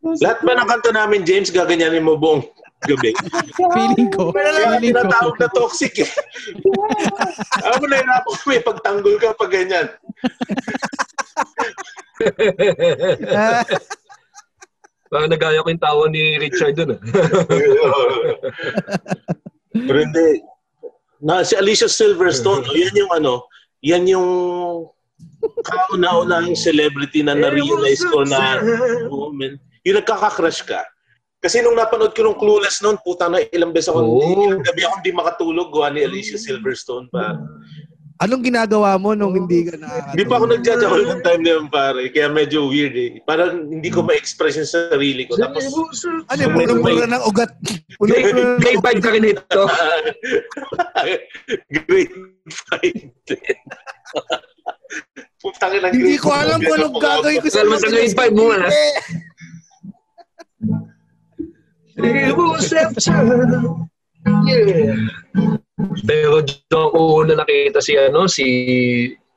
Lahat 0.00 0.40
ba 0.40 0.56
ng 0.56 0.68
kanta 0.68 0.90
namin, 0.96 1.28
James, 1.28 1.52
gaganyanin 1.52 2.00
mo 2.00 2.16
buong 2.16 2.40
gabi? 2.88 3.12
Feeling 3.76 4.08
ko. 4.08 4.32
Kaya 4.32 4.48
lang 4.48 4.80
Feeling 4.80 4.96
ko. 4.96 5.04
tinatawag 5.04 5.36
na 5.36 5.48
toxic 5.52 5.94
eh. 6.00 6.10
Ako 7.76 7.84
na 7.84 8.00
yun 8.00 8.10
ako, 8.16 8.28
may 8.48 8.60
pagtanggol 8.64 9.16
ka 9.20 9.36
pag 9.36 9.52
ganyan. 9.52 9.86
Parang 15.10 15.26
nagaya 15.26 15.58
ko 15.66 15.68
yung 15.74 15.82
tawa 15.82 16.06
ni 16.06 16.38
Richard 16.38 16.78
dun 16.78 16.94
ah. 16.94 17.00
Pero 19.74 19.98
hindi. 20.06 20.28
Na, 21.20 21.42
si 21.42 21.58
Alicia 21.58 21.90
Silverstone, 21.90 22.62
oh, 22.64 22.74
yan 22.78 22.94
yung 22.94 23.12
ano, 23.12 23.34
yan 23.82 24.06
yung 24.06 24.28
kauna-unahang 25.66 26.56
celebrity 26.56 27.20
na 27.20 27.36
na-realize 27.36 28.06
ko 28.08 28.24
na, 28.24 28.62
oh, 29.10 29.34
man, 29.34 29.58
yung 29.84 29.98
nagkaka-crush 30.00 30.64
ka. 30.64 30.80
Kasi 31.40 31.64
nung 31.64 31.76
napanood 31.76 32.12
ko 32.12 32.20
nung 32.20 32.36
Clueless 32.36 32.84
noon, 32.84 33.00
puta 33.00 33.28
na 33.28 33.40
ilang 33.48 33.72
beses 33.72 33.88
ako, 33.88 34.00
Oo. 34.00 34.44
ilang 34.48 34.62
gabi 34.64 34.84
ako 34.84 34.94
hindi 35.00 35.12
makatulog, 35.12 35.68
gawa 35.72 35.88
ni 35.88 36.04
Alicia 36.04 36.36
Silverstone 36.36 37.08
pa. 37.08 37.36
Anong 38.20 38.44
ginagawa 38.44 39.00
mo 39.00 39.16
nung 39.16 39.32
hindi 39.32 39.64
ka 39.64 39.80
na... 39.80 40.12
Hindi 40.12 40.28
pa 40.28 40.36
ako 40.36 40.52
nagjajakol 40.52 41.08
ng 41.08 41.24
time 41.24 41.40
na 41.40 41.56
yun, 41.56 41.72
pare. 41.72 42.12
Kaya 42.12 42.28
medyo 42.28 42.68
weird 42.68 42.92
eh. 42.92 43.16
Parang 43.24 43.72
hindi 43.72 43.88
ko 43.88 44.04
ma-express 44.04 44.60
yung 44.60 44.68
sarili 44.68 45.24
ko. 45.24 45.40
Tapos, 45.40 45.64
Ano 46.28 46.40
yung 46.44 46.52
punong-puno 46.52 47.08
ng 47.08 47.24
ugat? 47.24 47.48
Grade, 47.56 47.96
Punong-puno 47.96 48.40
ng 48.44 48.60
grade 48.60 48.84
5 48.84 49.00
ka 49.00 49.08
rin 49.16 49.24
ito. 49.24 49.62
grade 51.88 52.12
5. 52.12 52.20
Putang 55.40 55.72
ina, 55.80 55.88
Hindi 55.88 56.20
ko 56.20 56.28
alam 56.36 56.60
kung 56.60 56.76
anong 56.76 57.00
gagawin 57.00 57.40
ko 57.40 57.48
sa 57.48 57.64
sa 57.64 57.88
grade 57.88 58.12
five 58.12 58.36
mo. 58.36 58.52
It 61.96 62.36
was 62.36 62.68
after. 62.68 63.16
Yeah. 64.44 65.08
Pero 66.04 66.42
doon 66.68 66.88
ko 66.92 66.98
una 67.24 67.34
nakita 67.40 67.78
si 67.80 67.94
ano 67.96 68.26
si 68.26 68.46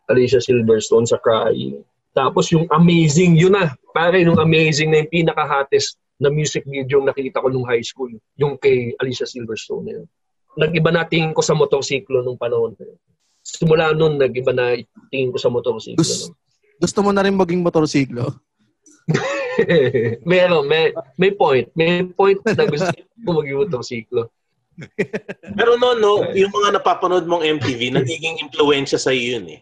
Alicia 0.10 0.44
Silverstone 0.44 1.08
sa 1.08 1.20
Crying. 1.20 1.80
Tapos 2.14 2.54
yung 2.54 2.70
Amazing, 2.70 3.40
yun 3.40 3.58
na. 3.58 3.74
Pare, 3.92 4.22
yung 4.22 4.38
Amazing 4.38 4.94
na 4.94 5.02
yung 5.02 5.12
pinaka-hottest 5.12 5.98
na 6.22 6.30
music 6.30 6.64
video 6.70 7.02
yung 7.02 7.10
nakita 7.10 7.42
ko 7.42 7.50
nung 7.50 7.66
high 7.66 7.84
school. 7.84 8.12
Yung 8.38 8.56
kay 8.62 8.94
Alicia 9.02 9.26
Silverstone 9.26 9.84
na 9.84 9.92
yun. 10.00 10.06
Nag-iba 10.54 10.94
na 10.94 11.10
tingin 11.10 11.34
ko 11.34 11.42
sa 11.42 11.58
motorsiklo 11.58 12.22
nung 12.22 12.38
panahon 12.38 12.78
na 12.78 12.86
yun. 12.86 13.00
Simula 13.44 13.92
nun, 13.92 14.22
nag-iba 14.22 14.54
na 14.56 14.78
tingin 15.10 15.34
ko 15.34 15.42
sa 15.42 15.50
motorsiklo. 15.50 16.00
Gusto, 16.00 16.32
gusto 16.80 17.00
mo 17.02 17.12
na 17.12 17.26
rin 17.26 17.36
maging 17.36 17.66
motorsiklo? 17.66 18.30
Meron, 20.30 20.64
may, 20.70 20.94
may 21.20 21.34
point. 21.34 21.68
May 21.76 22.08
point 22.08 22.40
na 22.46 22.64
gusto 22.70 22.94
ko 22.94 23.30
maging 23.42 23.58
motorsiklo. 23.68 24.30
Pero 25.60 25.78
no, 25.78 25.94
no, 25.98 26.34
yung 26.34 26.50
mga 26.50 26.80
napapanood 26.80 27.26
mong 27.30 27.46
MTV, 27.62 27.94
nagiging 27.94 28.42
impluensya 28.42 28.98
sa 28.98 29.14
iyo 29.14 29.38
yun 29.40 29.60
eh. 29.60 29.62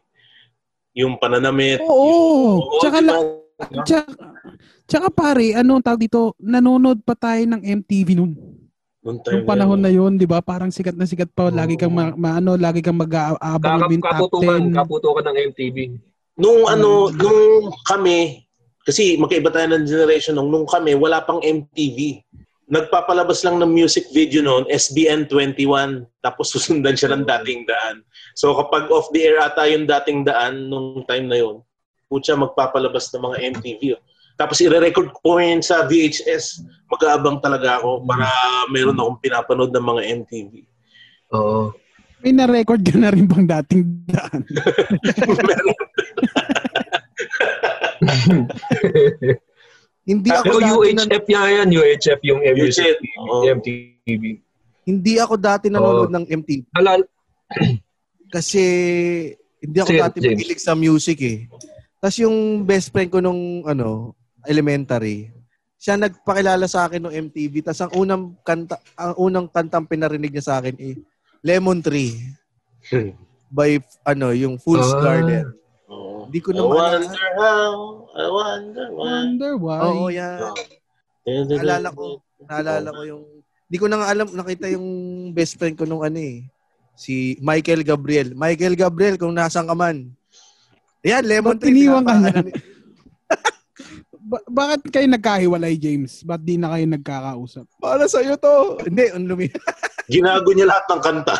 Yung 0.96 1.16
pananamit. 1.20 1.80
Oo. 1.84 2.60
yung, 2.60 2.82
Tsaka, 2.84 2.98
di 3.00 3.08
la, 3.08 3.16
tsaka, 3.84 4.12
tsaka 4.88 5.08
pare, 5.12 5.56
ano 5.56 5.80
ang 5.80 5.86
tawag 5.86 6.04
dito, 6.04 6.36
nanonood 6.40 7.04
pa 7.04 7.16
tayo 7.16 7.44
ng 7.44 7.62
MTV 7.64 8.08
noon. 8.18 8.34
Nung 9.02 9.18
time 9.26 9.42
Yung 9.42 9.50
panahon 9.50 9.82
na 9.82 9.90
yun, 9.90 10.14
di 10.14 10.30
ba? 10.30 10.46
Parang 10.46 10.70
sikat 10.70 10.94
na 10.94 11.10
sikat 11.10 11.34
pa. 11.34 11.50
Lagi 11.50 11.74
kang, 11.74 11.90
ma, 11.90 12.14
maano, 12.14 12.54
lagi 12.54 12.86
kang 12.86 13.02
mag-aabang 13.02 13.90
yung 13.90 14.04
top 14.06 14.30
kaputukan, 14.30 14.62
10. 14.70 14.78
kaputukan 14.78 15.26
ng 15.26 15.38
MTV. 15.52 15.78
Nung 16.38 16.70
ano, 16.70 17.10
nung 17.10 17.74
kami, 17.90 18.46
kasi 18.86 19.18
magkaiba 19.18 19.50
tayo 19.50 19.74
ng 19.74 19.90
generation 19.90 20.38
nung, 20.38 20.54
nung 20.54 20.70
kami, 20.70 20.94
wala 20.94 21.22
pang 21.26 21.42
MTV. 21.42 22.22
Nagpapalabas 22.72 23.44
lang 23.44 23.60
ng 23.60 23.68
music 23.68 24.08
video 24.16 24.40
noon, 24.40 24.64
SBN 24.72 25.28
21, 25.28 26.08
tapos 26.24 26.56
susundan 26.56 26.96
siya 26.96 27.12
ng 27.12 27.28
dating 27.28 27.68
daan. 27.68 28.00
So 28.40 28.56
kapag 28.56 28.88
off 28.88 29.12
the 29.12 29.28
air 29.28 29.44
ata 29.44 29.68
yung 29.68 29.84
dating 29.84 30.24
daan 30.24 30.72
nung 30.72 31.04
time 31.04 31.28
na 31.28 31.44
yun, 31.44 31.60
putya 32.08 32.40
magpapalabas 32.40 33.12
ng 33.12 33.24
mga 33.28 33.38
MTV. 33.60 34.00
oh. 34.00 34.02
Tapos 34.40 34.64
ire-record 34.64 35.12
ko 35.20 35.38
yun 35.38 35.60
sa 35.60 35.84
VHS. 35.86 36.64
Mag-aabang 36.88 37.44
talaga 37.44 37.84
ako 37.84 38.08
para 38.08 38.26
meron 38.72 38.98
akong 38.98 39.20
pinapanood 39.20 39.76
ng 39.76 39.86
mga 39.86 40.02
MTV. 40.24 40.64
Oo. 41.36 41.76
May 42.24 42.32
na-record 42.32 42.82
ka 42.88 42.96
na 42.96 43.12
rin 43.12 43.28
bang 43.28 43.46
dating 43.46 44.08
daan? 44.08 44.42
Hindi 50.02 50.30
ako 50.34 50.44
Pero 50.44 50.58
dati 50.60 50.94
na, 50.98 51.04
UHF 51.06 51.26
yan. 51.30 51.68
UHF 51.70 52.20
yung 52.26 52.40
UHF, 52.42 52.98
oo. 53.22 53.46
MTV. 53.46 54.24
hindi 54.82 55.14
ako 55.22 55.34
dati 55.38 55.70
nanonood 55.70 56.10
ng 56.10 56.26
MTV 56.26 56.74
Alal, 56.74 57.06
kasi 58.36 58.64
hindi 59.62 59.78
ako 59.78 59.90
Sige, 59.94 60.02
dati 60.02 60.18
mahilig 60.20 60.58
sa 60.58 60.74
music 60.74 61.18
eh. 61.22 61.40
Tapos 62.02 62.18
yung 62.18 62.66
best 62.66 62.90
friend 62.90 63.14
ko 63.14 63.22
nung 63.22 63.62
ano, 63.62 64.18
elementary, 64.50 65.30
siya 65.78 66.02
nagpakilala 66.02 66.66
sa 66.66 66.90
akin 66.90 67.06
ng 67.06 67.14
MTV. 67.30 67.62
Tapos 67.62 67.86
ang 67.86 67.94
unang 67.94 68.24
kanta, 68.42 68.82
ang 68.98 69.14
unang 69.22 69.46
kantang 69.46 69.86
pinarinig 69.86 70.34
niya 70.34 70.46
sa 70.46 70.58
akin 70.58 70.74
eh 70.78 70.98
Lemon 71.42 71.78
Tree 71.78 72.18
by 73.54 73.78
ano, 74.02 74.34
yung 74.34 74.58
Fool's 74.58 74.90
Ah. 74.90 74.98
Garden. 74.98 75.54
Oo. 75.90 76.26
Hindi 76.26 76.40
ko 76.40 76.50
I 76.50 76.56
na 76.56 76.62
maalala. 76.66 77.06
I 78.12 78.26
wonder 78.28 78.86
why. 78.92 79.04
Wonder 79.08 79.52
why. 79.56 79.80
Oo, 79.82 80.08
yan. 80.12 80.40
Naalala 81.24 81.90
ko, 81.96 82.20
naalala 82.44 82.90
ko 82.92 83.02
yung 83.08 83.24
hindi 83.72 83.78
ko 83.80 83.88
na 83.88 84.04
nga 84.04 84.12
alam 84.12 84.28
nakita 84.36 84.68
yung 84.68 84.88
best 85.32 85.56
friend 85.56 85.80
ko 85.80 85.88
nung 85.88 86.04
ano 86.04 86.20
eh. 86.20 86.44
Si 87.00 87.40
Michael 87.40 87.88
Gabriel. 87.88 88.36
Michael 88.36 88.76
Gabriel 88.76 89.16
kung 89.16 89.32
nasaan 89.32 89.64
ka 89.64 89.76
man. 89.78 90.12
Yan, 91.08 91.24
Lemon 91.24 91.56
Ba't 91.56 91.64
Tree. 91.64 91.72
iniwan 91.72 92.04
ka 92.04 92.14
ni- 92.44 92.52
Ba- 94.32 94.48
bakit 94.48 94.88
kayo 94.96 95.12
nagkahiwalay, 95.12 95.76
James? 95.76 96.24
Ba't 96.24 96.40
di 96.40 96.56
na 96.56 96.72
kayo 96.72 96.88
nagkakausap? 96.88 97.68
Para 97.84 98.08
sa'yo 98.08 98.40
to. 98.40 98.80
Hindi, 98.88 99.12
ang 99.12 99.28
lumi. 99.28 99.52
Ginago 100.12 100.56
niya 100.56 100.72
lahat 100.72 100.86
ng 100.88 101.02
kanta. 101.04 101.36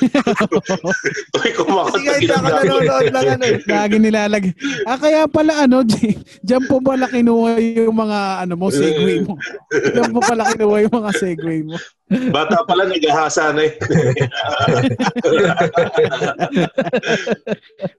Kasi 1.32 1.48
kumakanta, 1.56 2.00
nga 2.00 2.12
hindi 2.16 2.32
ako 2.32 2.48
nanonood 2.48 3.08
lang 3.12 3.26
ano 3.36 3.44
eh. 3.44 3.56
Lagi 3.64 3.96
nilalagay. 3.96 4.52
Ah, 4.84 4.96
kaya 5.00 5.24
pala 5.28 5.52
ano, 5.64 5.84
dyan 6.46 6.64
po 6.68 6.80
pala 6.80 7.04
kinuha 7.08 7.56
yung 7.60 7.96
mga 7.96 8.44
ano 8.44 8.54
mo, 8.56 8.68
segue 8.72 9.24
mo. 9.28 9.36
Dyan 9.72 10.12
po 10.12 10.20
pala 10.24 10.48
kinuha 10.52 10.76
yung 10.88 10.96
mga 11.04 11.12
segue 11.20 11.56
mo. 11.68 11.76
Bata 12.32 12.64
pala, 12.68 12.84
nagahasa 12.84 13.52
na 13.52 13.68
eh. 13.68 13.72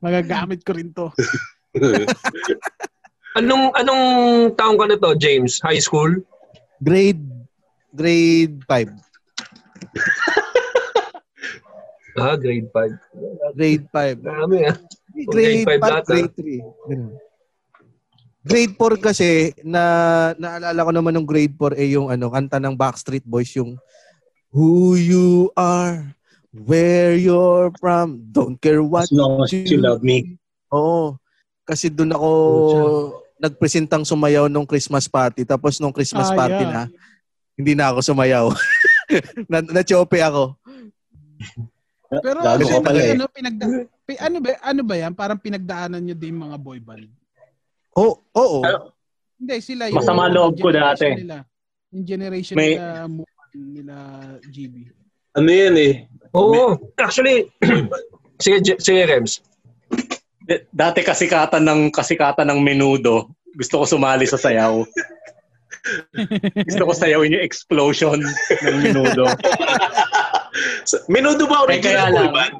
Magagamit 0.01 0.61
ko 0.65 0.71
rin 0.73 0.89
to. 0.93 1.09
Anong 3.37 3.71
anong 3.75 4.03
taong 4.55 4.77
ka 4.79 4.85
na 4.87 4.97
to, 4.97 5.15
James? 5.15 5.59
High 5.63 5.79
school? 5.79 6.11
Grade, 6.81 7.23
grade 7.93 8.63
5. 8.67 8.89
Ah, 12.11 12.35
grade 12.35 12.67
5. 12.75 13.55
Grade 13.55 13.87
5. 13.87 14.19
Dami 14.19 14.67
ah. 14.67 14.75
Grade 15.15 15.31
Grade 15.31 15.63
five 15.63 15.79
5, 15.79 15.87
lahat, 15.87 16.03
grade 16.07 16.33
3. 16.35 16.91
Ganun. 16.91 17.13
Grade 18.41 18.73
4 18.75 18.97
kasi, 18.99 19.29
na 19.61 19.83
naalala 20.35 20.87
ko 20.87 20.91
naman 20.91 21.13
ng 21.15 21.27
grade 21.27 21.55
4 21.55 21.77
eh 21.77 21.93
yung 21.93 22.09
ano, 22.09 22.33
kanta 22.33 22.57
ng 22.59 22.75
Backstreet 22.75 23.23
Boys, 23.23 23.53
yung 23.55 23.77
Who 24.51 24.99
you 24.99 25.47
are, 25.55 26.11
where 26.51 27.15
you're 27.15 27.71
from, 27.79 28.19
don't 28.35 28.59
care 28.59 28.83
what 28.83 29.07
As 29.07 29.15
long 29.15 29.39
as 29.39 29.55
you 29.55 29.79
love 29.79 30.03
me. 30.03 30.35
Oo. 30.75 31.15
Kasi 31.63 31.87
doon 31.87 32.11
ako 32.11 32.31
nagpresentang 33.41 34.05
sumayaw 34.05 34.45
nung 34.45 34.69
Christmas 34.69 35.09
party. 35.09 35.41
Tapos 35.41 35.81
nung 35.81 35.89
Christmas 35.89 36.29
Ah, 36.29 36.37
party 36.37 36.61
yeah. 36.61 36.71
na, 36.71 36.81
hindi 37.57 37.73
na 37.73 37.89
ako 37.89 37.99
sumayaw. 38.05 38.45
na, 39.51 39.65
na-chope 39.65 40.21
ako. 40.21 40.53
Pero 42.21 42.37
Gago 42.43 42.61
ano, 42.61 42.69
ka 42.69 42.79
pala 42.85 42.99
eh. 43.01 43.11
ano, 43.17 43.25
pinagda, 43.31 43.65
pi- 44.05 44.21
ano, 44.21 44.37
ba, 44.43 44.49
ano 44.61 44.81
ba 44.85 44.95
yan? 44.99 45.13
Parang 45.17 45.39
pinagdaanan 45.41 46.03
nyo 46.05 46.13
din 46.13 46.37
mga 46.37 46.57
boy 46.61 46.77
band. 46.77 47.09
Oo. 47.97 48.21
Oo. 48.37 48.59
Hindi, 49.41 49.57
sila 49.57 49.89
yung... 49.89 49.97
Masama 49.97 50.29
loob 50.29 50.61
ko 50.61 50.69
generation 50.69 51.09
dati. 51.09 51.23
Nila, 51.25 51.37
yung 51.89 52.05
generation 52.05 52.55
May- 52.55 52.77
nila, 52.77 53.09
nila 53.57 53.95
GB. 54.45 54.75
Ano 55.33 55.49
yan 55.49 55.75
eh? 55.81 55.93
Oo. 56.35 56.77
Actually, 56.99 57.49
sige, 58.43 58.59
sige, 58.77 59.01
Rems. 59.07 59.39
Dati 60.67 60.99
kasikatan 61.01 61.61
ng 61.61 61.81
kasikatan 61.89 62.47
ng 62.47 62.59
menudo. 62.59 63.27
Gusto 63.51 63.79
ko 63.79 63.85
sumali 63.85 64.23
sa 64.23 64.35
sayaw. 64.35 64.83
Gusto 66.61 66.83
ko 66.83 66.93
sayawin 66.93 67.35
yung 67.35 67.43
explosion 67.43 68.19
ng 68.61 68.77
menudo. 68.81 69.25
Menudo 71.07 71.45
ba 71.45 71.63
Eh, 71.65 71.79
kaya 71.79 72.05
original 72.05 72.09
boy 72.09 72.19
lang. 72.21 72.33
band? 72.33 72.53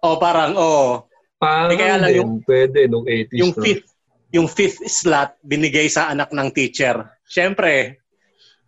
O 0.00 0.16
parang, 0.16 0.52
oh, 0.54 1.04
Parang 1.36 1.70
Eh, 1.70 1.78
kaya 1.78 1.94
lang 1.96 2.10
yung- 2.12 2.42
pwede 2.42 2.86
nung 2.86 3.06
80s. 3.06 3.38
yung 3.38 3.52
fifth, 3.54 3.88
yung 4.28 4.48
fifth 4.50 4.82
slot 4.84 5.38
binigay 5.40 5.86
sa 5.86 6.10
anak 6.10 6.30
ng 6.30 6.50
teacher. 6.50 6.98
Siyempre, 7.22 8.02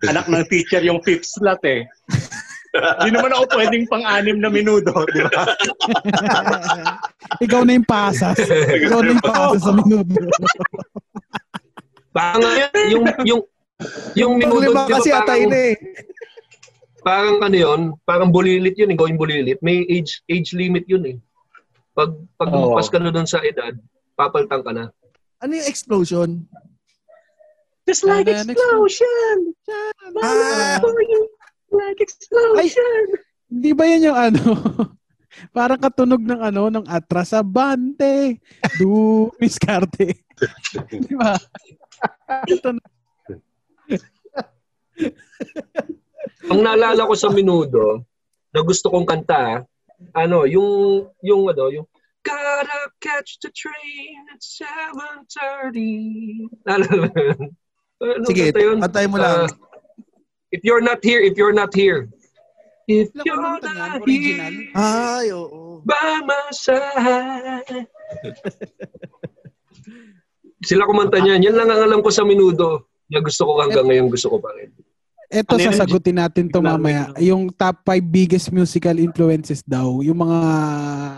anak 0.00 0.24
ng 0.24 0.46
teacher 0.46 0.78
yung 0.80 1.02
fifth 1.02 1.26
slot 1.26 1.59
eh. 1.64 1.90
Hindi 2.70 3.11
naman 3.18 3.30
ako 3.35 3.44
pwedeng 3.59 3.85
pang-anim 3.90 4.38
na 4.38 4.46
minuto, 4.46 4.94
di 5.11 5.26
ba? 5.26 5.42
Ikaw 7.44 7.66
na 7.66 7.74
yung 7.74 7.88
pasas. 7.88 8.38
Ikaw 8.46 8.98
na 9.02 9.09
yung 9.11 9.24
pasas 9.24 9.61
sa 9.66 9.72
minuto. 9.74 10.14
Parang 12.14 12.42
yung 12.90 13.04
yung 13.26 13.42
yung 14.14 14.33
Pag 14.38 14.40
minuto, 14.46 14.62
di 14.62 14.70
ba, 14.70 14.83
kasi 14.87 15.11
parang, 15.11 15.26
atay 15.26 15.40
na 15.50 15.59
eh. 15.59 15.74
parang 17.02 17.37
ano 17.42 17.56
yun, 17.59 17.80
parang 18.06 18.30
bulilit 18.30 18.78
yun, 18.78 18.94
eh, 18.94 18.98
going 18.98 19.18
bulilit. 19.18 19.59
May 19.66 19.83
age 19.90 20.22
age 20.30 20.54
limit 20.54 20.87
yun 20.87 21.02
eh. 21.11 21.16
Pag 21.90 22.14
pag 22.38 22.54
lumpas 22.54 22.87
ka 22.87 23.02
na 23.02 23.11
doon 23.11 23.26
sa 23.26 23.42
edad, 23.42 23.74
papaltang 24.14 24.62
ka 24.62 24.70
na. 24.70 24.94
Ano 25.42 25.52
yung 25.59 25.66
explosion? 25.66 26.46
Just 27.88 28.06
like 28.06 28.30
explosion! 28.30 29.56
Ah, 30.22 30.78
Like 31.70 32.02
explosion! 32.02 33.06
Hindi 33.50 33.70
ba 33.74 33.85
yan 33.87 34.06
yung 34.11 34.18
ano? 34.18 34.42
Parang 35.56 35.78
katunog 35.78 36.22
ng 36.22 36.42
ano, 36.42 36.70
ng 36.70 36.87
Atrasabante, 36.90 38.42
du 38.78 39.30
Miscarte. 39.38 40.26
Di 41.06 41.14
ba? 41.14 41.38
Ito 42.50 42.74
na. 42.74 42.85
Ang 46.50 46.61
naalala 46.66 47.06
ko 47.06 47.14
sa 47.14 47.30
minudo, 47.30 48.02
na 48.50 48.61
gusto 48.66 48.90
kong 48.90 49.06
kanta, 49.06 49.62
ano, 50.14 50.46
yung 50.50 51.06
yung 51.22 51.46
ano, 51.46 51.70
yung 51.70 51.87
Gotta 52.20 52.92
catch 53.00 53.40
the 53.40 53.48
train 53.56 54.28
at 54.28 54.44
7.30. 54.44 56.52
Naalala? 56.68 57.09
Ano 57.96 58.28
Sige, 58.28 58.52
patay 58.52 59.09
mo 59.09 59.16
lang. 59.16 59.48
If 60.51 60.61
you're 60.63 60.83
not 60.83 60.99
here, 61.01 61.21
if 61.21 61.35
you're 61.35 61.55
not 61.55 61.71
here. 61.71 62.11
If 62.85 63.15
Ilang 63.15 63.23
you're 63.23 63.39
not 63.39 63.63
Original? 63.97 64.51
here, 64.51 64.75
Ay, 64.75 65.31
oo. 65.31 65.79
by 65.81 66.27
my 66.27 66.51
side. 66.51 67.87
Sila 70.61 70.85
kumanta 70.85 71.17
niyan. 71.17 71.41
Yan 71.41 71.55
lang 71.55 71.71
ang 71.71 71.83
alam 71.83 72.01
ko 72.01 72.11
sa 72.11 72.23
minudo. 72.23 72.91
Na 73.07 73.19
gusto 73.19 73.47
ko 73.47 73.59
hanggang 73.59 73.87
ngayon 73.87 74.11
gusto 74.11 74.27
ko 74.29 74.39
pa 74.39 74.51
rin. 74.55 74.75
Ito 75.31 75.55
Ano 75.55 75.63
sasagutin 75.65 76.19
natin 76.19 76.51
to 76.51 76.59
mamaya. 76.59 77.15
may- 77.15 77.31
Yung 77.31 77.47
top 77.49 77.87
5 77.87 78.03
biggest 78.03 78.51
musical 78.51 78.99
influences 78.99 79.63
daw. 79.63 80.03
Yung 80.03 80.19
mga 80.19 80.39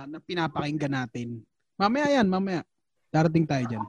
na 0.06 0.18
pinapakinggan 0.20 0.92
natin. 0.94 1.40
Mamaya 1.74 2.20
yan, 2.20 2.28
mamaya. 2.28 2.60
Darating 3.08 3.48
tayo 3.48 3.64
dyan. 3.66 3.84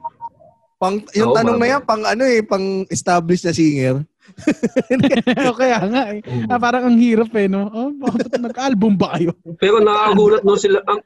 Pang, 0.74 1.04
yung 1.12 1.30
Oo, 1.30 1.36
tanong 1.36 1.54
na 1.54 1.60
mama. 1.60 1.70
yan, 1.70 1.82
pang 1.82 2.02
ano 2.02 2.24
eh, 2.24 2.40
pang 2.40 2.64
established 2.88 3.44
na 3.44 3.52
singer. 3.52 4.00
Kaya 5.60 5.78
nga 5.88 6.02
eh. 6.16 6.20
Ah, 6.48 6.58
parang 6.58 6.88
ang 6.88 6.96
hirap 6.98 7.30
eh, 7.36 7.46
no? 7.46 7.68
Oh, 7.70 7.90
bakit 7.92 8.32
nag-album 8.34 8.96
ba 8.96 9.16
kayo? 9.18 9.32
Pero 9.62 9.80
nakakagulat 9.80 10.42
no 10.42 10.56
sila 10.56 10.80
ang 10.88 11.00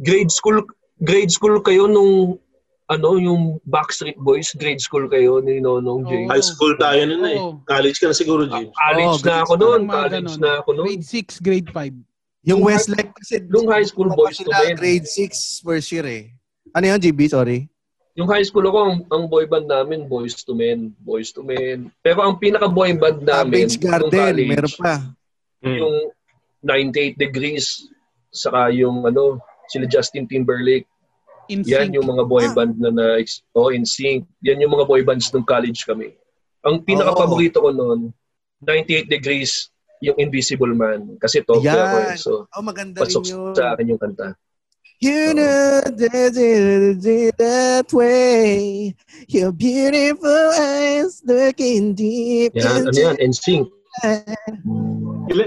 grade 0.00 0.30
school 0.30 0.62
grade 1.02 1.32
school 1.32 1.58
kayo 1.60 1.90
nung 1.90 2.38
ano 2.90 3.08
yung 3.22 3.62
Backstreet 3.70 4.18
Boys 4.18 4.50
grade 4.58 4.82
school 4.82 5.06
kayo 5.06 5.38
ni 5.38 5.62
Nonong 5.62 6.10
James. 6.10 6.26
High 6.26 6.42
school 6.42 6.74
tayo 6.74 7.06
nun 7.06 7.22
eh. 7.22 7.38
Oo. 7.38 7.62
College 7.62 7.98
ka 8.02 8.10
na 8.10 8.16
siguro, 8.18 8.50
James. 8.50 8.74
College 8.74 9.22
Oo, 9.22 9.26
na 9.30 9.34
ako 9.46 9.52
noon, 9.54 9.80
college 9.86 10.34
ganun. 10.34 10.40
na 10.42 10.50
ako 10.58 10.70
noon. 10.74 10.86
Grade 10.90 11.06
6, 11.06 11.38
grade 11.38 11.70
5. 11.70 12.50
Yung 12.50 12.60
Westlife 12.66 13.14
kasi. 13.14 13.46
nung 13.46 13.70
high 13.70 13.86
school 13.86 14.10
boys 14.10 14.42
to 14.42 14.50
men. 14.50 14.74
Grade 14.74 15.06
6 15.06 15.62
first 15.62 15.86
year 15.94 16.02
eh. 16.02 16.34
Ano 16.74 16.90
yun, 16.90 16.98
GB? 16.98 17.30
Sorry. 17.30 17.69
Yung 18.20 18.28
high 18.28 18.44
school 18.44 18.68
ako, 18.68 18.78
ang, 18.84 18.94
ang 19.08 19.24
boy 19.26 19.48
band 19.48 19.64
namin, 19.64 20.04
Boys 20.04 20.36
to 20.44 20.52
Men. 20.52 20.92
Boys 21.00 21.32
to 21.32 21.40
Men. 21.40 21.88
Pero 22.04 22.20
ang 22.20 22.36
pinaka-boy 22.36 22.92
band 23.00 23.24
namin, 23.24 23.64
Savage 23.64 23.80
Garden, 23.80 24.12
college, 24.12 24.50
meron 24.52 24.74
pa. 24.76 24.94
Mm. 25.64 25.76
yung 25.80 25.96
98 26.60 27.16
Degrees, 27.16 27.88
saka 28.28 28.68
yung 28.68 29.08
ano, 29.08 29.40
sila 29.68 29.88
Justin 29.88 30.28
Timberlake. 30.28 30.84
In 31.48 31.64
Yan 31.64 31.88
sync. 31.90 31.96
yung 31.96 32.06
mga 32.06 32.24
boy 32.28 32.44
Ah. 32.44 32.52
band 32.52 32.76
na 32.76 32.92
na 32.92 33.06
oh, 33.56 33.72
in 33.72 33.82
sync. 33.82 34.28
Yan 34.44 34.60
yung 34.60 34.70
mga 34.70 34.84
boy 34.84 35.00
bands 35.00 35.32
ng 35.32 35.42
college 35.42 35.82
kami. 35.82 36.12
Ang 36.60 36.84
pinaka-paborito 36.84 37.64
ko 37.64 37.72
noon, 37.72 38.12
98 38.60 39.08
Degrees, 39.08 39.72
yung 40.04 40.20
Invisible 40.20 40.76
Man. 40.76 41.16
Kasi 41.16 41.40
Tokyo 41.40 41.72
ako 41.72 41.96
eh. 42.04 42.16
So, 42.16 42.30
Oh, 42.52 42.60
maganda 42.60 43.00
rin 43.00 43.08
pasok 43.08 43.24
yun. 43.24 43.56
sa 43.56 43.72
akin 43.72 43.88
yung 43.88 44.00
kanta. 44.00 44.36
You 45.00 45.32
know 45.32 45.80
that 45.80 46.36
it 46.36 47.00
that 47.40 47.88
way. 47.88 48.92
Your 49.32 49.48
beautiful 49.48 50.44
eyes 50.60 51.24
looking 51.24 51.96
deep 51.96 52.52
ano 52.60 52.92
into 52.92 53.00
yan, 53.00 53.16
NSYNC. 53.16 53.64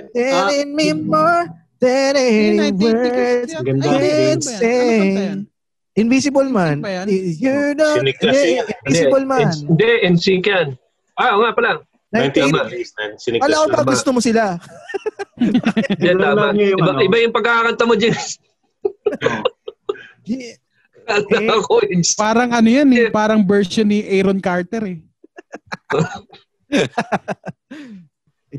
Telling 0.09 0.73
me 0.73 0.97
more 0.97 1.53
than 1.77 2.17
any 2.17 2.73
98 2.73 2.81
degrees 2.81 3.53
words. 3.53 3.53
Ano 3.53 3.61
can 3.61 3.77
Ano 3.77 4.41
say. 4.41 5.37
Invisible 6.01 6.49
Man. 6.49 6.81
You 7.37 7.77
know. 7.77 8.01
Invisible 8.01 9.25
Man. 9.29 9.53
Hindi, 9.53 9.89
NSYNC 10.17 10.45
yan. 10.49 10.67
Ah, 11.13 11.37
nga 11.37 11.53
pala. 11.53 11.71
98 12.09 12.41
Tama. 12.41 12.57
degrees 12.73 12.89
na. 12.97 13.03
Sinig 13.21 13.37
Wala 13.37 13.69
ko 13.69 13.69
ba 13.69 13.85
gusto 13.85 14.09
mo 14.09 14.17
sila? 14.17 14.57
Yan, 16.01 16.17
Alam 16.17 16.41
tama. 16.41 16.57
Iba, 16.57 16.89
ano? 16.89 17.05
iba 17.05 17.15
yung 17.21 17.33
pagkakanta 17.37 17.85
mo, 17.85 17.93
James. 17.93 18.41
Yeah. 20.23 20.55
Kala 21.03 21.59
ko, 21.67 21.83
NSYNC. 21.83 22.15
Parang 22.15 22.49
ano 22.55 22.69
yan 22.71 22.89
eh. 22.95 23.11
Parang 23.11 23.43
version 23.43 23.87
ni 23.87 24.07
Aaron 24.07 24.39
Carter 24.39 24.83
eh. 24.87 24.99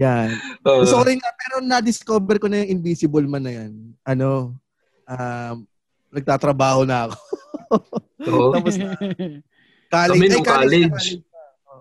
Yan. 0.02 0.28
Ko 0.60 1.00
rin 1.06 1.18
nga, 1.22 1.32
pero 1.38 1.62
na-discover 1.62 2.36
ko 2.42 2.50
na 2.50 2.60
yung 2.62 2.82
Invisible 2.82 3.24
Man 3.30 3.46
na 3.46 3.52
yan. 3.54 3.72
Ano, 4.02 4.58
um, 5.06 5.56
nagtatrabaho 6.10 6.82
na 6.82 7.08
ako. 7.08 7.16
Oo. 8.30 8.52
Tapos, 8.58 8.74
college. 9.88 10.18
Kami 10.18 10.26
ay, 10.26 10.32
nung 10.34 10.46
college. 10.46 11.04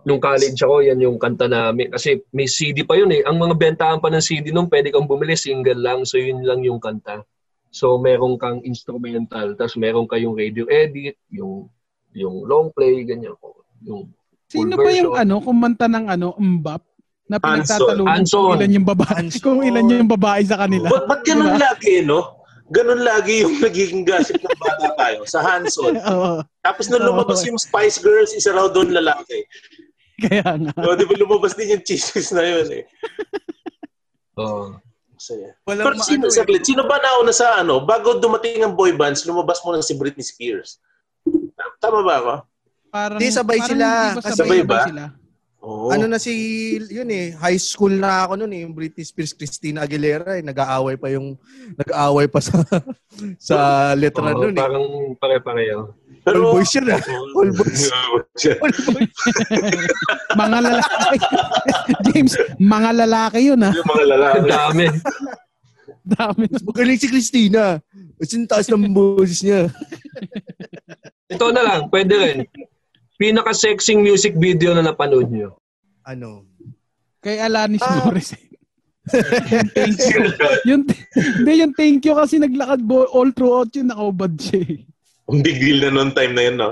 Nung 0.04 0.22
college 0.22 0.60
ako, 0.62 0.76
yan 0.86 1.00
yung 1.02 1.18
kanta 1.18 1.50
namin. 1.50 1.90
Kasi 1.90 2.22
may 2.30 2.46
CD 2.46 2.86
pa 2.86 2.94
yun 3.00 3.10
eh. 3.16 3.26
Ang 3.26 3.40
mga 3.40 3.56
bentahan 3.58 4.00
pa 4.04 4.14
ng 4.14 4.22
CD 4.22 4.54
nung 4.54 4.70
pwede 4.70 4.94
kang 4.94 5.10
bumili, 5.10 5.34
single 5.34 5.80
lang. 5.80 6.06
So 6.06 6.22
yun 6.22 6.46
lang 6.46 6.62
yung 6.62 6.78
kanta. 6.78 7.26
So 7.74 7.98
meron 7.98 8.38
kang 8.38 8.62
instrumental, 8.62 9.58
tapos 9.58 9.74
meron 9.82 10.06
kayong 10.06 10.38
radio 10.38 10.70
edit, 10.70 11.18
yung 11.34 11.66
yung 12.14 12.46
long 12.46 12.70
play, 12.70 13.02
ganyan. 13.02 13.34
Yung 13.82 14.14
full 14.46 14.70
Sino 14.70 14.78
ba 14.78 14.90
yung 14.94 15.18
ano, 15.18 15.42
kumanta 15.42 15.90
ng 15.90 16.06
ano, 16.06 16.38
Mbap? 16.38 16.86
Na 17.26 17.42
pinagtatalungan 17.42 18.22
kung 18.30 18.54
ilan 18.54 18.72
yung 18.78 18.86
babae, 18.86 19.16
Hanson. 19.18 19.42
kung 19.42 19.60
ilan 19.66 19.90
yung 19.90 20.12
babae 20.12 20.44
sa 20.46 20.62
kanila. 20.62 20.86
Ba't, 20.94 21.06
ba't 21.10 21.22
ganun 21.26 21.50
Diba? 21.50 21.66
lagi, 21.66 21.96
no? 22.06 22.20
Ganun 22.70 23.02
lagi 23.02 23.34
yung 23.42 23.56
nagiging 23.58 24.04
gossip 24.06 24.38
ng 24.38 24.60
bata 24.62 24.88
tayo 24.94 25.20
sa 25.26 25.40
Hanson. 25.42 25.98
Oo, 26.14 26.46
Tapos 26.62 26.86
nung 26.94 27.02
lumabas 27.02 27.42
yung 27.48 27.58
Spice 27.58 27.98
Girls, 27.98 28.38
isa 28.38 28.54
raw 28.54 28.70
doon 28.70 28.94
lalaki. 28.94 29.50
kaya 30.22 30.46
nga. 30.46 30.74
O, 30.78 30.94
di 30.94 31.10
ba 31.10 31.16
lumabas 31.18 31.58
din 31.58 31.74
yung 31.74 31.82
chismis 31.82 32.30
na 32.30 32.46
yun 32.46 32.70
eh. 32.70 32.84
Oo. 34.38 34.78
Masaya. 35.24 35.56
Walang 35.64 35.86
Pero 35.88 35.96
sino, 36.04 36.26
eh. 36.28 36.36
saglit, 36.36 36.64
sino 36.68 36.84
ba 36.84 37.00
nauna 37.00 37.32
sa 37.32 37.64
ano? 37.64 37.80
Bago 37.80 38.20
dumating 38.20 38.60
ang 38.60 38.76
boy 38.76 38.92
bands, 38.92 39.24
lumabas 39.24 39.64
mo 39.64 39.72
na 39.72 39.80
si 39.80 39.96
Britney 39.96 40.20
Spears. 40.20 40.84
Tama 41.80 42.04
ba 42.04 42.16
ako? 42.20 42.34
Parang, 42.92 43.20
Di, 43.24 43.32
sabay 43.32 43.56
parang 43.64 43.70
sila. 43.72 43.88
di 43.88 44.12
ba 44.12 44.22
Kasi- 44.22 44.40
Sabay 44.44 44.62
ba? 44.68 44.80
sila? 44.84 45.04
Oo. 45.64 45.88
Ano 45.96 46.12
na 46.12 46.20
si, 46.20 46.36
yun 46.92 47.08
eh, 47.08 47.32
high 47.40 47.56
school 47.56 47.96
na 47.96 48.28
ako 48.28 48.36
noon 48.36 48.52
eh, 48.52 48.62
yung 48.68 48.76
Britney 48.76 49.08
Spears, 49.08 49.32
Christina 49.32 49.88
Aguilera 49.88 50.36
eh, 50.36 50.44
nag-aaway 50.44 51.00
pa 51.00 51.08
yung, 51.08 51.40
nag-aaway 51.80 52.28
pa 52.28 52.44
sa, 52.44 52.60
sa 53.48 53.56
letra 53.96 54.36
Oo, 54.36 54.44
noon 54.44 54.52
eh. 54.52 54.60
parang 54.60 54.86
pare-pareho. 55.16 55.88
All 56.24 56.56
boys 56.56 56.72
yun 56.72 56.88
ah. 56.88 57.02
All 57.38 57.52
boys. 57.52 57.84
All 57.92 58.24
boys. 58.72 59.12
Mga 60.40 60.58
lalaki. 60.64 61.18
James, 62.10 62.34
mga 62.58 62.90
lalaki 63.06 63.40
yun 63.54 63.62
ah. 63.62 63.74
yung 63.76 63.90
mga 63.90 64.06
lalaki. 64.18 64.38
Ang 64.40 64.50
dami. 64.50 64.86
Dami. 66.04 66.44
Mas 66.50 66.64
magaling 66.66 67.00
si 67.00 67.08
Christina. 67.12 67.78
Kasi 68.18 68.32
yung 68.40 68.50
taas 68.50 68.68
ng 68.72 68.90
boses 68.90 69.46
niya. 69.46 69.70
Ito 71.30 71.54
na 71.54 71.62
lang, 71.62 71.82
pwede 71.94 72.14
rin. 72.18 72.38
Pinaka-sexing 73.22 74.02
music 74.02 74.34
video 74.40 74.74
na 74.74 74.82
napanood 74.82 75.30
nyo. 75.30 75.60
Ano? 76.02 76.50
Kay 77.22 77.40
Alanis 77.40 77.84
Ah. 77.86 78.10
Yung 79.52 79.70
thank 79.76 80.00
you. 80.00 80.24
Yung, 80.64 80.84
hindi, 81.20 81.52
yung 81.60 81.74
thank 81.76 82.00
you 82.08 82.16
kasi 82.16 82.40
naglakad 82.40 82.80
bo, 82.88 83.04
all 83.12 83.30
throughout 83.36 83.68
yun, 83.76 83.92
nakaubad 83.92 84.32
siya 84.40 84.64
eh. 84.64 84.80
Ang 85.32 85.40
big 85.44 85.58
deal 85.60 85.80
na 85.84 85.90
noon 85.92 86.12
time 86.12 86.34
na 86.36 86.44
yun, 86.44 86.58
no? 86.60 86.72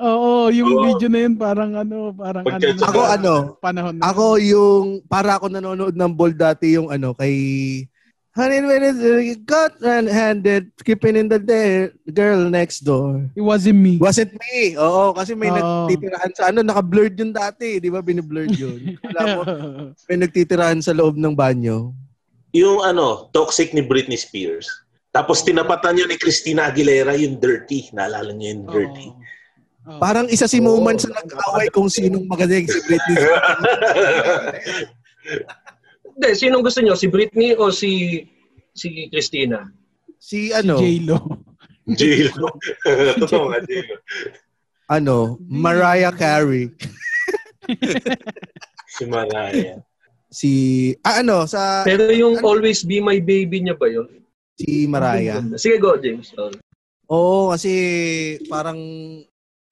Oo, 0.00 0.48
yung 0.48 0.68
Oo. 0.72 0.82
video 0.88 1.08
na 1.12 1.20
yun 1.28 1.36
parang 1.36 1.72
ano, 1.76 2.12
parang 2.16 2.44
ano. 2.48 2.60
Ako 2.60 3.00
ano, 3.04 3.32
Panahon 3.60 3.94
na. 4.00 4.08
ako 4.08 4.40
yung, 4.40 4.84
para 5.04 5.36
ako 5.36 5.52
nanonood 5.52 5.92
ng 5.92 6.12
ball 6.16 6.32
dati 6.32 6.76
yung 6.76 6.88
ano, 6.88 7.12
kay 7.12 7.36
Honey, 8.30 8.62
when 8.62 8.94
you 9.26 9.34
got 9.42 9.74
red-handed, 9.82 10.70
keeping 10.86 11.18
in 11.18 11.26
the 11.26 11.36
day, 11.36 11.90
girl 12.14 12.46
next 12.46 12.86
door. 12.86 13.26
It 13.34 13.42
wasn't 13.42 13.82
me. 13.82 13.98
Wasn't 13.98 14.30
me. 14.30 14.78
Oo, 14.78 15.10
kasi 15.10 15.34
may 15.34 15.50
Oo. 15.50 15.58
nagtitirahan 15.58 16.32
sa 16.38 16.54
ano, 16.54 16.62
naka-blurred 16.62 17.18
yun 17.18 17.34
dati, 17.34 17.82
di 17.82 17.90
ba? 17.90 17.98
Biniblurred 17.98 18.54
yun. 18.54 18.94
Alam 19.10 19.26
mo, 19.34 19.42
may 20.06 20.16
nagtitirahan 20.22 20.78
sa 20.78 20.94
loob 20.94 21.18
ng 21.18 21.34
banyo. 21.34 21.90
Yung 22.54 22.78
ano, 22.86 23.26
toxic 23.34 23.74
ni 23.74 23.82
Britney 23.82 24.14
Spears. 24.16 24.70
Tapos 25.10 25.42
tinapatan 25.42 25.98
niya 25.98 26.06
ni 26.06 26.16
Christina 26.16 26.70
Aguilera 26.70 27.18
yung 27.18 27.42
dirty. 27.42 27.90
Naalala 27.90 28.30
niya 28.30 28.54
yung 28.54 28.66
dirty. 28.70 29.08
Oo. 29.10 29.98
Parang 29.98 30.30
isa 30.30 30.46
si. 30.46 30.62
Moment 30.62 31.02
sa 31.02 31.10
nag-away 31.10 31.66
kung 31.74 31.90
sinong 31.90 32.30
magaling 32.30 32.68
si 32.70 32.78
Britney. 32.86 33.16
Hindi, 36.14 36.28
sinong 36.36 36.62
gusto 36.62 36.78
nyo? 36.84 36.94
Si 36.94 37.08
Britney 37.08 37.56
o 37.58 37.72
si 37.72 38.22
si 38.76 39.08
Christina? 39.10 39.66
Si 40.20 40.52
Si 40.52 40.54
ano, 40.54 40.76
J-Lo. 40.76 41.18
J-Lo. 41.88 42.48
Totoo 43.24 43.50
nga, 43.50 43.58
J-Lo. 43.64 43.96
ano, 44.92 45.40
Mariah 45.48 46.12
Carey. 46.14 46.70
Si 48.90 49.06
Mariah. 49.06 49.78
Si, 50.28 50.50
ah 51.06 51.22
ano, 51.22 51.46
sa, 51.46 51.86
Pero 51.86 52.10
yung 52.10 52.42
Always 52.42 52.82
Be 52.82 52.98
My 52.98 53.22
Baby 53.22 53.62
niya 53.62 53.78
ba 53.78 53.86
yun? 53.86 54.19
Si 54.60 54.84
Mariah. 54.84 55.40
Sige, 55.56 55.80
go, 55.80 55.96
James. 55.96 56.28
Oh. 56.36 56.52
Oo, 57.10 57.40
kasi 57.56 57.72
parang, 58.52 58.78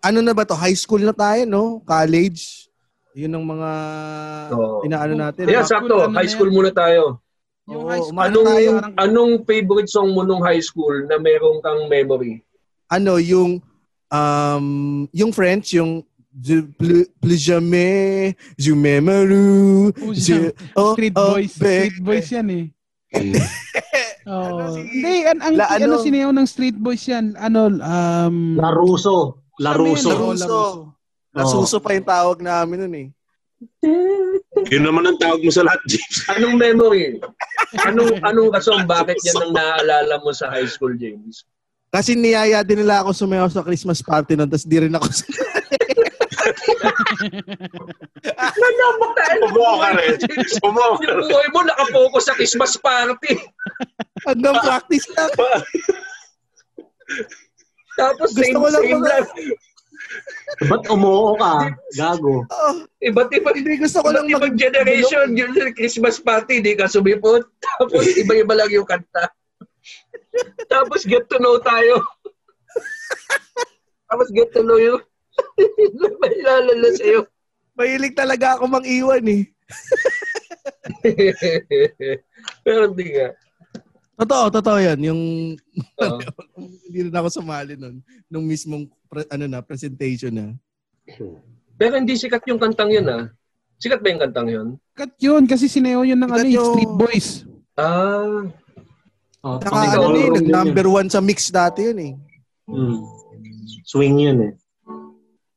ano 0.00 0.18
na 0.24 0.32
ba 0.32 0.48
to? 0.48 0.56
High 0.56 0.74
school 0.74 1.04
na 1.04 1.12
tayo, 1.12 1.44
no? 1.44 1.84
College. 1.84 2.66
Yun 3.12 3.36
ang 3.36 3.46
mga 3.46 3.70
Oo. 4.56 4.82
inaano 4.88 5.14
natin. 5.14 5.44
Yeah, 5.44 5.60
no? 5.60 5.66
High 5.66 5.68
school, 5.68 5.76
sakto. 5.76 5.96
ano 6.08 6.16
High 6.16 6.30
school 6.32 6.50
muna 6.50 6.70
tayo. 6.72 7.02
Yung 7.68 7.84
high 7.84 8.00
school, 8.00 8.24
Anong, 8.24 8.46
tayo. 8.48 8.68
parang- 8.80 8.96
anong 8.96 9.32
favorite 9.44 9.90
song 9.92 10.10
mo 10.16 10.24
nung 10.24 10.40
high 10.40 10.62
school 10.64 11.04
na 11.04 11.20
meron 11.20 11.60
kang 11.60 11.84
memory? 11.86 12.40
Ano, 12.88 13.20
yung, 13.20 13.60
um, 14.08 14.66
yung 15.12 15.30
French, 15.36 15.76
yung 15.76 16.00
Je 16.38 16.62
plus, 16.62 17.02
plus 17.18 17.40
jamais, 17.42 18.36
je 18.54 18.70
m'aimerai. 18.70 19.90
Oh, 19.90 20.14
oh, 20.78 20.92
Street 20.94 21.16
oh, 21.18 21.34
Boys. 21.34 21.50
Street 21.50 21.98
Boys 21.98 22.30
yan 22.30 22.48
eh. 22.54 22.64
Oh. 24.26 24.58
Ano 24.58 24.62
si- 24.74 24.88
Hindi, 24.88 25.14
an, 25.28 25.38
ang, 25.44 25.54
La- 25.54 25.70
ano, 25.70 25.84
ano? 25.98 26.02
sinayaw 26.02 26.30
ng 26.34 26.46
Street 26.48 26.78
Boys 26.78 27.04
yan? 27.06 27.36
Ano, 27.38 27.68
um... 27.70 28.58
Laruso. 28.58 29.44
Laruso. 29.58 30.10
Laruso. 30.10 30.62
Nasuso 31.38 31.76
pa 31.78 31.94
yung 31.94 32.08
tawag 32.08 32.38
namin 32.42 32.78
nun 32.82 32.94
eh. 32.98 33.08
Yun 34.70 34.84
naman 34.86 35.06
ang 35.06 35.18
tawag 35.18 35.42
mo 35.42 35.50
sa 35.50 35.66
lahat, 35.66 35.82
James. 35.86 36.16
Anong 36.34 36.56
memory? 36.58 37.18
Anong 37.84 38.22
anong 38.22 38.48
rason 38.54 38.86
bakit 38.86 39.18
yan 39.22 39.38
ang 39.38 39.52
naaalala 39.52 40.18
mo 40.22 40.30
sa 40.30 40.48
high 40.48 40.66
school, 40.66 40.94
James? 40.94 41.44
Kasi 41.88 42.14
niyaya 42.14 42.62
din 42.62 42.84
nila 42.84 43.02
ako 43.02 43.16
sumayaw 43.16 43.48
sa 43.48 43.64
Christmas 43.64 44.00
party 44.04 44.36
nun, 44.36 44.48
tapos 44.48 44.68
di 44.68 44.78
rin 44.78 44.94
ako 44.94 45.08
Umuha 49.48 49.72
ka 49.78 49.88
rin. 49.98 50.14
Umuha 50.62 50.96
ka 50.98 51.08
rin. 51.08 51.26
buhay 51.26 51.48
mo 51.54 51.60
nakapokus 51.66 52.24
sa 52.30 52.36
Christmas 52.38 52.76
party. 52.78 53.38
hanggang 54.26 54.56
practice 54.62 55.06
lang. 55.14 55.30
Tapos 57.98 58.30
Gusto 58.30 58.46
same, 58.46 58.54
ko 58.54 58.68
lang 58.70 58.84
same 58.86 59.02
lang. 59.02 59.26
Ba't 60.70 60.82
umuo 60.88 61.36
ka? 61.36 61.74
Gago. 61.98 62.46
Oh, 62.48 62.74
Iba't 63.04 63.30
ibang 63.36 63.54
hindi 63.58 63.76
gusto 63.76 64.00
ko 64.00 64.08
Iba't 64.08 64.16
lang 64.16 64.26
ibang 64.32 64.56
generation, 64.56 65.36
yun 65.36 65.52
yung 65.52 65.74
Christmas 65.76 66.16
party, 66.22 66.64
di 66.64 66.78
ka 66.78 66.88
sumipot. 66.88 67.44
Tapos 67.66 68.06
iba-iba 68.16 68.54
lang 68.56 68.70
yung 68.72 68.88
kanta. 68.88 69.28
Tapos 70.70 71.04
get 71.04 71.26
to 71.28 71.36
know 71.42 71.58
tayo. 71.60 72.00
Tapos 74.08 74.30
get 74.32 74.54
to 74.54 74.62
know 74.64 74.78
you. 74.80 75.02
May 76.20 76.32
ilalala 76.38 76.88
sa'yo. 76.94 77.20
Mahilig 77.78 78.14
talaga 78.18 78.58
ako 78.58 78.64
mang 78.66 78.86
iwan 78.86 79.22
eh. 79.30 79.42
Pero 82.66 82.90
hindi 82.90 83.06
nga. 83.14 83.28
Totoo, 84.18 84.44
totoo 84.50 84.78
yan. 84.82 84.98
Yung 84.98 85.22
Oo. 86.02 86.18
hindi 86.90 86.98
rin 87.06 87.14
ako 87.14 87.28
sumali 87.30 87.78
nun. 87.78 88.02
Nung 88.26 88.44
mismong 88.50 88.90
pre- 89.06 89.30
ano 89.30 89.46
na, 89.46 89.62
presentation 89.62 90.34
na. 90.34 90.46
Pero 91.78 91.94
hindi 91.94 92.18
sikat 92.18 92.42
yung 92.50 92.58
kantang 92.58 92.90
yun 92.90 93.06
ah. 93.06 93.30
Sikat 93.78 94.02
ba 94.02 94.10
yung 94.10 94.22
kantang 94.26 94.48
yun? 94.50 94.68
Cut 94.98 95.14
yun 95.22 95.46
kasi 95.46 95.70
sineo 95.70 96.02
yun 96.02 96.18
ng 96.18 96.26
Sikat 96.34 96.42
ano, 96.42 96.50
eh, 96.50 96.56
yung- 96.58 96.74
Street 96.74 96.94
Boys. 96.98 97.28
Ah. 97.78 98.42
Oh, 99.38 99.62
Naka 99.62 100.02
ano 100.02 100.18
din 100.18 100.50
number 100.50 100.90
one 100.90 101.06
sa 101.06 101.22
mix 101.22 101.46
dati 101.54 101.86
yun 101.94 101.98
eh. 102.02 102.12
Mm. 102.66 102.98
Swing 103.86 104.18
yun 104.18 104.38
eh. 104.50 104.52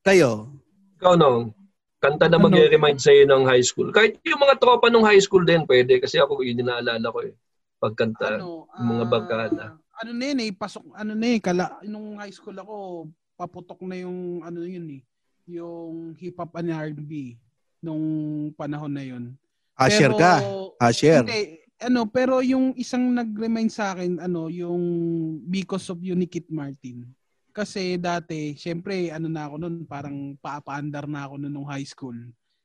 Kayo? 0.02 0.50
Ikaw 0.98 1.14
no, 1.14 1.54
kanta 2.02 2.26
na 2.26 2.42
Ano? 2.42 2.50
mag-remind 2.50 2.98
sa'yo 2.98 3.30
ng 3.30 3.46
high 3.46 3.62
school. 3.62 3.94
Kahit 3.94 4.18
yung 4.26 4.42
mga 4.42 4.58
tropa 4.58 4.90
nung 4.90 5.06
high 5.06 5.22
school 5.22 5.46
din, 5.46 5.62
pwede. 5.70 6.02
Kasi 6.02 6.18
ako, 6.18 6.42
yun 6.42 6.58
yung 6.66 6.74
naalala 6.74 7.06
ko 7.14 7.22
eh. 7.22 7.38
Pagkanta. 7.78 8.42
Ano, 8.42 8.66
yung 8.66 8.90
mga 8.98 9.06
ah, 9.06 9.10
barkada. 9.10 9.66
Ano 10.02 10.12
na 10.18 10.26
yun 10.34 10.40
eh, 10.42 10.52
pasok, 10.54 10.84
ano 10.98 11.14
na 11.14 11.28
eh, 11.30 11.38
kala, 11.38 11.78
nung 11.86 12.18
high 12.18 12.34
school 12.34 12.58
ako, 12.58 13.06
paputok 13.38 13.86
na 13.86 14.02
yung, 14.02 14.42
ano 14.42 14.66
yun 14.66 14.86
eh, 14.98 15.02
yung 15.46 16.18
hip-hop 16.18 16.58
and 16.58 16.74
R&B 16.74 17.38
nung 17.86 18.06
panahon 18.58 18.94
na 18.94 19.06
yun. 19.06 19.38
Asher 19.78 20.10
Pero- 20.10 20.18
ka. 20.18 20.34
Asher. 20.82 21.22
Hindi, 21.22 21.62
ano, 21.82 22.10
pero 22.10 22.42
yung 22.42 22.74
isang 22.78 23.14
nag-remind 23.14 23.70
sa 23.70 23.94
akin, 23.94 24.18
ano, 24.18 24.50
yung 24.50 24.82
Because 25.46 25.90
of 25.94 26.02
You 26.02 26.18
ni 26.18 26.26
Kit 26.26 26.50
Martin. 26.50 27.06
Kasi 27.52 28.00
dati, 28.00 28.56
syempre, 28.56 29.12
ano 29.12 29.28
na 29.28 29.48
ako 29.48 29.56
nun, 29.60 29.76
parang 29.84 30.40
papaandar 30.40 31.04
na 31.04 31.28
ako 31.28 31.36
nun 31.36 31.52
nung 31.52 31.68
high 31.68 31.84
school. 31.84 32.16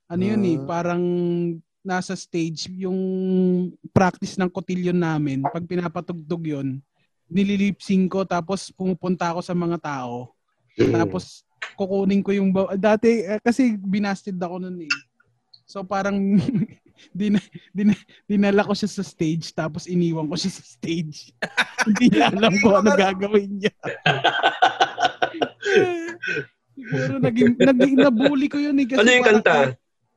Ano 0.06 0.22
yun 0.22 0.42
eh, 0.46 0.58
Ah. 0.62 0.66
parang 0.66 1.04
nasa 1.82 2.14
stage, 2.14 2.70
yung 2.70 2.98
practice 3.90 4.38
ng 4.38 4.50
cotillion 4.50 4.94
namin, 4.94 5.42
pag 5.42 5.66
pinapatugtog 5.66 6.42
yun, 6.42 6.78
nililipsing 7.26 8.06
ko, 8.06 8.22
tapos 8.22 8.70
pumupunta 8.70 9.34
ako 9.34 9.42
sa 9.42 9.54
mga 9.54 9.78
tao. 9.82 10.30
Tapos, 10.78 11.42
kukunin 11.74 12.22
ko 12.22 12.30
yung... 12.30 12.54
Dati, 12.78 13.26
eh, 13.26 13.38
kasi 13.42 13.74
binasted 13.74 14.38
ako 14.38 14.62
nun 14.62 14.86
eh. 14.86 14.94
So, 15.66 15.82
parang 15.82 16.14
din, 17.10 17.34
din, 17.70 17.90
dinala 18.24 18.60
ko 18.60 18.72
siya 18.72 18.88
sa 18.88 19.00
stage, 19.00 19.50
tapos 19.50 19.84
iniwan 19.84 20.26
ko 20.26 20.34
siya 20.34 20.52
sa 20.52 20.64
stage. 20.64 21.32
Hindi 21.86 22.06
niya 22.10 22.30
alam 22.30 22.54
ko 22.58 22.76
ano 22.76 22.90
gagawin 22.92 23.58
niya. 23.58 23.74
Siguro 26.76 27.18
naging, 27.18 27.56
naging 27.56 27.94
nabully 27.96 28.46
ko 28.46 28.58
yun 28.58 28.76
eh. 28.76 28.86
Kasi 28.86 29.00
Ano 29.00 29.10
yung 29.10 29.26
kanta? 29.26 29.56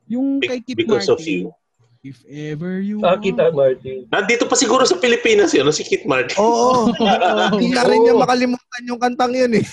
Yung 0.06 0.28
kay 0.38 0.60
Kit 0.60 0.76
Because 0.76 1.06
Martin. 1.06 1.16
of 1.16 1.24
you. 1.24 1.44
If 2.00 2.24
ever 2.24 2.80
you 2.80 3.04
Ah, 3.04 3.20
kita, 3.20 3.52
want- 3.52 3.76
Martin. 3.76 4.08
Nandito 4.08 4.48
pa 4.48 4.56
siguro 4.56 4.88
sa 4.88 4.96
Pilipinas 4.96 5.52
yun, 5.52 5.68
si 5.68 5.84
Kit 5.84 6.04
Martin. 6.04 6.36
Oo. 6.36 6.88
Hindi 7.52 7.70
na 7.70 7.84
rin 7.84 8.00
niya 8.00 8.16
makalimutan 8.16 8.88
yung 8.88 8.96
kantang 8.96 9.32
yun 9.32 9.52
eh. 9.52 9.64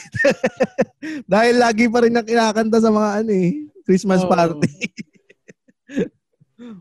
Dahil 1.24 1.56
lagi 1.56 1.88
pa 1.88 2.04
rin 2.04 2.12
na 2.12 2.22
kinakanta 2.22 2.78
sa 2.78 2.92
mga 2.92 3.10
ano 3.22 3.32
eh, 3.32 3.52
Christmas 3.84 4.22
Oo. 4.22 4.30
party. 4.30 4.72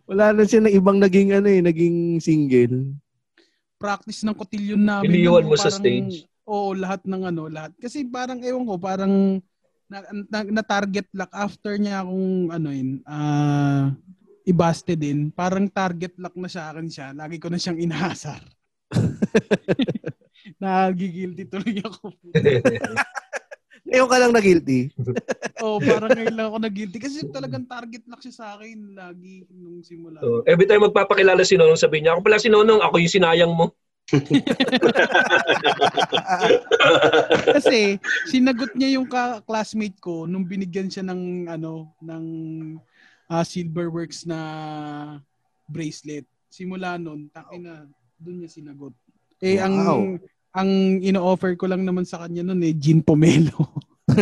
Wala 0.09 0.33
na 0.33 0.43
siya 0.47 0.61
na 0.63 0.71
ibang 0.73 0.99
naging 0.99 1.35
ano 1.35 1.49
eh, 1.51 1.61
naging 1.61 2.19
single. 2.19 2.97
practice 3.77 4.25
ng 4.25 4.33
cotillion 4.33 4.81
namin. 4.81 5.13
Iniwan 5.13 5.45
mo 5.45 5.53
sa 5.53 5.69
parang- 5.69 5.81
stage? 5.85 6.25
Oo, 6.49 6.73
lahat 6.73 7.05
ng 7.05 7.23
ano, 7.29 7.51
lahat. 7.51 7.77
Kasi 7.77 8.07
parang, 8.09 8.41
ewan 8.41 8.65
ko, 8.65 8.75
parang 8.81 9.43
na, 9.91 9.99
na, 10.31 10.39
na 10.49 10.63
target 10.65 11.07
lock 11.13 11.31
after 11.35 11.77
niya 11.77 12.01
akong 12.01 12.51
ano 12.51 12.69
yun, 12.73 12.91
ah 13.05 13.93
ibaste 14.47 14.95
din. 14.95 15.29
Parang 15.35 15.67
target 15.67 16.15
lock 16.17 16.39
na 16.39 16.47
sa 16.47 16.71
akin 16.71 16.87
siya. 16.87 17.11
Lagi 17.13 17.37
ko 17.43 17.51
na 17.51 17.59
siyang 17.59 17.83
inahasar. 17.83 18.41
Nagigilty 20.63 21.45
tuloy 21.51 21.83
ako. 21.83 22.15
Ngayon 23.87 24.09
ka 24.11 24.17
lang 24.19 24.33
na 24.35 24.43
guilty. 24.43 24.91
Oo, 25.65 25.81
parang 25.81 26.13
ngayon 26.13 26.37
lang 26.37 26.47
ako 26.53 26.59
nag-guilty. 26.61 26.99
Kasi 27.01 27.25
talagang 27.33 27.65
target 27.65 28.05
lock 28.11 28.21
siya 28.21 28.35
sa 28.35 28.47
akin 28.59 28.93
lagi 28.93 29.47
nung 29.49 29.81
simula. 29.81 30.21
So, 30.21 30.45
every 30.45 30.69
time 30.69 30.85
magpapakilala 30.85 31.41
si 31.47 31.57
Nonong, 31.57 31.81
sabihin 31.81 32.05
niya, 32.05 32.13
ako 32.19 32.21
pala 32.27 32.43
si 32.43 32.53
Nonong, 32.53 32.83
ako 32.85 33.01
yung 33.01 33.15
sinayang 33.15 33.55
mo. 33.55 33.73
Kasi 37.57 37.99
sinagot 38.31 38.71
niya 38.79 38.99
yung 39.01 39.09
ka- 39.11 39.43
classmate 39.43 39.99
ko 39.99 40.31
nung 40.31 40.47
binigyan 40.47 40.87
siya 40.87 41.03
ng 41.03 41.51
ano 41.51 41.91
ng 41.99 42.25
ah, 43.27 43.43
Silverworks 43.43 44.23
na 44.23 44.39
bracelet. 45.67 46.23
Simula 46.47 46.95
noon, 46.95 47.27
takin 47.35 47.63
na 47.67 47.75
doon 48.23 48.47
niya 48.47 48.51
sinagot. 48.51 48.95
Eh 49.43 49.59
Wow. 49.59 49.67
ang 49.67 49.77
ino-offer 51.03 51.53
ko 51.61 51.69
lang 51.69 51.85
naman 51.85 52.09
sa 52.09 52.25
kanya 52.25 52.41
noon 52.41 52.65
eh 52.65 52.73
gin 52.73 53.05
pomelo. 53.05 53.69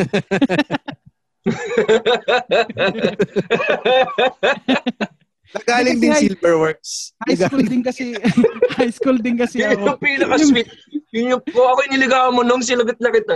Nagaling 5.55 5.99
din 6.03 6.11
Silverworks. 6.19 7.15
High 7.23 7.39
school 7.39 7.63
din 7.63 7.83
kasi 7.85 8.05
high 8.81 8.91
school 8.91 9.19
din 9.23 9.37
kasi 9.39 9.63
Yun 9.63 9.79
ako. 9.79 9.87
yung 9.87 10.01
pinaka-sweet. 10.03 10.69
Yun 11.15 11.31
yung, 11.37 11.43
kung 11.47 11.69
ako 11.71 11.79
yung 11.87 11.93
niligawan 11.95 12.33
mo 12.35 12.43
nung 12.43 12.65
silagot 12.65 12.99
na 12.99 13.11
kita, 13.15 13.35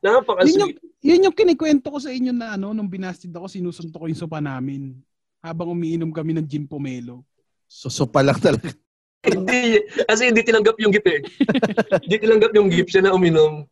Yun 0.00 0.08
yung, 0.08 0.16
napaka-sweet. 0.24 0.76
yun 1.04 1.24
yung 1.28 1.36
kinikwento 1.36 1.92
ko 1.92 1.98
sa 2.00 2.08
inyo 2.08 2.32
na 2.32 2.56
ano, 2.56 2.72
nung 2.72 2.88
binastid 2.88 3.28
ako, 3.36 3.44
sinusuntok 3.44 4.00
ko 4.00 4.06
yung 4.08 4.16
sopa 4.16 4.40
namin. 4.40 4.96
Habang 5.44 5.76
umiinom 5.76 6.08
kami 6.12 6.32
ng 6.36 6.46
gin 6.48 6.64
pomelo. 6.64 7.20
Susupa 7.68 8.24
lang 8.24 8.40
talaga. 8.40 8.72
Hindi, 9.20 9.84
kasi 10.08 10.32
hindi 10.32 10.40
tinanggap 10.40 10.76
yung 10.80 10.92
gift 10.96 11.08
eh. 11.08 11.20
hindi 12.08 12.16
tinanggap 12.16 12.52
yung 12.56 12.68
gift 12.72 12.90
siya 12.96 13.04
na 13.04 13.12
uminom. 13.12 13.68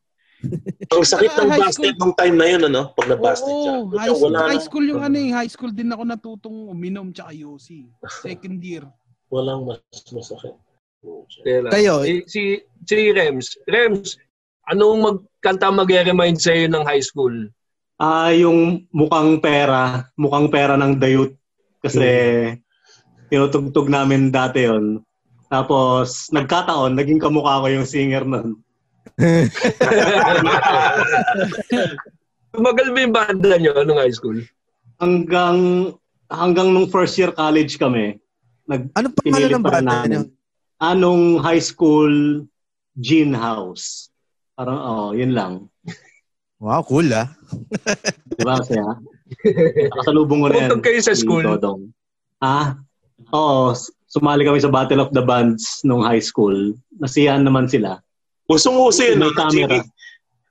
Ang 0.92 1.04
sakit 1.08 1.34
ng 1.34 1.50
Ah, 1.50 1.58
busted 1.58 1.96
nung 1.98 2.14
time 2.14 2.36
na 2.38 2.46
yun, 2.46 2.62
ano? 2.68 2.92
Pag 2.94 3.10
na-busted 3.10 3.50
siya. 3.50 3.72
Oo, 3.80 3.90
high 3.96 4.12
school, 4.12 4.22
wala, 4.30 4.38
high 4.46 4.62
school 4.62 4.86
yung 4.86 5.02
ano 5.02 5.16
eh, 5.18 5.30
high 5.34 5.50
school 5.50 5.72
din 5.74 5.90
ako 5.90 6.02
natutong 6.04 6.58
uminom 6.70 7.10
tsaka 7.10 7.32
yosi. 7.34 7.88
Second 8.22 8.60
year. 8.62 8.84
walang 9.28 9.68
mas 9.68 9.80
masakit. 10.08 10.56
Kayo, 11.44 12.00
Eh, 12.02 12.24
si, 12.24 12.58
si 12.88 12.96
Rems. 13.12 13.60
Rems, 13.68 14.16
anong 14.72 14.98
magkanta 15.04 15.68
mag-remind 15.68 16.40
sa'yo 16.40 16.66
ng 16.68 16.84
high 16.84 17.04
school? 17.04 17.34
Ah, 17.98 18.30
yung 18.30 18.88
mukhang 18.94 19.42
pera, 19.42 20.06
mukhang 20.14 20.48
pera 20.48 20.78
ng 20.78 20.96
dayut. 20.96 21.34
Kasi 21.82 22.08
tinutugtog 23.30 23.86
namin 23.90 24.30
dati 24.32 24.66
yon. 24.66 25.02
Tapos, 25.48 26.28
nagkataon, 26.28 26.92
naging 26.92 27.20
kamukha 27.20 27.64
ko 27.64 27.66
yung 27.72 27.88
singer 27.88 28.24
nun. 28.24 28.60
Tumagal 32.54 32.86
ba 32.92 32.98
yung 33.00 33.16
banda 33.16 33.56
nyo 33.56 33.72
nung 33.82 33.96
high 33.96 34.12
school? 34.12 34.36
Hanggang, 35.00 35.58
hanggang 36.28 36.68
nung 36.72 36.92
first 36.92 37.16
year 37.16 37.32
college 37.32 37.80
kami, 37.80 38.20
nag, 38.68 38.92
ano 38.92 39.08
pa 39.08 39.24
pinilit 39.24 39.56
ng 39.56 39.64
namin. 39.64 40.08
niyo? 40.12 40.22
Anong 40.78 41.40
high 41.40 41.64
school 41.64 42.44
gin 43.00 43.32
house. 43.32 44.12
Parang, 44.52 44.78
oh, 44.78 45.10
yun 45.16 45.32
lang. 45.32 45.72
Wow, 46.60 46.82
cool 46.84 47.08
ah. 47.14 47.32
Di 48.36 48.42
ba, 48.44 48.60
Saya? 48.60 48.98
Nakasalubong 49.96 50.44
ko 50.44 50.48
na 50.50 50.56
yan. 50.66 50.82
Kayo 50.82 51.00
sa 51.00 51.14
school? 51.14 51.46
Dodong. 51.46 51.94
Ah, 52.42 52.76
oo. 53.32 53.72
Sumali 54.08 54.48
kami 54.48 54.58
sa 54.58 54.72
Battle 54.72 55.04
of 55.04 55.12
the 55.12 55.20
Bands 55.20 55.84
nung 55.84 56.00
high 56.00 56.22
school. 56.22 56.72
Nasiyahan 56.96 57.44
naman 57.44 57.68
sila. 57.68 58.00
Usong-uso 58.48 59.04
yun, 59.04 59.20
no? 59.20 59.30
Camera. 59.36 59.84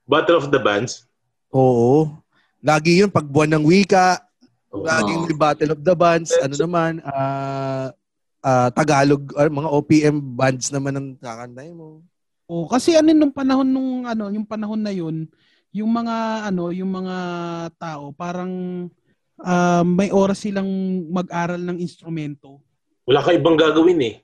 Battle 0.05 0.37
of 0.37 0.53
the 0.53 0.61
Bands. 0.61 1.09
Oo. 1.49 2.13
Lagi 2.61 3.01
yun, 3.01 3.09
pag 3.09 3.25
buwan 3.25 3.57
ng 3.57 3.65
wika, 3.65 4.21
Oh. 4.67 4.83
laging 4.83 5.31
may 5.31 5.37
Battle 5.37 5.73
of 5.73 5.81
the 5.81 5.95
Bands, 5.95 6.29
ano 6.43 6.53
naman, 6.53 6.99
ah 7.07 7.89
ah, 8.43 8.69
Tagalog, 8.71 9.31
ah, 9.35 9.49
mga 9.49 9.69
OPM 9.71 10.17
bands 10.37 10.69
naman 10.69 10.93
ang 10.95 11.07
kakantay 11.17 11.71
mo. 11.73 12.03
O 12.47 12.67
kasi 12.67 12.95
ano 12.95 13.11
nung 13.11 13.33
panahon 13.33 13.67
nung 13.67 14.07
ano, 14.07 14.31
yung 14.31 14.47
panahon 14.47 14.79
na 14.79 14.93
yun, 14.93 15.27
yung 15.75 15.91
mga 15.91 16.47
ano, 16.51 16.71
yung 16.71 16.87
mga 16.87 17.15
tao 17.75 18.15
parang 18.15 18.51
ah, 19.41 19.83
may 19.83 20.11
oras 20.11 20.43
silang 20.43 20.67
mag-aral 21.11 21.59
ng 21.59 21.79
instrumento. 21.83 22.63
Wala 23.07 23.23
ka 23.23 23.31
ibang 23.31 23.55
gagawin 23.55 23.99
eh. 24.03 24.15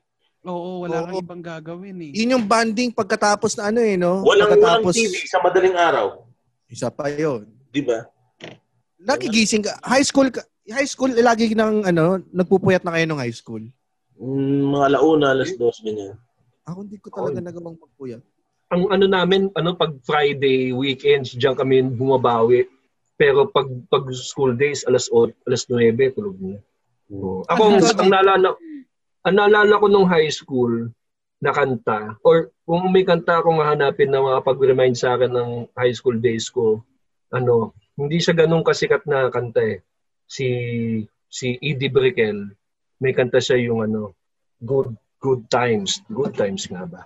Oo, 0.44 0.84
wala 0.84 1.00
Oo. 1.00 1.06
kang 1.08 1.24
ibang 1.24 1.40
gagawin 1.40 1.96
eh. 2.04 2.12
Yun 2.12 2.36
yung 2.36 2.46
banding 2.46 2.92
pagkatapos 2.92 3.56
na 3.56 3.72
ano 3.72 3.80
eh, 3.80 3.96
no? 3.96 4.20
Walang, 4.28 4.52
walang 4.52 4.84
pagkatapos, 4.84 4.94
TV 5.00 5.16
sa 5.24 5.40
madaling 5.40 5.78
araw. 5.80 6.28
Isa 6.68 6.92
pa 6.92 7.08
yun. 7.08 7.48
Di 7.72 7.80
ba? 7.80 8.04
Nagigising 9.00 9.64
ka. 9.64 9.80
High 9.88 10.04
school, 10.04 10.28
ka, 10.28 10.44
high 10.68 10.88
school, 10.88 11.16
lagi 11.16 11.56
nang 11.56 11.88
ano, 11.88 12.20
nagpupuyat 12.36 12.84
na 12.84 12.92
kayo 12.92 13.08
ng 13.08 13.24
high 13.24 13.32
school. 13.32 13.64
Mm, 14.20 14.76
mga 14.76 14.88
launa, 15.00 15.32
alas 15.32 15.56
dos, 15.56 15.80
ganyan. 15.80 16.20
Ako 16.68 16.84
hindi 16.84 17.00
ko 17.00 17.08
talaga 17.08 17.40
nagawang 17.40 17.80
magpuyat. 17.80 18.20
Ang 18.76 18.84
ano 18.92 19.06
namin, 19.08 19.48
ano 19.56 19.80
pag 19.80 19.96
Friday, 20.04 20.76
weekends, 20.76 21.32
diyan 21.40 21.56
kami 21.56 21.88
bumabawi. 21.88 22.68
Pero 23.16 23.48
pag 23.48 23.72
pag 23.88 24.04
school 24.12 24.60
days, 24.60 24.84
alas 24.84 25.08
8, 25.08 25.32
alas 25.48 25.64
9, 25.72 25.96
tulog 26.20 26.36
na. 26.44 26.60
Oo. 27.16 27.48
Ako, 27.48 27.62
ang, 27.70 27.80
ang 27.80 28.10
naalala, 28.12 28.48
ang 29.24 29.36
naalala 29.40 29.80
ko 29.80 29.88
nung 29.88 30.08
high 30.08 30.30
school 30.32 30.92
na 31.44 31.52
kanta, 31.52 32.16
or 32.24 32.52
kung 32.64 32.88
may 32.92 33.04
kanta 33.04 33.40
akong 33.40 33.60
hahanapin 33.60 34.12
na 34.12 34.24
makapag-remind 34.24 34.96
sa 34.96 35.16
akin 35.16 35.32
ng 35.32 35.52
high 35.76 35.92
school 35.92 36.16
days 36.16 36.48
ko, 36.48 36.80
ano, 37.36 37.76
hindi 38.00 38.20
siya 38.20 38.36
ganun 38.36 38.64
kasikat 38.64 39.04
na 39.08 39.28
kanta 39.28 39.60
eh. 39.60 39.78
Si 40.28 40.48
si 41.28 41.60
Edie 41.60 41.92
Brickell, 41.92 42.48
may 43.04 43.12
kanta 43.12 43.44
siya 43.44 43.60
yung 43.60 43.84
ano, 43.84 44.16
Good 44.64 44.96
Good 45.24 45.48
Times. 45.48 46.04
Good 46.12 46.36
Times 46.36 46.68
nga 46.68 46.84
ba? 46.84 47.02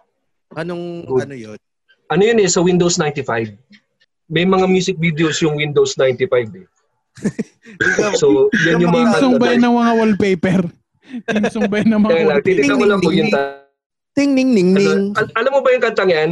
Anong, 0.57 1.05
Good. 1.05 1.29
ano 1.29 1.35
yun? 1.37 1.59
Ano 2.09 2.21
yun 2.25 2.41
eh, 2.41 2.49
sa 2.49 2.65
Windows 2.65 2.97
95. 2.97 3.53
May 4.29 4.45
mga 4.45 4.65
music 4.65 4.97
videos 4.97 5.37
yung 5.45 5.57
Windows 5.57 5.93
95 5.97 6.61
eh. 6.61 6.67
So, 8.21 8.47
yan 8.63 8.79
yung 8.79 8.95
mga 8.95 9.21
kanta. 9.21 9.37
ba 9.37 9.53
yun 9.53 9.63
ng 9.65 9.75
mga 9.75 9.93
wallpaper? 9.97 10.61
Tinsong 11.25 11.67
ba 11.67 11.75
yun 11.79 11.89
ng 11.91 12.01
mga 12.03 12.15
wallpaper? 12.27 12.43
titignan 12.43 12.77
ko 12.77 12.85
lang 12.87 12.99
po 12.99 13.11
yung 13.11 13.31
Ting, 14.17 14.33
ning, 14.33 14.49
ning, 14.49 14.73
ning. 14.73 15.13
Ano, 15.13 15.13
al- 15.13 15.33
alam 15.37 15.51
mo 15.53 15.59
ba 15.61 15.69
yung 15.69 15.83
kantang 15.85 16.09
yan? 16.09 16.31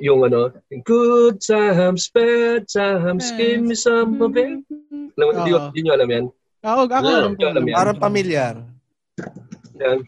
Yung 0.00 0.24
ano, 0.24 0.48
Good 0.88 1.36
times, 1.44 2.08
bad 2.08 2.64
times, 2.64 3.28
give 3.36 3.60
me 3.60 3.76
some 3.76 4.16
of 4.24 4.32
it. 4.36 4.64
Alam 5.16 5.24
mo, 5.28 5.32
hindi, 5.36 5.52
Oo. 5.52 5.68
hindi 5.68 5.80
nyo 5.84 5.92
alam 5.92 6.08
yan. 6.08 6.24
Ako, 6.64 6.80
ako 6.88 7.04
Yeah, 7.04 7.20
alam 7.20 7.32
ko. 7.36 7.42
alam 7.44 7.64
yan. 7.68 7.76
Parang 7.76 7.98
pamilyar. 8.00 8.54
Yan. 9.76 9.98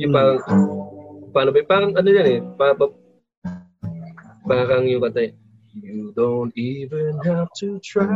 Yung 0.00 0.12
parang, 0.16 0.38
paano 1.30 1.48
ba, 1.52 1.60
parang 1.68 1.92
ano 1.92 2.08
yan 2.08 2.26
eh, 2.26 2.38
pa, 2.56 2.72
pa, 2.72 2.84
parang 4.48 4.88
yung 4.88 5.04
kanta 5.04 5.28
eh, 5.28 5.32
You 5.70 6.10
don't 6.16 6.50
even 6.58 7.14
have 7.22 7.46
to 7.62 7.78
try. 7.78 8.08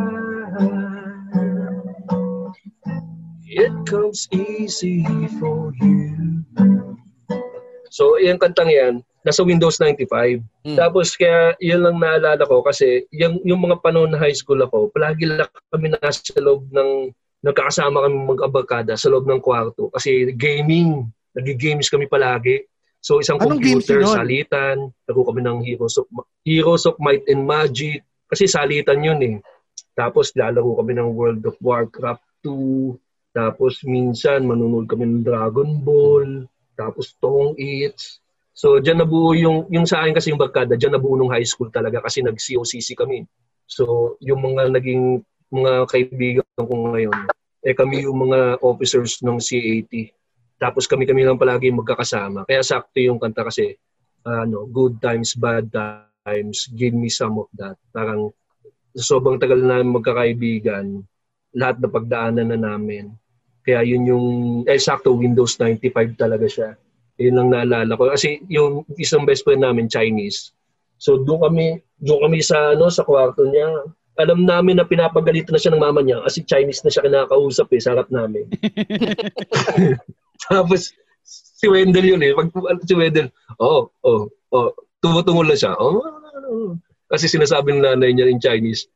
It 3.55 3.71
comes 3.87 4.27
easy 4.35 5.07
for 5.39 5.71
you. 5.79 6.43
So, 7.95 8.19
yung 8.19 8.43
kantang 8.43 8.75
yan, 8.75 9.07
nasa 9.23 9.47
Windows 9.47 9.79
95. 9.79 10.43
Hmm. 10.67 10.77
Tapos 10.77 11.15
kaya 11.15 11.55
yun 11.63 11.87
lang 11.87 12.03
naalala 12.03 12.43
ko 12.45 12.67
kasi 12.67 13.07
yung, 13.15 13.39
yung 13.47 13.63
mga 13.63 13.79
panahon 13.79 14.11
na 14.11 14.19
high 14.19 14.35
school 14.35 14.59
ako, 14.59 14.91
palagi 14.91 15.31
lang 15.31 15.47
kami 15.71 15.95
nasa 15.95 16.35
loob 16.43 16.67
ng 16.75 17.15
nagkakasama 17.47 18.05
kami 18.05 18.17
mag-abakada 18.37 18.99
sa 18.99 19.09
loob 19.09 19.25
ng 19.31 19.39
kwarto 19.39 19.89
kasi 19.95 20.35
gaming, 20.35 21.07
nag-games 21.33 21.87
kami 21.87 22.11
palagi. 22.11 22.67
So 23.05 23.21
isang 23.21 23.39
Anong 23.39 23.63
computer, 23.63 24.03
salitan, 24.03 24.91
laro 25.07 25.21
kami 25.29 25.41
ng 25.45 25.59
Heroes 25.63 25.97
of, 26.01 26.11
Heroes 26.45 26.85
of 26.85 26.99
Might 27.01 27.25
and 27.31 27.47
Magic 27.47 28.05
kasi 28.27 28.51
salitan 28.51 29.05
yun 29.05 29.21
eh. 29.25 29.37
Tapos 29.95 30.35
lalaro 30.35 30.83
kami 30.83 30.99
ng 30.99 31.15
World 31.15 31.47
of 31.47 31.57
Warcraft 31.63 32.25
2, 32.43 32.97
tapos 33.35 33.83
minsan 33.83 34.47
manunood 34.47 34.87
kami 34.87 35.11
ng 35.11 35.27
Dragon 35.27 35.83
Ball, 35.83 36.47
tapos 36.79 37.19
Tong 37.19 37.59
It's. 37.59 38.23
So 38.55 38.79
diyan 38.79 39.03
nabuo 39.03 39.35
yung 39.35 39.67
yung 39.75 39.83
sa 39.83 40.07
akin 40.07 40.15
kasi 40.15 40.31
yung 40.31 40.39
barkada, 40.39 40.79
diyan 40.79 40.95
nabuo 40.95 41.19
nung 41.19 41.35
high 41.35 41.45
school 41.45 41.75
talaga 41.75 41.99
kasi 41.99 42.23
nag-COCC 42.23 42.95
kami. 42.95 43.27
So 43.67 44.15
yung 44.23 44.39
mga 44.39 44.71
naging 44.71 45.27
mga 45.51 45.73
kaibigan 45.91 46.47
ko 46.55 46.95
ngayon, 46.95 47.19
eh 47.67 47.75
kami 47.75 48.07
yung 48.07 48.31
mga 48.31 48.63
officers 48.63 49.19
ng 49.27 49.43
CAT. 49.43 50.15
Tapos 50.63 50.87
kami-kami 50.87 51.27
lang 51.27 51.35
palagi 51.35 51.75
magkakasama. 51.75 52.47
Kaya 52.47 52.63
sakto 52.63 53.03
yung 53.03 53.19
kanta 53.19 53.43
kasi 53.43 53.75
ano, 54.23 54.71
good 54.71 55.03
times, 55.03 55.35
bad 55.35 55.67
times, 55.75 56.71
give 56.71 56.95
me 56.95 57.11
some 57.11 57.37
of 57.43 57.51
that. 57.59 57.75
Parang 57.91 58.31
sobrang 58.95 59.43
tagal 59.43 59.59
na 59.59 59.83
magkakaibigan, 59.83 61.03
lahat 61.51 61.83
na 61.83 61.89
pagdaanan 61.91 62.49
na 62.55 62.59
namin. 62.59 63.11
Kaya 63.65 63.81
yun 63.81 64.05
yung, 64.05 64.27
eh 64.69 64.77
sakto 64.77 65.17
Windows 65.17 65.57
95 65.57 66.21
talaga 66.21 66.47
siya. 66.47 66.71
Yun 67.17 67.35
lang 67.41 67.49
naalala 67.51 67.97
ko. 67.97 68.13
Kasi 68.13 68.45
yung 68.53 68.85
isang 69.01 69.25
best 69.25 69.43
friend 69.43 69.65
namin, 69.65 69.89
Chinese. 69.89 70.53
So 71.01 71.21
doon 71.21 71.51
kami, 71.51 71.67
doon 72.01 72.29
kami 72.29 72.39
sa 72.45 72.77
ano 72.77 72.93
sa 72.93 73.03
kwarto 73.03 73.49
niya. 73.49 73.89
Alam 74.15 74.47
namin 74.47 74.79
na 74.79 74.87
pinapagalitan 74.87 75.51
na 75.51 75.59
siya 75.59 75.75
ng 75.75 75.83
mama 75.83 75.99
niya 75.99 76.23
kasi 76.23 76.47
Chinese 76.47 76.87
na 76.87 76.91
siya 76.93 77.03
kinakausap 77.03 77.67
eh, 77.75 77.81
sa 77.83 77.99
harap 77.99 78.09
namin. 78.15 78.47
Tapos 80.47 80.95
si 81.25 81.67
Wendell 81.67 82.05
yun 82.05 82.23
eh. 82.23 82.37
Pag 82.37 82.53
si 82.85 82.95
Wendell, 82.95 83.33
oh, 83.59 83.89
oh, 84.05 84.29
oh, 84.53 84.71
tumutungo 85.01 85.43
lang 85.43 85.59
siya. 85.59 85.73
Oh, 85.81 85.99
oh. 85.99 86.77
Kasi 87.09 87.27
sinasabi 87.27 87.73
ng 87.73 87.85
nanay 87.85 88.13
niya 88.13 88.29
in 88.29 88.43
Chinese, 88.43 88.87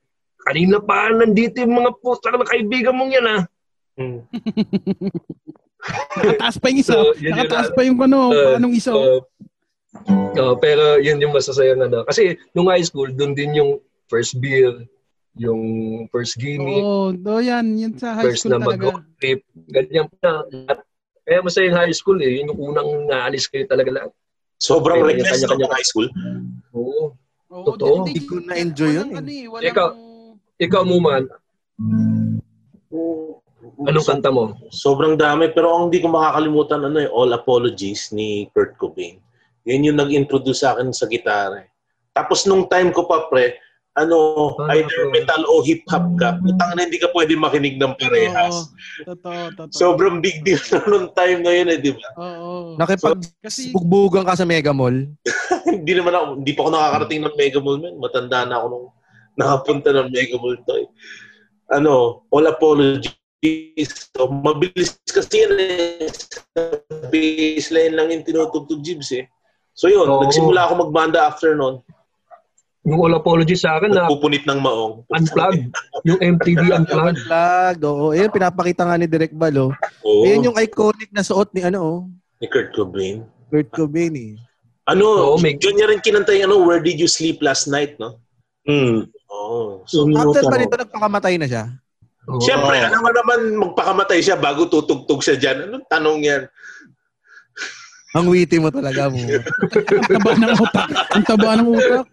kanina 0.45 0.81
pa 0.81 1.09
nandito 1.13 1.61
yung 1.65 1.81
mga 1.81 1.93
puta 2.01 2.29
na 2.33 2.45
kaibigan 2.45 2.97
mong 2.97 3.13
yan 3.13 3.27
ah. 3.27 3.43
Hmm. 3.99 4.23
Nakataas 6.19 6.57
pa 6.59 6.67
yung 6.71 6.81
isa. 6.81 6.93
So, 6.95 7.15
yun 7.17 7.35
yun. 7.35 7.35
Nakataas 7.35 7.69
pa 7.75 7.81
yung 7.83 7.99
ano, 7.99 8.19
Uh, 8.31 8.55
anong 8.55 8.75
isa. 8.75 8.93
Uh, 8.95 9.21
uh, 10.37 10.55
pero 10.57 10.99
yun 10.99 11.19
yung 11.19 11.35
masasayang 11.35 11.83
ano. 11.83 12.07
Kasi 12.07 12.39
nung 12.53 12.71
high 12.71 12.83
school, 12.83 13.11
doon 13.11 13.35
din 13.35 13.59
yung 13.59 13.71
first 14.07 14.39
beer, 14.39 14.87
yung 15.35 15.61
first 16.11 16.39
gimmick, 16.39 16.79
Oo, 16.79 17.11
oh, 17.15 17.41
yan. 17.43 17.75
Yan 17.75 17.95
sa 17.95 18.15
high 18.15 18.31
first 18.31 18.43
school 18.43 18.55
na 18.55 18.63
talaga. 18.63 18.95
mag-road 18.95 19.03
trip. 19.19 19.41
Ganyan 19.67 20.07
pa. 20.13 20.47
Lahat. 20.47 20.79
Kaya 21.23 21.39
masaya 21.43 21.65
yung 21.67 21.79
high 21.79 21.95
school 21.95 22.19
eh. 22.19 22.31
Yun 22.39 22.51
yung 22.51 22.61
unang 22.69 22.91
naalis 23.07 23.47
kayo 23.47 23.67
talaga 23.67 23.91
lahat. 23.93 24.11
Sobrang 24.59 24.99
Kanya- 24.99 25.09
reckless 25.15 25.43
kanya- 25.45 25.67
ng 25.67 25.75
high 25.75 25.87
school. 25.87 26.09
Oo. 26.73 27.15
Oo, 27.49 27.65
Totoo. 27.65 28.05
hindi- 28.05 28.27
ko 28.27 28.39
na-enjoy 28.39 28.91
yun 28.93 29.09
eh. 29.11 29.19
Ano, 29.19 29.29
eh 29.29 29.47
walang, 29.49 29.67
Ikaw. 29.67 29.89
Ikaw 30.59 30.83
mo 30.85 30.97
man, 30.99 31.23
anong 33.81 34.03
So- 34.03 34.11
kanta 34.11 34.31
mo? 34.31 34.57
Sobrang 34.69 35.15
dami. 35.15 35.51
Pero 35.51 35.71
ang 35.71 35.87
hindi 35.87 36.01
ko 36.01 36.09
makakalimutan, 36.09 36.83
ano 36.83 36.99
eh, 36.99 37.07
All 37.07 37.31
Apologies 37.31 38.11
ni 38.11 38.51
Kurt 38.51 38.75
Cobain. 38.75 39.23
Yan 39.63 39.85
yung 39.85 40.01
nag-introduce 40.01 40.63
sa 40.63 40.75
akin 40.75 40.91
sa 40.91 41.05
gitara. 41.05 41.63
eh. 41.63 41.69
Tapos 42.11 42.43
nung 42.43 42.65
time 42.65 42.91
ko 42.91 43.05
pa, 43.05 43.29
pre, 43.29 43.55
ano, 43.95 44.55
Ah, 44.63 44.75
either 44.75 45.07
oo. 45.07 45.11
metal 45.11 45.43
o 45.45 45.59
hip-hop 45.61 46.07
ka, 46.17 46.39
putang 46.39 46.71
na 46.73 46.87
hindi 46.87 46.97
ka 46.97 47.11
pwede 47.11 47.35
makinig 47.35 47.77
ng 47.77 47.95
parehas. 47.95 48.71
Oo, 49.05 49.11
totoo, 49.11 49.43
totoo. 49.53 49.75
Sobrang 49.75 50.19
big 50.19 50.41
deal 50.41 50.63
na 50.71 50.79
nung 50.85 51.11
time 51.13 51.43
na 51.43 51.51
yun 51.53 51.69
eh, 51.69 51.79
di 51.79 51.91
ba? 51.91 52.07
Oo. 52.17 52.79
Kasi, 52.79 52.95
Nakipagbubugan 53.75 54.23
ka 54.23 54.35
sa 54.35 54.47
Mega 54.47 54.71
Mall. 54.71 55.11
hindi 55.67 55.93
naman 55.93 56.15
ako, 56.15 56.25
hindi 56.39 56.53
pa 56.53 56.61
ako 56.63 56.71
nakakarating 56.71 57.21
ng 57.23 57.35
Mega 57.35 57.61
Mall, 57.61 57.79
man. 57.79 57.95
Matanda 57.99 58.39
na 58.43 58.55
ako 58.57 58.67
nung 58.71 58.87
nakapunta 59.35 59.89
ng 59.91 60.09
Mega 60.09 60.37
Mall 60.39 60.57
to 60.63 60.75
eh. 60.79 60.89
Ano, 61.69 61.93
all 62.31 62.47
apologies. 62.47 63.18
So, 63.41 64.27
mabilis 64.29 64.99
kasi 65.07 65.47
yan 65.47 65.53
eh. 65.55 66.11
Sa 66.11 66.75
baseline 67.07 67.95
lang 67.95 68.09
yung 68.11 68.25
tinutugtog 68.27 68.83
Jibs 68.83 69.15
eh. 69.15 69.31
So 69.79 69.87
yun, 69.87 70.11
Oo. 70.11 70.27
nagsimula 70.27 70.67
ako 70.67 70.91
magbanda 70.91 71.23
after 71.23 71.55
nun. 71.55 71.79
Yung 72.83 72.99
All 72.99 73.15
Apologies 73.15 73.63
sa 73.63 73.79
akin 73.79 73.95
na 73.95 74.09
Nagpupunit 74.09 74.43
ng 74.43 74.59
maong. 74.59 75.07
unplugged. 75.07 75.71
Yung 76.03 76.19
MTV 76.19 76.63
unplugged. 76.83 77.21
Unplugged. 77.21 77.83
Oo. 77.85 78.11
Ayan, 78.11 78.33
pinapakita 78.33 78.83
nga 78.83 78.99
ni 78.99 79.07
Direk 79.07 79.31
Balo. 79.31 79.71
Oo, 80.03 80.25
Ayan 80.27 80.51
yung 80.51 80.59
iconic 80.59 81.13
na 81.13 81.23
suot 81.23 81.55
ni 81.55 81.63
ano, 81.63 81.79
oh, 81.79 82.01
ni 82.43 82.47
Kurt 82.49 82.75
Cobain. 82.75 83.23
Kurt 83.51 83.71
Cobain 83.71 84.15
eh. 84.15 84.33
Ano, 84.89 85.05
Oo, 85.05 85.39
may- 85.39 85.55
yun 85.55 85.79
niya 85.79 85.87
rin 85.87 86.01
kinanta 86.01 86.33
yung 86.33 86.49
ano, 86.51 86.65
Where 86.65 86.81
Did 86.81 86.99
You 86.99 87.07
Sleep 87.07 87.39
Last 87.39 87.69
Night, 87.69 88.01
no? 88.01 88.19
Hmm. 88.65 89.05
Oo. 89.29 89.85
So, 89.85 90.09
After 90.09 90.43
pa 90.43 90.57
nito, 90.57 90.75
nagpakamatay 90.75 91.35
na 91.37 91.47
siya. 91.47 91.65
Oo. 92.29 92.45
Siyempre, 92.45 92.77
alam 92.77 93.01
mo 93.01 93.11
naman 93.11 93.41
magpakamatay 93.57 94.21
siya 94.21 94.37
bago 94.37 94.69
tutugtog 94.69 95.25
siya 95.25 95.41
dyan. 95.41 95.73
Anong 95.73 95.87
tanong 95.89 96.19
yan? 96.21 96.43
Ang 98.17 98.27
witty 98.33 98.61
mo 98.61 98.69
talaga 98.69 99.09
mo. 99.09 99.17
ang 99.97 100.07
taba 100.09 100.33
ng 100.37 100.57
utak. 100.57 100.89
Ang 101.13 101.25
taba 101.25 101.51
ng 101.57 101.69
utak. 101.73 102.07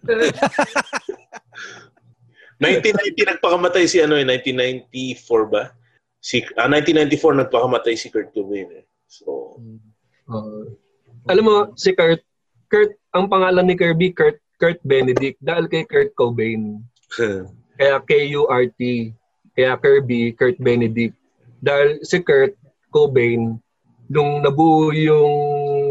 1990 2.56 3.32
nagpakamatay 3.36 3.84
si 3.84 4.00
ano 4.00 4.16
eh, 4.16 4.24
1994 4.24 5.52
ba? 5.52 5.72
Si, 6.20 6.40
ah, 6.56 6.68
1994 6.68 7.44
nagpakamatay 7.44 7.94
si 7.96 8.08
Kurt 8.08 8.32
Cobain 8.32 8.68
eh. 8.72 8.84
So, 9.06 9.60
Oo. 10.32 10.64
alam 11.28 11.44
mo, 11.44 11.56
si 11.76 11.92
Kurt, 11.92 12.24
Kurt, 12.72 12.96
ang 13.12 13.28
pangalan 13.28 13.68
ni 13.68 13.76
Kirby, 13.76 14.16
Kurt, 14.16 14.40
Kurt 14.56 14.80
Benedict, 14.82 15.36
dahil 15.44 15.68
kay 15.68 15.84
Kurt 15.84 16.16
Cobain. 16.16 16.80
Kaya 17.78 18.00
K-U-R-T. 18.00 18.80
Kaya 19.56 19.80
Kirby, 19.80 20.36
Kurt 20.36 20.60
Benedict. 20.60 21.16
Dahil 21.64 22.04
si 22.04 22.20
Kurt 22.20 22.52
Cobain, 22.92 23.56
nung 24.06 24.44
nabuo 24.44 24.92
yung 24.92 25.32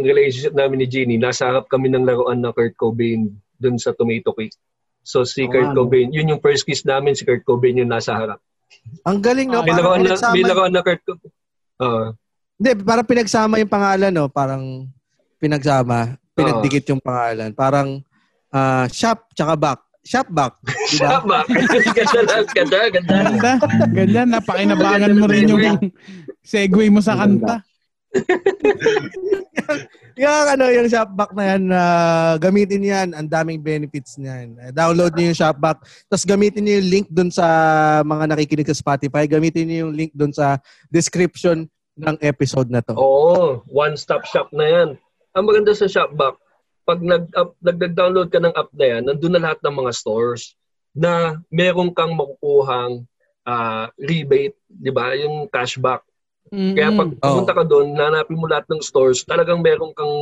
relationship 0.05 0.53
namin 0.53 0.86
ni 0.86 0.88
Jeannie, 0.88 1.20
nasa 1.20 1.49
harap 1.49 1.66
kami 1.66 1.89
ng 1.89 2.05
laruan 2.05 2.45
na 2.45 2.53
Kurt 2.53 2.78
Cobain 2.78 3.34
dun 3.57 3.82
sa 3.82 3.91
Tomato 3.97 4.32
Cake. 4.38 4.53
So 5.01 5.26
si 5.26 5.49
Oo 5.49 5.51
Kurt 5.51 5.74
nga, 5.74 5.76
no? 5.76 5.89
Cobain, 5.89 6.13
yun 6.13 6.30
yung 6.30 6.41
first 6.45 6.63
kiss 6.63 6.86
namin, 6.86 7.18
si 7.18 7.26
Kurt 7.26 7.41
Cobain 7.41 7.76
yung 7.76 7.89
nasa 7.89 8.13
harap. 8.13 8.39
Ang 9.01 9.18
galing, 9.26 9.49
no? 9.49 9.66
May 9.66 9.74
laruan 9.74 10.05
na, 10.05 10.16
may 10.30 10.45
laruan 10.45 10.72
na 10.72 10.86
Kurt 10.86 11.01
Cobain. 11.01 11.34
Oo. 11.82 12.13
hindi, 12.55 12.72
parang 12.88 13.03
pinagsama 13.09 13.59
yung 13.59 13.74
pangalan, 13.74 14.11
no? 14.13 14.30
Parang 14.30 14.86
pinagsama. 15.41 16.16
Pinagdikit 16.38 16.86
yung 16.93 17.01
pangalan. 17.01 17.51
Parang 17.51 17.99
ah, 18.51 18.86
shop 18.91 19.32
tsaka 19.36 19.53
back. 19.59 19.80
Shopback. 20.06 20.53
Di 20.62 21.01
ba? 21.01 21.18
Tama. 21.18 21.38
ganda 21.97 22.22
lang, 22.22 22.45
ganda, 22.53 22.80
ganda. 22.93 23.16
Ganda. 23.26 23.51
Ganda. 23.89 24.22
Napakinabangan 24.38 25.18
mo 25.18 25.26
rin 25.26 25.49
yung 25.49 25.82
segue 26.45 26.86
mo 26.93 27.01
sa 27.01 27.18
kanta. 27.18 27.66
yung 30.22 30.30
ano, 30.30 30.70
yung 30.70 30.88
Shopback 30.88 31.34
na 31.34 31.43
yan, 31.49 31.64
ah, 31.74 32.38
gamitin 32.38 32.86
yan. 32.86 33.10
Ang 33.18 33.28
daming 33.28 33.66
benefits 33.66 34.22
niyan. 34.22 34.53
Download 34.72 35.12
niyo 35.18 35.34
yung 35.34 35.41
Shopback. 35.41 35.82
Tapos 36.06 36.24
gamitin 36.24 36.70
niyo 36.70 36.78
yung 36.80 36.89
link 36.93 37.08
dun 37.10 37.34
sa 37.34 37.47
mga 38.06 38.30
nakikinig 38.30 38.70
sa 38.70 38.78
Spotify. 38.78 39.26
Gamitin 39.26 39.66
niyo 39.66 39.89
yung 39.89 39.97
link 39.97 40.14
dun 40.14 40.30
sa 40.30 40.62
description 40.93 41.66
ng 41.97 42.16
episode 42.22 42.70
na 42.70 42.86
to. 42.86 42.93
Oo, 42.93 43.66
one-stop 43.66 44.22
shop 44.30 44.53
na 44.53 44.70
yan. 44.70 44.89
Ang 45.34 45.49
maganda 45.49 45.74
sa 45.74 45.89
Shopback, 45.89 46.38
pag 46.86 47.02
nag 47.02 47.26
nag-download 47.60 48.30
ka 48.30 48.40
ng 48.40 48.54
app 48.54 48.70
na 48.78 48.86
yan, 48.86 49.02
nandun 49.10 49.34
na 49.34 49.42
lahat 49.42 49.60
ng 49.66 49.76
mga 49.76 49.92
stores 49.92 50.54
na 50.96 51.42
meron 51.52 51.92
kang 51.92 52.14
makukuhang 52.14 53.04
ah, 53.44 53.90
rebate, 54.00 54.56
di 54.70 54.94
ba? 54.94 55.18
Yung 55.18 55.50
cashback. 55.50 56.06
Mm-mm. 56.54 56.78
Kaya 56.78 56.90
pag 56.94 57.10
pumunta 57.18 57.54
ka 57.58 57.64
doon, 57.66 57.98
nanapin 57.98 58.38
mo 58.38 58.46
lahat 58.46 58.70
ng 58.70 58.82
stores, 58.86 59.26
talagang 59.26 59.66
meron 59.66 59.92
kang 59.98 60.14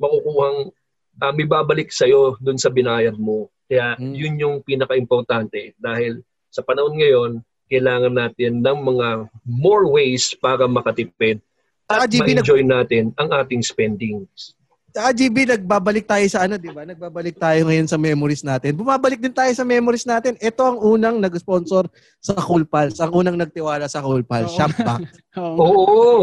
makukuhang 0.00 0.72
uh, 1.20 1.32
may 1.36 1.44
babalik 1.44 1.92
sa'yo 1.92 2.40
doon 2.40 2.56
sa 2.56 2.72
binayad 2.72 3.14
mo. 3.20 3.52
Kaya 3.70 3.94
Mm. 4.00 4.14
yun 4.16 4.34
yung 4.40 4.56
pinaka-importante 4.64 5.76
dahil 5.78 6.24
sa 6.50 6.64
panahon 6.64 6.96
ngayon, 6.98 7.30
kailangan 7.70 8.10
natin 8.10 8.58
ng 8.58 8.78
mga 8.82 9.30
more 9.46 9.86
ways 9.86 10.34
para 10.34 10.66
makatipid 10.66 11.38
at 11.86 12.10
GB, 12.10 12.34
nag, 12.34 12.42
ma-enjoy 12.42 12.62
natin 12.66 13.04
ang 13.14 13.30
ating 13.30 13.62
spendings. 13.62 14.58
Saka 14.90 15.10
GB, 15.12 15.36
nagbabalik 15.48 16.04
tayo 16.04 16.26
sa 16.26 16.44
ano, 16.44 16.54
di 16.54 16.68
ba? 16.68 16.82
Nagbabalik 16.82 17.36
tayo 17.36 17.64
ngayon 17.64 17.86
sa 17.86 17.94
memories 17.94 18.42
natin. 18.42 18.74
Bumabalik 18.74 19.18
din 19.18 19.30
tayo 19.30 19.50
sa 19.50 19.62
memories 19.62 20.04
natin. 20.04 20.34
Ito 20.36 20.62
ang 20.66 20.78
unang 20.78 21.16
nag-sponsor 21.18 21.86
sa 22.18 22.34
Cool 22.36 22.64
Pals. 22.64 22.98
Ang 22.98 23.12
unang 23.14 23.36
nagtiwala 23.36 23.86
sa 23.86 24.02
Cool 24.02 24.22
Pals. 24.22 24.50
Oo. 24.50 24.56
Shopback. 24.56 25.00
Oo. 25.40 25.56
Oo, 25.56 26.18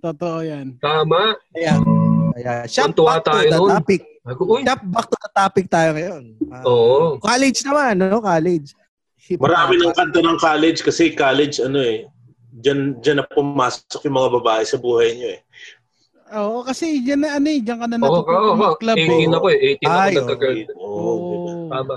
Totoo 0.00 0.40
yan. 0.40 0.80
tama. 0.80 1.36
Kaya, 1.52 1.76
kaya 2.32 2.52
shop 2.64 2.92
Tuntua 2.92 3.20
back 3.20 3.20
to 3.20 3.30
tayo 3.30 3.48
the 3.48 3.58
nun. 3.58 3.70
topic. 3.74 4.00
Ako, 4.20 4.40
uy, 4.46 4.60
Shop 4.64 4.82
back 4.86 5.06
to 5.06 5.16
the 5.16 5.30
topic 5.32 5.66
tayo 5.68 5.90
ngayon. 5.92 6.22
Ah, 6.48 6.62
Oo. 6.64 7.20
College 7.20 7.58
naman, 7.64 7.92
no? 7.98 8.20
College. 8.20 8.68
Hip 9.28 9.36
Marami 9.38 9.76
ng 9.76 9.92
kanta 9.92 10.20
ng 10.20 10.38
college 10.40 10.80
kasi 10.80 11.12
college 11.12 11.60
ano 11.60 11.78
eh. 11.78 12.08
Diyan, 12.50 12.98
diyan 12.98 13.16
na 13.20 13.26
pumasok 13.28 14.00
yung 14.04 14.16
mga 14.16 14.30
babae 14.40 14.64
sa 14.64 14.74
buhay 14.74 15.14
niyo 15.14 15.28
eh. 15.36 15.40
Oo, 16.30 16.62
kasi 16.62 17.00
dyan 17.00 17.20
na 17.20 17.34
ano 17.34 17.46
eh, 17.46 17.58
dyan 17.58 17.78
ka 17.78 17.86
na 17.86 17.96
Oo, 17.96 18.02
oo, 18.02 18.10
natutunan 18.12 18.42
oo. 18.44 18.54
mag-club 18.56 18.96
18 18.96 19.02
eh. 19.02 19.26
ako 19.30 19.46
eh. 19.48 19.58
18 19.58 19.82
ako 19.82 19.98
Ay, 19.98 20.12
nagka-girl. 20.14 20.58
Oo, 20.72 20.86
Oo. 20.86 21.14
diba? 21.26 21.52
Tama. 21.68 21.94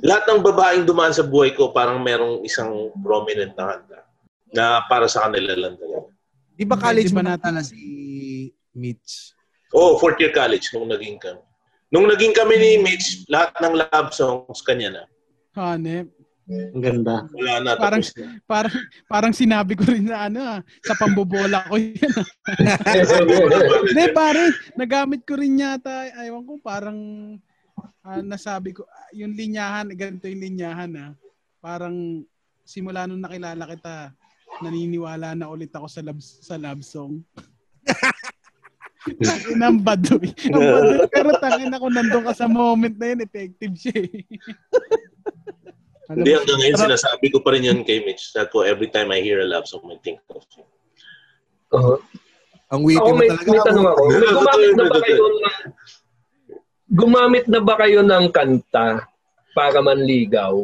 Lahat 0.00 0.24
ng 0.24 0.40
babaeng 0.40 0.84
dumaan 0.84 1.10
sa 1.10 1.22
buhay 1.22 1.52
ko 1.52 1.68
parang 1.70 2.00
merong 2.00 2.40
isang 2.42 2.70
prominent 2.98 3.52
na 3.52 3.64
kanta 3.72 3.98
na 4.50 4.64
para 4.86 5.06
sa 5.06 5.26
kanila 5.26 5.52
lang 5.54 5.74
talaga. 5.74 6.08
Di 6.52 6.64
ba 6.64 6.76
college 6.76 7.08
Di 7.08 7.16
ba 7.16 7.24
natin- 7.24 7.56
natin 7.56 7.66
si 7.66 7.80
Mitch? 8.72 9.32
Oh, 9.72 9.96
fourth 9.96 10.16
year 10.18 10.30
college 10.30 10.68
nung 10.70 10.86
naging 10.86 11.16
kami. 11.16 11.40
Nung 11.88 12.04
naging 12.06 12.32
kami 12.32 12.56
ni 12.56 12.70
Mitch, 12.78 13.24
lahat 13.26 13.52
ng 13.58 13.74
love 13.74 14.10
songs 14.12 14.60
kanya 14.60 14.88
na. 14.90 15.02
Hanep. 15.52 16.08
Ang 16.72 16.82
ganda. 16.82 17.14
Wala 17.32 17.54
na. 17.60 17.70
Parang- 17.76 18.04
tapos 18.04 18.18
na. 18.18 18.28
Parang, 18.44 18.76
parang 19.08 19.32
sinabi 19.34 19.72
ko 19.78 19.84
rin 19.88 20.06
na 20.06 20.28
ano 20.28 20.40
ah, 20.40 20.60
sa 20.84 20.94
pambobola 20.94 21.64
ko 21.68 21.76
yun. 21.78 21.96
ah. 22.16 22.26
Hindi, 23.88 24.04
pare, 24.12 24.42
nagamit 24.76 25.22
ko 25.24 25.38
rin 25.38 25.60
yata, 25.60 26.10
aywan 26.18 26.44
ko, 26.44 26.58
parang 26.60 26.98
ah, 28.04 28.20
nasabi 28.20 28.76
ko, 28.76 28.84
ah, 28.84 29.10
yung 29.16 29.32
linyahan, 29.32 29.88
ganito 29.92 30.28
yung 30.28 30.42
linyahan 30.42 30.92
ah. 30.98 31.10
Parang 31.62 32.26
simula 32.62 33.06
nung 33.06 33.22
nakilala 33.22 33.64
kita, 33.68 34.12
naniniwala 34.60 35.34
na 35.34 35.48
ulit 35.48 35.72
ako 35.72 35.86
sa 35.88 36.00
love, 36.04 36.20
sa 36.20 36.56
love 36.60 36.82
song. 36.84 37.22
Tangin 39.02 39.58
ang 39.58 39.82
baduy. 39.82 40.30
Ang 40.46 40.62
baduy. 40.62 40.98
Pero 41.10 41.34
tangin 41.42 41.74
ako 41.74 41.90
nandun 41.90 42.22
ka 42.22 42.34
sa 42.38 42.46
moment 42.46 42.94
na 42.94 43.06
yun, 43.10 43.26
effective 43.26 43.74
siya 43.74 43.98
eh. 43.98 44.22
Alam 46.12 46.28
Hindi 46.28 46.32
hanggang 46.36 46.58
ngayon 46.60 46.78
sinasabi 46.78 47.26
ko 47.32 47.40
pa 47.40 47.56
rin 47.56 47.64
yun 47.64 47.80
kay 47.82 48.04
Mitch. 48.04 48.36
That 48.36 48.52
ko 48.52 48.60
every 48.60 48.92
time 48.92 49.08
I 49.08 49.24
hear 49.24 49.40
a 49.40 49.48
love 49.48 49.64
song, 49.64 49.88
I 49.88 49.96
think 49.96 50.20
of 50.28 50.44
you. 50.52 50.64
Oo. 51.72 51.96
Ang 52.68 52.80
witty 52.84 53.00
Ako 53.00 53.08
mo 53.08 53.16
may, 53.16 53.28
talaga. 53.32 53.48
may 53.48 53.60
tanong 53.64 53.86
ako. 53.88 54.02
May 54.04 54.20
gumamit 54.28 54.44
na 54.76 54.84
ba 54.84 55.00
kayo 55.00 55.16
ng 55.16 55.40
gumamit 56.92 57.44
na 57.48 57.60
ba 57.60 57.74
kayo 57.80 58.00
ng 58.04 58.26
kanta 58.28 58.86
para 59.56 59.78
manligaw? 59.80 60.56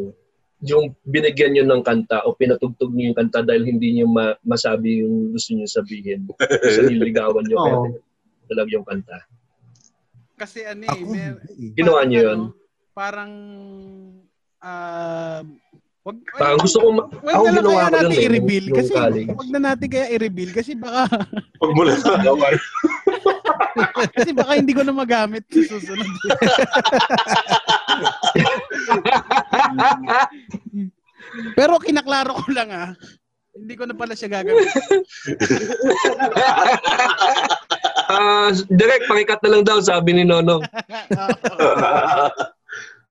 Yung 0.59 0.92
binigyan 1.07 1.55
nyo 1.55 1.64
ng 1.64 1.80
kanta 1.80 2.26
o 2.26 2.34
pinatugtog 2.34 2.92
nyo 2.92 3.09
yung 3.09 3.16
kanta 3.16 3.40
dahil 3.40 3.64
hindi 3.64 3.94
nyo 3.94 4.07
ma- 4.11 4.36
masabi 4.42 5.01
yung 5.01 5.32
gusto 5.32 5.55
nyo 5.55 5.64
sabihin 5.64 6.28
sa 6.36 6.82
niligawan 6.82 7.46
nyo 7.46 7.57
Oo. 7.62 7.84
talaga 8.44 8.68
yung 8.68 8.84
kanta. 8.84 9.16
Kasi 10.36 10.66
ano 10.66 10.84
eh, 10.84 11.03
mer-. 11.03 11.40
Ginawa 11.72 12.05
niyo 12.05 12.20
yun? 12.20 12.40
ano, 12.53 12.57
Parang, 12.92 13.32
ah, 14.61 15.41
wag, 16.03 16.17
Parang 16.35 16.59
gusto 16.59 16.79
ko, 16.79 16.89
ma- 16.91 17.09
wag 17.21 17.35
ako 17.35 17.45
na 17.45 17.51
lang 17.51 17.57
ginawa 17.59 17.75
kaya 17.75 17.85
ko 17.85 17.95
natin 17.95 18.13
eh, 18.13 18.25
i-reveal. 18.25 18.65
yung 18.67 18.77
Kasi 18.77 18.93
college. 18.93 19.29
wag 19.31 19.51
na 19.51 19.61
natin 19.63 19.87
kaya 19.89 20.07
i-reveal 20.11 20.51
kasi 20.53 20.73
baka, 20.75 21.03
mula 21.61 21.93
sa 21.97 22.17
gawin. 22.19 22.59
kasi 24.13 24.31
baka 24.33 24.53
hindi 24.55 24.73
ko 24.73 24.83
na 24.83 24.93
magamit 24.93 25.45
sa 25.47 25.61
susunod. 25.69 26.09
Pero 31.55 31.79
kinaklaro 31.79 32.33
ko 32.35 32.49
lang 32.51 32.71
ah. 32.71 32.91
Hindi 33.53 33.75
ko 33.75 33.85
na 33.85 33.95
pala 33.95 34.15
siya 34.15 34.31
gagawin. 34.33 34.65
Ah, 38.09 38.49
direct, 38.73 39.05
pakikat 39.05 39.37
na 39.45 39.51
lang 39.53 39.69
daw, 39.69 39.85
sabi 39.85 40.17
ni 40.17 40.25
Nono. 40.25 40.65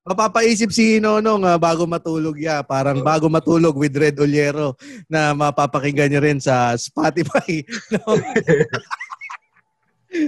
Mapapaisip 0.08 0.72
si 0.72 1.04
Nonong 1.04 1.44
ah, 1.44 1.60
bago 1.60 1.84
matulog 1.84 2.40
ya, 2.40 2.64
parang 2.64 3.04
bago 3.04 3.28
matulog 3.28 3.76
with 3.76 3.92
Red 3.92 4.16
Oliero 4.24 4.80
na 5.12 5.36
mapapakinggan 5.36 6.08
niyo 6.08 6.24
rin 6.24 6.40
sa 6.40 6.72
Spotify. 6.80 7.60
No? 7.92 8.20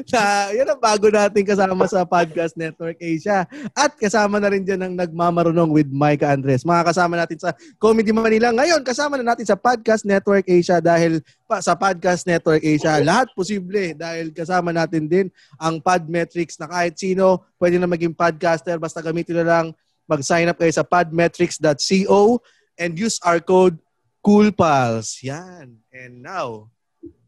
Sa, 0.05 0.49
yan 0.53 0.67
ang 0.67 0.81
bago 0.81 1.07
natin 1.09 1.43
kasama 1.43 1.85
sa 1.89 2.05
Podcast 2.05 2.53
Network 2.55 2.97
Asia. 2.99 3.45
At 3.73 3.95
kasama 3.95 4.37
na 4.37 4.49
rin 4.51 4.63
dyan 4.63 4.81
ang 4.85 4.93
nagmamarunong 4.95 5.71
with 5.71 5.89
Micah 5.89 6.33
Andres. 6.33 6.65
Mga 6.67 6.83
kasama 6.93 7.13
natin 7.17 7.37
sa 7.41 7.51
Comedy 7.81 8.13
Manila. 8.13 8.53
Ngayon, 8.53 8.81
kasama 8.85 9.17
na 9.17 9.33
natin 9.33 9.45
sa 9.47 9.57
Podcast 9.57 10.05
Network 10.05 10.45
Asia 10.45 10.79
dahil 10.79 11.21
pa, 11.49 11.59
sa 11.59 11.73
Podcast 11.73 12.25
Network 12.25 12.61
Asia, 12.61 13.01
lahat 13.01 13.31
posible 13.33 13.93
dahil 13.97 14.29
kasama 14.33 14.69
natin 14.69 15.09
din 15.09 15.27
ang 15.57 15.81
Podmetrics 15.81 16.59
na 16.61 16.69
kahit 16.69 16.97
sino 16.97 17.41
pwede 17.57 17.81
na 17.81 17.89
maging 17.89 18.13
podcaster 18.13 18.77
basta 18.77 19.03
gamitin 19.03 19.41
na 19.41 19.45
lang 19.45 19.65
mag-sign 20.09 20.49
up 20.49 20.57
kayo 20.57 20.73
sa 20.73 20.81
podmetrics.co 20.81 22.41
and 22.81 22.97
use 22.97 23.21
our 23.21 23.37
code 23.37 23.77
COOLPALS. 24.25 25.23
Yan. 25.23 25.79
And 25.93 26.13
now, 26.25 26.67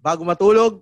bago 0.02 0.26
matulog, 0.26 0.82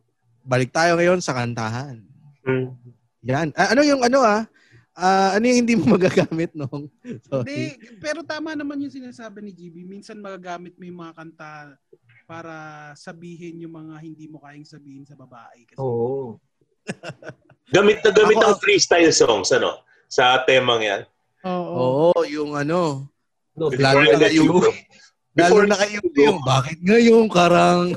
balik 0.50 0.74
tayo 0.74 0.98
ngayon 0.98 1.22
sa 1.22 1.38
kantahan. 1.38 2.02
Hmm. 2.42 2.74
Yan. 3.22 3.54
Ah, 3.54 3.78
ano 3.78 3.86
yung 3.86 4.02
ano 4.02 4.26
ah? 4.26 4.50
Ah, 4.98 5.38
ano 5.38 5.46
yung 5.46 5.62
hindi 5.62 5.78
mo 5.78 5.86
magagamit 5.96 6.50
nung? 6.58 6.90
Hindi, 7.06 7.78
pero 8.02 8.26
tama 8.26 8.58
naman 8.58 8.82
yung 8.82 8.92
sinasabi 8.92 9.46
ni 9.46 9.54
GB. 9.54 9.86
Minsan 9.86 10.18
magagamit 10.18 10.74
mo 10.76 10.84
yung 10.84 11.00
mga 11.00 11.14
kanta 11.14 11.78
para 12.26 12.54
sabihin 12.98 13.62
yung 13.62 13.78
mga 13.78 14.02
hindi 14.02 14.26
mo 14.26 14.42
kayang 14.42 14.66
sabihin 14.66 15.06
sa 15.06 15.14
babae. 15.14 15.70
Kasi, 15.70 15.78
Oo. 15.78 16.42
Gamit 17.70 18.02
na 18.02 18.10
gamit 18.10 18.42
Ako- 18.42 18.46
ang 18.50 18.58
freestyle 18.58 19.14
songs, 19.14 19.54
ano? 19.54 19.86
Sa 20.10 20.42
temang 20.42 20.82
yan. 20.82 21.06
Oo. 21.46 22.10
Oo, 22.10 22.26
yung 22.26 22.58
ano. 22.58 23.06
No, 23.54 23.70
Lalo 23.70 24.02
na 24.10 24.26
kayo. 24.26 24.58
Lalo 25.38 25.62
na 25.70 25.78
kayo 25.78 26.02
yung 26.18 26.42
bakit 26.42 26.82
ngayon 26.82 27.30
karang 27.30 27.94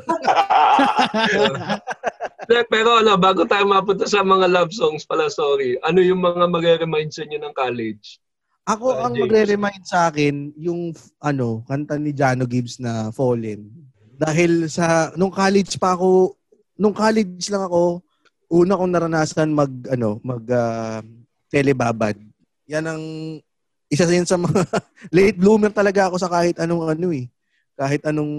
Direct, 2.53 2.69
Pero 2.69 3.01
ano, 3.01 3.17
bago 3.17 3.49
tayo 3.49 3.65
mapunta 3.65 4.05
sa 4.05 4.21
mga 4.21 4.45
love 4.45 4.73
songs 4.77 5.09
pala, 5.09 5.33
sorry. 5.33 5.81
Ano 5.81 6.05
yung 6.05 6.21
mga 6.21 6.45
mag-remind 6.53 7.09
sa 7.09 7.25
inyo 7.25 7.41
ng 7.41 7.55
college? 7.57 8.21
Ako 8.69 8.93
Ah, 8.93 9.09
ang 9.09 9.17
James. 9.17 9.25
magre-remind 9.25 9.83
sa 9.89 10.13
akin 10.13 10.53
yung 10.61 10.93
ano, 11.17 11.65
kanta 11.65 11.97
ni 11.97 12.13
Jano 12.13 12.45
Gibbs 12.45 12.77
na 12.77 13.09
Fallen. 13.09 13.73
Dahil 14.21 14.69
sa 14.69 15.11
nung 15.17 15.33
college 15.33 15.81
pa 15.81 15.97
ako, 15.97 16.37
nung 16.77 16.93
college 16.93 17.49
lang 17.49 17.65
ako, 17.65 18.05
una 18.53 18.77
kong 18.77 18.93
naranasan 18.93 19.49
mag 19.49 19.73
ano, 19.89 20.21
mag 20.21 20.45
ah, 20.53 21.01
telebabad. 21.49 22.15
Yan 22.69 22.85
ang 22.85 23.03
isa 23.89 24.05
din 24.05 24.29
sa 24.29 24.37
mga 24.37 24.61
late 25.17 25.41
bloomer 25.41 25.73
talaga 25.73 26.13
ako 26.13 26.21
sa 26.21 26.29
kahit 26.29 26.61
anong 26.61 26.85
ano 26.85 27.09
eh. 27.17 27.27
Kahit 27.83 28.07
anong 28.07 28.35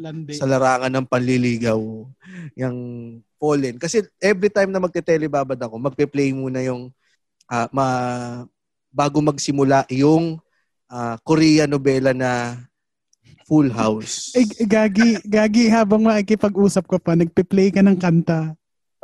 Lande. 0.00 0.32
sa 0.32 0.48
larangan 0.48 0.88
ng 0.88 1.04
panliligaw 1.04 1.76
yung 2.56 2.78
Fallen. 3.36 3.76
Kasi 3.76 4.00
every 4.16 4.48
time 4.48 4.72
na 4.72 4.80
magte-telebabad 4.80 5.60
ako, 5.60 5.76
magpe-play 5.76 6.32
muna 6.32 6.64
yung 6.64 6.88
ah, 7.52 7.68
ma 7.68 7.86
bago 8.88 9.20
magsimula 9.20 9.84
yung 9.92 10.40
ah, 10.88 11.20
Korean 11.20 11.68
novela 11.68 12.16
na 12.16 12.64
Full 13.44 13.70
House. 13.70 14.34
Eh, 14.34 14.42
eh, 14.42 14.66
gagi, 14.66 15.22
gagi, 15.22 15.70
habang 15.70 16.02
makikipag-usap 16.02 16.88
ko 16.88 16.96
pa, 16.98 17.14
nagpe-play 17.14 17.70
ka 17.70 17.78
ng 17.78 17.94
kanta. 17.94 18.56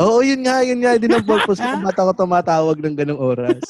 Oo, 0.02 0.18
yun 0.24 0.42
nga, 0.42 0.66
yun 0.66 0.82
nga 0.82 0.98
din 0.98 1.14
ang 1.14 1.22
purpose 1.22 1.62
ko. 1.62 1.68
Bata 1.86 2.08
ko 2.10 2.12
tumatawag 2.16 2.80
ng 2.82 2.96
ganong 2.96 3.22
oras. 3.22 3.62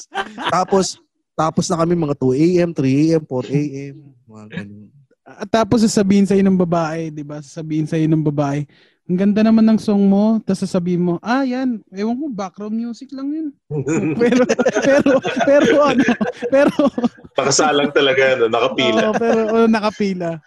tapos, 0.49 0.97
tapos 1.37 1.69
na 1.69 1.77
kami 1.77 1.93
mga 1.93 2.15
2 2.17 2.33
a.m., 2.33 2.69
3 2.73 2.89
a.m., 3.05 3.21
4 3.21 3.53
a.m. 3.53 3.95
Mga 4.25 4.45
ganun. 4.49 4.92
At 5.23 5.47
tapos 5.47 5.87
sasabihin 5.87 6.27
sa'yo 6.27 6.43
ng 6.43 6.59
babae, 6.59 7.07
di 7.07 7.23
ba? 7.23 7.39
Sasabihin 7.39 7.87
sa'yo 7.87 8.11
ng 8.11 8.27
babae, 8.27 8.67
ang 9.03 9.17
ganda 9.19 9.43
naman 9.43 9.63
ng 9.67 9.79
song 9.79 10.03
mo, 10.07 10.39
tapos 10.43 10.67
sasabihin 10.67 11.03
mo, 11.03 11.13
ah, 11.23 11.43
yan, 11.47 11.79
ewan 11.91 12.15
ko, 12.15 12.25
background 12.31 12.75
music 12.75 13.11
lang 13.15 13.31
yun. 13.31 13.47
pero, 14.19 14.43
pero, 14.83 15.11
pero, 15.47 15.71
ano, 15.83 16.03
pero, 16.47 16.75
Pakasalang 17.39 17.91
talaga, 17.95 18.35
no? 18.35 18.51
nakapila. 18.51 18.99
oo, 18.99 19.13
pero, 19.15 19.39
oh, 19.51 19.67
nakapila. 19.67 20.39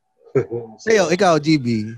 Sa'yo, 0.84 1.08
ikaw, 1.12 1.36
GB, 1.40 1.96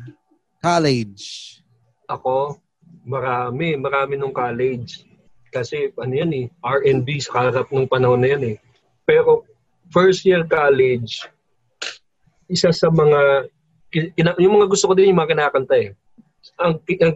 college. 0.62 1.58
Ako, 2.06 2.58
marami, 3.06 3.78
marami 3.78 4.18
nung 4.18 4.34
college. 4.34 5.06
Kasi 5.54 5.94
ano 5.94 6.12
yan 6.14 6.30
eh, 6.34 6.46
R&B 6.62 7.22
sa 7.22 7.48
harap 7.48 7.70
nung 7.70 7.86
panahon 7.86 8.18
na 8.22 8.34
yan 8.34 8.54
eh. 8.54 8.56
Pero 9.06 9.46
first 9.94 10.26
year 10.26 10.42
college, 10.42 11.22
isa 12.46 12.70
sa 12.70 12.88
mga, 12.90 13.50
yung 14.38 14.54
mga 14.60 14.66
gusto 14.70 14.90
ko 14.90 14.94
din 14.94 15.10
yung 15.14 15.20
mga 15.20 15.34
kinakanta 15.36 15.74
eh. 15.78 15.90
Ang, 16.62 16.78
ang 16.78 17.14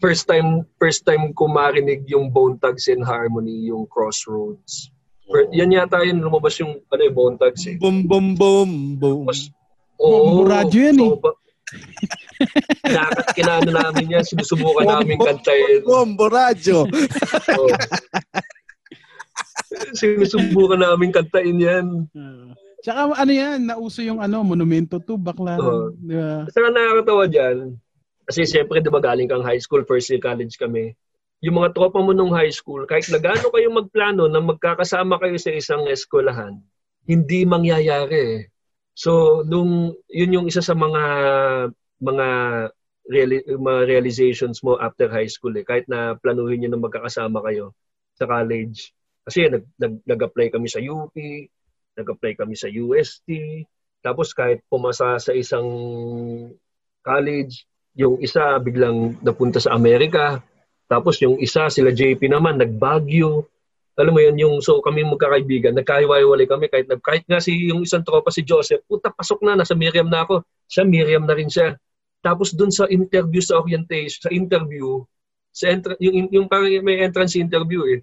first 0.00 0.24
time 0.24 0.64
first 0.80 1.04
time 1.04 1.34
ko 1.36 1.44
marinig 1.50 2.08
yung 2.08 2.32
Bone 2.32 2.56
Thugs 2.56 2.88
and 2.88 3.04
Harmony, 3.04 3.68
yung 3.68 3.84
Crossroads. 3.90 4.88
Per, 5.30 5.46
yan 5.54 5.70
yata 5.70 6.02
yun 6.02 6.18
lumabas 6.24 6.58
yung 6.58 6.80
ano 6.88 7.02
yung 7.02 7.16
Bone 7.16 7.36
Thugs 7.38 7.66
eh. 7.68 7.76
Boom, 7.76 8.06
boom, 8.06 8.34
boom, 8.34 8.96
boom. 8.96 9.28
Mas, 9.28 9.50
Bombo 10.00 10.48
radyo 10.48 10.80
yan 10.80 10.96
eh. 10.96 11.12
ba- 11.20 11.38
Dapat 12.82 13.26
kinano 13.36 13.68
namin 13.68 14.16
yan, 14.16 14.24
sinusubukan 14.24 14.88
namin 14.88 15.20
kantayin. 15.20 15.84
Bombo 15.84 16.26
radyo. 16.32 16.88
Oo. 16.88 17.68
Sinusubukan 19.94 20.80
namin 20.82 21.14
kantain 21.14 21.56
yan. 21.60 21.86
Uh, 22.80 22.84
tsaka 22.84 23.00
ano 23.12 23.32
yan, 23.32 23.58
nauso 23.68 24.00
yung 24.00 24.24
ano, 24.24 24.40
Monumento 24.40 24.96
2, 24.96 25.20
bakla. 25.20 25.60
Oo. 25.60 25.92
Di 26.00 26.16
ba? 26.16 26.48
Saka 26.48 26.68
nakakatawa 26.72 27.24
dyan, 27.28 27.76
kasi 28.24 28.48
siyempre 28.48 28.80
di 28.80 28.88
ba 28.88 29.04
galing 29.04 29.28
kang 29.28 29.44
high 29.44 29.60
school, 29.60 29.84
first 29.84 30.08
year 30.08 30.22
college 30.22 30.56
kami. 30.56 30.96
Yung 31.44 31.56
mga 31.60 31.72
tropa 31.76 32.00
mo 32.00 32.16
nung 32.16 32.32
high 32.32 32.52
school, 32.52 32.84
kahit 32.88 33.08
na 33.12 33.20
gaano 33.20 33.48
kayo 33.52 33.68
magplano 33.72 34.28
na 34.28 34.40
magkakasama 34.40 35.20
kayo 35.20 35.36
sa 35.40 35.52
isang 35.52 35.84
eskwelahan, 35.88 36.56
hindi 37.04 37.44
mangyayari. 37.44 38.48
So, 38.92 39.40
nung, 39.44 39.96
yun 40.12 40.34
yung 40.36 40.46
isa 40.48 40.60
sa 40.60 40.76
mga 40.76 41.02
mga 42.00 42.26
reali- 43.08 43.46
mga 43.48 43.80
realizations 43.88 44.60
mo 44.62 44.76
after 44.76 45.08
high 45.08 45.28
school 45.28 45.52
eh. 45.56 45.64
Kahit 45.64 45.88
na 45.88 46.16
planuhin 46.16 46.64
nyo 46.64 46.70
na 46.76 46.80
magkakasama 46.80 47.40
kayo 47.44 47.72
sa 48.16 48.28
college. 48.28 48.92
Kasi 49.24 49.48
nag, 49.48 49.64
nag, 49.76 49.94
nag-apply 50.04 50.52
kami 50.52 50.68
sa 50.68 50.80
UP, 50.80 51.12
nag-apply 52.00 52.32
kami 52.40 52.56
sa 52.56 52.66
UST, 52.66 53.28
tapos 54.00 54.32
kahit 54.32 54.64
pumasa 54.72 55.20
sa 55.20 55.32
isang 55.36 55.68
college, 57.04 57.68
yung 57.96 58.16
isa 58.24 58.56
biglang 58.60 59.20
napunta 59.20 59.60
sa 59.60 59.76
Amerika, 59.76 60.40
tapos 60.90 61.20
yung 61.22 61.38
isa 61.38 61.68
sila 61.68 61.92
JP 61.92 62.18
naman 62.26 62.58
nagbagyo. 62.58 63.46
Alam 64.00 64.16
mo 64.16 64.20
yun, 64.24 64.36
yung 64.40 64.54
so 64.64 64.80
kami 64.80 65.04
magkakaibigan, 65.04 65.76
nagkahiwa-hiwalay 65.76 66.48
kami 66.48 66.72
kahit 66.72 66.88
kahit 67.04 67.24
nga 67.28 67.38
si 67.38 67.68
yung 67.68 67.84
isang 67.84 68.00
tropa 68.00 68.32
si 68.32 68.40
Joseph, 68.40 68.80
puta 68.88 69.12
pasok 69.12 69.44
na 69.44 69.60
nasa 69.60 69.76
Miriam 69.76 70.08
na 70.08 70.24
ako. 70.24 70.40
Siya 70.66 70.88
Miriam 70.88 71.28
na 71.28 71.36
rin 71.36 71.52
siya. 71.52 71.76
Tapos 72.24 72.56
dun 72.56 72.72
sa 72.72 72.88
interview 72.88 73.44
sa 73.44 73.60
orientation, 73.60 74.20
sa 74.24 74.30
interview, 74.32 75.04
sa 75.52 75.68
entra- 75.68 76.00
yung 76.00 76.32
yung 76.32 76.46
parang 76.48 76.72
may 76.80 77.04
entrance 77.04 77.36
interview 77.36 77.84
eh. 77.86 78.00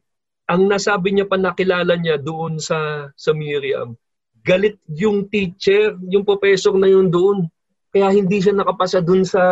Ang 0.48 0.72
nasabi 0.72 1.12
niya 1.12 1.28
pa 1.28 1.36
nakilala 1.36 2.00
niya 2.00 2.16
doon 2.16 2.58
sa 2.58 3.12
sa 3.14 3.32
Miriam, 3.36 3.94
galit 4.40 4.80
yung 4.88 5.28
teacher, 5.28 6.00
yung 6.08 6.24
professor 6.24 6.72
na 6.80 6.88
yun 6.88 7.12
doon. 7.12 7.52
Kaya 7.92 8.16
hindi 8.16 8.40
siya 8.40 8.56
nakapasa 8.56 9.04
doon 9.04 9.28
sa 9.28 9.44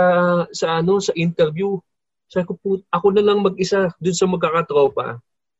sa 0.55 0.79
ano 0.79 1.03
sa 1.03 1.11
interview. 1.19 1.75
Sabi 2.31 2.47
ko, 2.47 2.53
"Put- 2.63 2.87
ako 2.87 3.07
na 3.11 3.23
lang 3.23 3.43
mag-isa 3.43 3.91
doon 3.99 4.15
sa 4.15 4.27
magkakatropa 4.31 5.19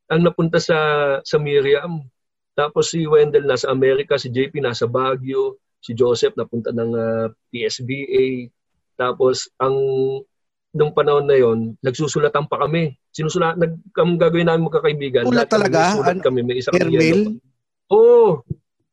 ang 0.10 0.22
napunta 0.22 0.62
sa 0.62 0.78
sa 1.26 1.38
Miriam. 1.42 2.00
Tapos 2.56 2.96
si 2.96 3.04
Wendell 3.04 3.44
nasa 3.44 3.68
Amerika, 3.68 4.16
si 4.16 4.32
JP 4.32 4.64
nasa 4.64 4.88
Baguio, 4.88 5.60
si 5.84 5.92
Joseph 5.92 6.40
napunta 6.40 6.72
ng 6.72 6.92
ah, 6.96 7.28
PSBA. 7.52 8.48
Tapos 8.96 9.52
ang 9.60 9.76
nung 10.76 10.92
panahon 10.92 11.24
na 11.24 11.34
yon, 11.34 11.80
nagsusulatan 11.80 12.46
pa 12.46 12.60
kami. 12.60 12.92
Sinusulat 13.10 13.56
nag 13.56 13.80
ang 13.96 14.20
gagawin 14.20 14.44
namin 14.46 14.68
magkakaibigan. 14.68 15.24
Kami 15.24 15.48
talaga? 15.48 15.96
Sulat 15.96 16.12
An- 16.12 16.22
kami 16.22 16.40
may 16.44 16.60
isang 16.60 16.76
airmail? 16.76 17.00
yellow- 17.00 17.40
Oo. 17.90 18.44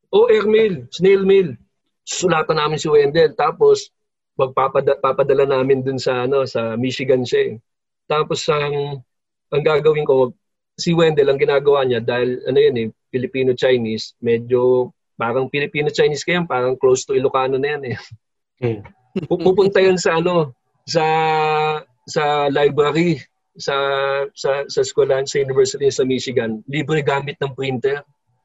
Oh, 0.08 0.26
airmail, 0.28 0.86
snail 0.88 1.24
mail. 1.24 1.58
Sulatan 2.04 2.54
namin 2.54 2.76
si 2.76 2.86
Wendell 2.86 3.32
tapos 3.32 3.90
magpapada 4.32 4.94
papadala 4.94 5.44
namin 5.44 5.82
dun 5.82 5.96
sa 5.96 6.24
ano 6.24 6.44
sa 6.44 6.76
Michigan 6.76 7.22
siya. 7.22 7.42
eh. 7.48 7.52
Tapos 8.06 8.46
ang 8.46 9.02
ang 9.48 9.62
gagawin 9.62 10.04
ko 10.04 10.30
si 10.74 10.92
Wendell 10.92 11.28
ang 11.28 11.36
ginagawa 11.36 11.82
niya 11.82 11.98
dahil 11.98 12.40
ano 12.44 12.58
yun 12.58 12.76
eh 12.78 12.88
Filipino 13.08 13.52
Chinese, 13.52 14.14
medyo 14.18 14.88
parang 15.14 15.46
Filipino 15.46 15.88
Chinese 15.88 16.22
kayan, 16.22 16.44
parang 16.44 16.74
close 16.74 17.02
to 17.02 17.12
Ilocano 17.12 17.56
na 17.56 17.74
yan 17.74 17.82
eh. 17.90 17.96
Hmm. 18.60 18.80
Pu- 19.26 19.40
Pupunta 19.40 19.78
yan 19.78 19.96
sa 19.96 20.16
ano 20.16 20.52
sa 20.82 21.04
sa 22.08 22.50
library 22.50 23.22
sa 23.58 23.76
sa 24.32 24.64
sa 24.64 24.80
eskwelahan 24.80 25.28
sa 25.28 25.42
University 25.44 25.88
sa 25.92 26.08
Michigan, 26.08 26.64
libre 26.66 27.04
gamit 27.04 27.36
ng 27.38 27.52
printer. 27.52 28.00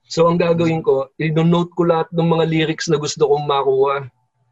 So 0.08 0.28
ang 0.28 0.39
gagawin 0.39 0.84
ko, 0.84 1.12
i-note 1.20 1.72
ko 1.76 1.84
lahat 1.88 2.08
ng 2.16 2.28
mga 2.28 2.45
lyrics 2.47 2.88
na 2.88 2.99
gusto 2.99 3.28
kong 3.28 3.47
makuha. 3.47 4.08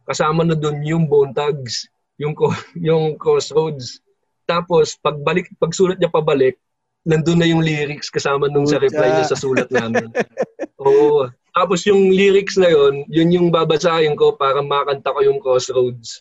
Kasama 0.06 0.44
na 0.44 0.56
doon 0.56 0.84
yung 0.84 1.06
Bone 1.08 1.32
Thugs, 1.32 1.88
yung 2.20 2.36
ko- 2.36 2.56
yung 2.88 3.16
Crossroads. 3.20 4.00
Tapos 4.46 5.00
pagbalik 5.00 5.50
pagsulat 5.58 5.98
niya 5.98 6.12
pabalik, 6.12 6.60
nandun 7.08 7.40
na 7.40 7.48
yung 7.48 7.64
lyrics 7.64 8.10
kasama 8.10 8.50
nung 8.50 8.68
sa 8.68 8.82
reply 8.82 9.10
niya 9.14 9.32
sa 9.32 9.40
sulat 9.40 9.70
namin. 9.72 10.10
Oo. 10.86 11.30
Tapos 11.56 11.88
yung 11.88 12.12
lyrics 12.12 12.60
na 12.60 12.68
yon, 12.68 13.08
yun 13.08 13.32
yung 13.32 13.48
babasahin 13.48 14.20
ko 14.20 14.36
para 14.36 14.60
makanta 14.60 15.16
ko 15.16 15.24
yung 15.24 15.40
Crossroads. 15.40 16.20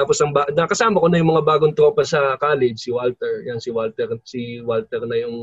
Tapos 0.00 0.16
ang 0.16 0.32
ba- 0.32 0.48
nakasama 0.48 0.96
ko 0.96 1.12
na 1.12 1.20
yung 1.20 1.28
mga 1.28 1.44
bagong 1.44 1.76
tropa 1.76 2.00
sa 2.02 2.40
college, 2.40 2.80
si 2.80 2.88
Walter. 2.88 3.44
Yan 3.44 3.60
si 3.60 3.68
Walter, 3.68 4.08
si 4.24 4.40
Walter 4.64 5.04
na 5.04 5.20
yung 5.20 5.36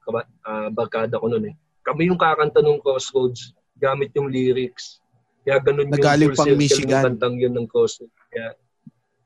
kaba, 0.00 0.24
ah, 0.40 0.72
barkada 0.72 1.20
ko 1.20 1.28
noon 1.28 1.52
eh. 1.52 1.54
Kami 1.84 2.08
yung 2.08 2.16
kakanta 2.16 2.64
ng 2.64 2.80
Crossroads 2.80 3.52
gamit 3.76 4.08
yung 4.16 4.32
lyrics. 4.32 5.04
Kaya 5.44 5.60
ganun 5.60 5.92
yung 5.92 6.00
Nagaling 6.00 6.32
full 6.32 6.48
pang 6.48 6.56
Michigan. 6.56 6.88
ng 6.88 7.04
kantang 7.04 7.36
yun 7.36 7.52
ng 7.52 7.68
Crossroads. 7.68 8.16
Kaya, 8.32 8.56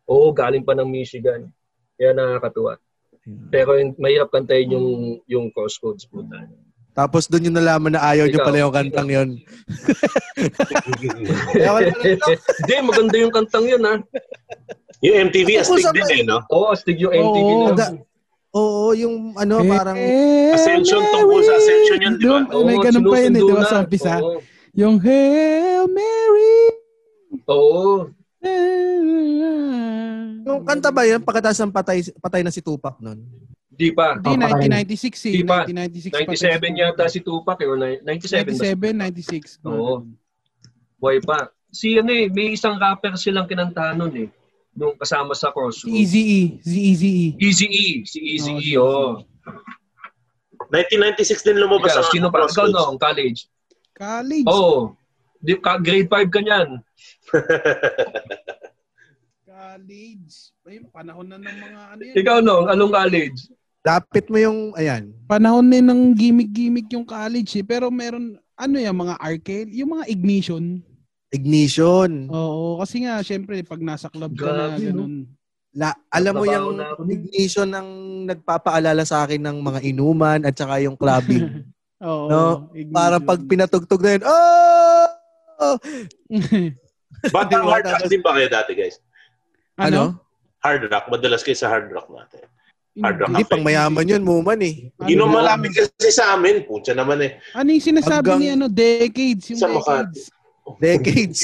oo, 0.05 0.35
galing 0.35 0.67
pa 0.67 0.75
ng 0.75 0.91
Michigan. 0.91 1.47
Kaya 1.95 2.11
nakakatuwa. 2.11 2.83
Pero 3.47 3.79
yung- 3.79 3.95
mahirap 3.95 4.35
kantayin 4.35 4.75
yung 4.75 4.89
yung 5.25 5.47
Crossroads 5.55 6.03
po 6.03 6.27
tayo. 6.27 6.51
Tapos 6.97 7.29
doon 7.29 7.53
yung 7.53 7.59
nalaman 7.61 7.93
na 7.93 8.01
ayaw 8.01 8.25
nyo 8.25 8.41
pala 8.41 8.57
yung 8.57 8.73
kantang 8.73 9.09
yon. 9.13 9.29
Hindi, 12.57 12.75
maganda 12.81 13.17
yung 13.21 13.35
kantang 13.37 13.69
yun 13.69 13.85
ha. 13.85 14.01
yung 15.05 15.29
MTV, 15.29 15.61
astig 15.61 15.85
din 15.93 16.09
eh, 16.09 16.23
no? 16.25 16.41
Oo, 16.49 16.73
astig 16.73 16.97
yung 16.97 17.13
MTV 17.13 17.49
Oo, 17.53 17.69
na. 17.77 17.87
Oo, 18.57 18.97
yung 18.97 19.37
ano, 19.37 19.61
parang... 19.69 20.01
Ascension, 20.57 21.05
tungkol 21.13 21.45
sa 21.45 21.53
Ascension 21.61 21.99
yun, 22.01 22.15
di 22.17 22.25
ba? 22.33 22.41
May 22.65 22.81
ganun 22.81 23.05
pa 23.05 23.17
yun 23.21 23.37
eh, 23.37 23.43
di 23.45 23.53
ba 23.53 23.65
sa 23.69 23.85
umpisa? 23.85 24.17
Yung 24.73 24.97
Hail 24.97 25.85
Mary. 25.93 26.57
Oo. 27.45 28.09
Yung 30.49 30.65
kanta 30.65 30.89
ba 30.89 31.05
yan, 31.05 31.21
pagkatapos 31.21 31.61
ng 31.61 31.77
patay, 31.77 32.01
patay 32.25 32.41
na 32.41 32.49
si 32.49 32.65
Tupac 32.65 32.97
nun? 33.05 33.21
Di 33.77 33.93
pa. 33.93 34.17
Hindi, 34.17 34.41
1996 34.41 35.29
eh. 35.29 35.35
Di 35.37 35.43
pa. 35.45 35.59
1996 35.69 36.09
pa 36.09 36.19
97 36.25 36.81
yata 36.81 37.05
si 37.13 37.21
Tupac 37.21 37.61
eh, 37.61 37.69
or 37.69 37.77
ni- 37.77 38.01
97 38.01 38.57
ba? 38.57 38.73
97, 38.73 39.61
96. 39.61 39.69
Oo. 39.69 39.95
Buhay 40.97 41.21
pa. 41.21 41.53
Si 41.69 42.01
ano 42.01 42.09
eh, 42.09 42.33
may 42.33 42.57
isang 42.57 42.81
rapper 42.81 43.21
silang 43.21 43.45
kinantahan 43.45 44.01
nun 44.01 44.17
eh. 44.17 44.29
Nung 44.73 44.97
kasama 44.97 45.37
sa 45.37 45.49
Si 45.49 45.55
Crossroads. 45.57 45.93
Easy-E. 45.93 46.41
Si 46.65 46.79
Easy-E. 46.93 47.27
Easy 47.37 47.67
E. 47.69 47.89
Si 48.05 48.19
Easy 48.21 48.53
Oo, 48.53 48.61
E, 48.61 48.65
si 48.65 48.73
oo. 48.77 49.25
1996 50.73 51.47
din 51.47 51.61
lumabas 51.61 51.93
Ikaw, 51.93 52.01
ang 52.01 52.13
sino 52.13 52.27
pa? 52.33 52.45
Ikaw 52.45 52.49
Crossroads. 52.49 52.73
no, 52.77 52.97
college. 52.97 53.41
College. 53.97 54.47
Oo. 54.49 54.97
Di, 55.41 55.53
ka, 55.61 55.77
grade 55.81 56.09
5 56.09 56.33
ka 56.33 56.41
niyan. 56.41 56.69
College. 59.47 60.35
Ay, 60.65 60.81
panahon 60.89 61.27
na 61.29 61.37
ng 61.37 61.57
mga 61.61 61.81
ano 61.93 62.03
yan. 62.03 62.15
Ikaw 62.17 62.37
no, 62.41 62.65
anong 62.69 62.93
college? 62.93 63.39
Dapit 63.87 64.27
mo 64.27 64.35
yung, 64.35 64.75
ayan. 64.75 65.15
Panahon 65.31 65.63
din 65.63 65.87
ng 65.87 66.11
gimmick-gimmick 66.19 66.91
yung 66.91 67.07
college 67.07 67.55
eh. 67.55 67.63
Pero 67.63 67.87
meron, 67.87 68.35
ano 68.59 68.83
yung 68.83 68.99
mga 69.07 69.15
arcade, 69.23 69.71
yung 69.71 69.95
mga 69.95 70.11
ignition. 70.11 70.83
Ignition. 71.31 72.27
Oo, 72.27 72.83
kasi 72.83 73.07
nga, 73.07 73.23
syempre, 73.23 73.63
pag 73.63 73.79
nasa 73.79 74.11
club 74.11 74.35
ka 74.35 74.51
na, 74.51 74.75
ganun. 74.75 75.31
La, 75.71 75.95
alam 76.11 76.35
mo 76.35 76.43
yung 76.49 76.83
na 76.83 76.99
ignition 76.99 77.71
ng 77.71 77.89
nagpapaalala 78.27 79.07
sa 79.07 79.23
akin 79.23 79.39
ng 79.39 79.63
mga 79.63 79.81
inuman 79.95 80.43
at 80.43 80.59
saka 80.59 80.83
yung 80.83 80.99
clubbing. 80.99 81.63
Oo. 82.03 82.27
No? 82.27 82.43
ignition. 82.75 82.91
Para 82.91 83.23
pag 83.23 83.39
pinatugtog 83.47 84.03
na 84.03 84.11
yun, 84.19 84.25
oh! 84.27 85.07
Batang 87.31 87.63
Di 87.63 87.71
ba? 87.71 87.71
hard 87.71 87.87
rock 87.87 88.11
din 88.11 88.25
ba 88.25 88.35
kayo 88.35 88.49
dati, 88.51 88.73
guys? 88.75 88.99
ano? 89.79 90.19
Hard 90.59 90.91
rock. 90.91 91.07
Madalas 91.07 91.47
kayo 91.47 91.55
sa 91.55 91.71
hard 91.71 91.87
rock 91.95 92.11
natin. 92.11 92.51
Hard 92.97 93.17
rock. 93.19 93.29
Hindi, 93.29 93.45
pang 93.45 93.61
mayaman 93.61 94.05
yun, 94.07 94.23
muman 94.23 94.61
eh. 94.61 94.89
Ano 94.97 95.11
yun? 95.11 95.29
malapit 95.29 95.71
kasi 95.71 96.09
sa 96.09 96.33
amin. 96.33 96.65
Putya 96.65 96.93
naman 96.93 97.21
eh. 97.21 97.37
Ano 97.53 97.69
yung 97.69 97.85
sinasabi 97.85 98.25
Hanggang- 98.27 98.41
ni 98.41 98.49
ano, 98.51 98.67
decades, 98.67 99.45
yung 99.51 99.61
Sa 99.61 99.69
Makati. 99.69 100.17
decades. 100.17 100.25
Decades. 100.83 101.41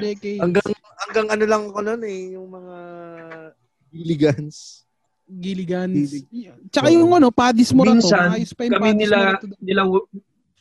Decades. 0.00 0.40
hanggang, 0.40 0.70
hanggang 1.04 1.26
ano 1.28 1.44
lang 1.44 1.62
ako 1.66 1.78
nun 1.82 2.02
eh, 2.02 2.20
yung 2.32 2.48
mga 2.48 2.76
Gilligans. 3.90 4.56
Gilligans. 5.26 5.92
Gilig. 5.92 6.26
Tsaka 6.70 6.88
yung 6.88 7.10
ano, 7.10 7.28
Padis 7.28 7.74
Morato. 7.74 7.98
Minsan, 7.98 8.28
Ayos 8.32 8.54
pa 8.54 8.62
yung 8.62 8.72
kami 8.72 8.86
Padis 8.86 9.00
nila, 9.02 9.16
Morato. 9.18 9.44
nila 9.60 9.82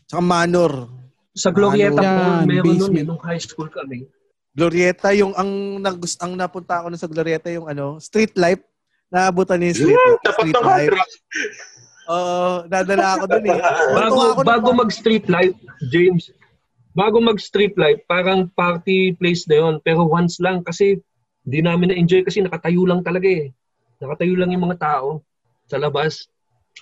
Tsaka 0.06 0.22
Manor. 0.22 0.74
sa 1.32 1.50
Glorieta 1.52 2.00
Yan, 2.00 2.16
po, 2.16 2.24
meron 2.46 2.64
nun 2.66 2.80
basement. 2.80 2.96
eh, 2.96 3.04
nung 3.06 3.22
high 3.22 3.40
school 3.40 3.68
kami. 3.68 4.08
Glorieta, 4.52 5.12
yung 5.12 5.32
ang 5.32 5.52
nagus 5.78 6.16
ang 6.18 6.32
napunta 6.32 6.80
ako 6.80 6.88
nun 6.88 6.98
sa 6.98 7.08
Glorieta, 7.08 7.48
yung 7.48 7.68
ano, 7.68 8.00
street 8.00 8.36
life. 8.36 8.64
Naabutan 9.16 9.64
yung 9.64 9.72
street, 9.74 9.96
Hmm, 9.96 10.20
Tapat 10.22 10.46
ng 10.46 10.56
hard 10.58 10.68
life. 10.82 10.92
rock. 10.92 11.12
Oo, 12.06 12.46
nadala 12.68 13.08
ako 13.16 13.24
dun 13.26 13.46
eh. 13.48 13.60
Bago, 13.96 14.20
ako 14.30 14.42
bago 14.44 14.68
nung- 14.68 14.78
mag 14.78 14.92
street 14.92 15.26
light, 15.26 15.56
James, 15.88 16.30
bago 16.92 17.18
mag 17.18 17.40
street 17.40 17.74
light, 17.76 18.04
parang 18.06 18.52
party 18.52 19.16
place 19.16 19.48
na 19.48 19.56
yun. 19.58 19.74
Pero 19.80 20.04
once 20.06 20.38
lang 20.38 20.62
kasi 20.62 21.00
di 21.42 21.60
namin 21.60 21.90
na-enjoy 21.90 22.22
kasi 22.22 22.40
nakatayo 22.40 22.84
lang 22.84 23.02
talaga 23.02 23.26
eh. 23.26 23.50
Nakatayo 23.98 24.36
lang 24.36 24.52
yung 24.52 24.66
mga 24.66 24.78
tao 24.78 25.24
sa 25.64 25.78
labas. 25.78 26.28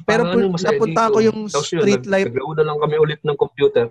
Pero 0.01 0.25
Parang 0.25 0.41
pu- 0.41 0.51
masaya 0.51 0.73
napunta 0.73 1.05
ko 1.05 1.17
yung 1.21 1.39
Tapos 1.45 1.69
yun, 1.69 1.79
street 1.79 2.01
nag- 2.01 2.09
life 2.09 2.27
Naglaro 2.27 2.51
na 2.51 2.63
lang 2.65 2.77
kami 2.81 2.95
ulit 2.97 3.21
ng 3.21 3.37
computer. 3.37 3.85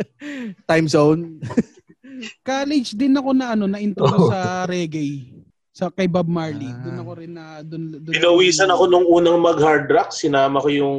time 0.70 0.88
zone. 0.88 1.36
College 2.42 2.94
din 2.94 3.12
ako 3.12 3.30
na 3.30 3.52
ano, 3.52 3.66
na 3.66 3.76
introduce 3.76 4.16
Oo. 4.16 4.32
sa 4.32 4.64
reggae. 4.64 5.33
Sa 5.74 5.90
kay 5.90 6.06
Bob 6.06 6.30
Marley. 6.30 6.70
Ah. 6.70 6.78
Doon 6.86 6.98
ako 7.02 7.12
rin 7.18 7.32
na 7.34 7.58
doon 7.66 7.98
doon. 7.98 8.14
Pinawisan 8.14 8.70
ako 8.70 8.86
nung 8.86 9.06
unang 9.10 9.42
mag-hard 9.42 9.90
rock. 9.90 10.14
Sinama 10.14 10.62
ko 10.62 10.70
yung 10.70 10.98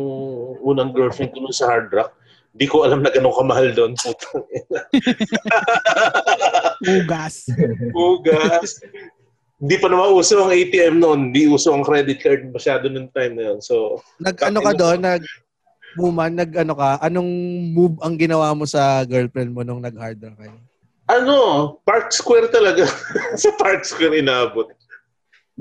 unang 0.59 0.91
girlfriend 0.91 1.31
ko 1.31 1.39
nun 1.39 1.55
sa 1.55 1.71
hard 1.71 1.87
rock. 1.95 2.11
Di 2.51 2.67
ko 2.67 2.83
alam 2.83 2.99
na 2.99 3.11
ganun 3.11 3.31
kamahal 3.31 3.71
doon. 3.71 3.95
Ugas. 6.99 7.47
Ugas. 7.95 8.83
Hindi 9.55 9.75
pa 9.79 9.87
naman 9.87 10.11
uso 10.11 10.43
ang 10.43 10.51
ATM 10.51 10.99
noon. 10.99 11.31
Hindi 11.31 11.47
uso 11.47 11.71
ang 11.71 11.87
credit 11.87 12.19
card 12.19 12.43
masyado 12.51 12.91
nung 12.91 13.07
time 13.15 13.39
na 13.39 13.43
yun. 13.51 13.59
So, 13.63 14.03
Nag 14.19 14.35
ano 14.43 14.59
ka 14.59 14.75
doon, 14.75 14.99
nag 14.99 15.23
Muman, 15.95 16.35
nag 16.35 16.51
ano 16.59 16.75
ka, 16.75 16.99
anong 16.99 17.31
move 17.71 17.95
ang 18.03 18.19
ginawa 18.19 18.51
mo 18.51 18.67
sa 18.67 19.07
girlfriend 19.07 19.55
mo 19.55 19.63
nung 19.63 19.79
nag-hard 19.79 20.19
rock 20.19 20.35
kayo? 20.35 20.59
Ano, 21.05 21.37
Park 21.85 22.09
Square 22.09 22.49
talaga. 22.49 22.89
sa 23.41 23.53
Park 23.53 23.85
Square 23.85 24.17
inabot. 24.17 24.69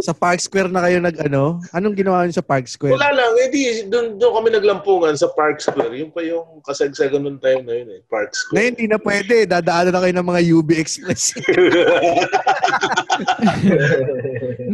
Sa 0.03 0.11
Park 0.11 0.43
Square 0.43 0.75
na 0.75 0.83
kayo 0.83 0.99
nag 0.99 1.15
ano? 1.23 1.63
Anong 1.71 1.95
ginawa 1.95 2.27
niyo 2.27 2.35
sa 2.35 2.43
Park 2.43 2.67
Square? 2.67 2.99
Wala 2.99 3.15
lang, 3.15 3.31
edi 3.47 3.87
doon 3.87 4.19
doon 4.19 4.33
kami 4.43 4.49
naglampungan 4.51 5.15
sa 5.15 5.31
Park 5.31 5.63
Square. 5.63 5.95
Yung 5.95 6.11
pa 6.11 6.19
yung 6.27 6.59
kasagsagan 6.67 7.23
nung 7.23 7.39
time 7.39 7.63
na 7.63 7.75
yun 7.79 7.89
eh, 7.95 8.01
Park 8.11 8.35
Square. 8.35 8.59
Ngayon, 8.59 8.75
hindi 8.75 8.87
na 8.91 8.99
pwede. 8.99 9.47
Dadaanan 9.47 9.95
na 9.95 10.03
kayo 10.03 10.15
ng 10.19 10.29
mga 10.35 10.43
UB 10.51 10.69
Express. 10.75 11.39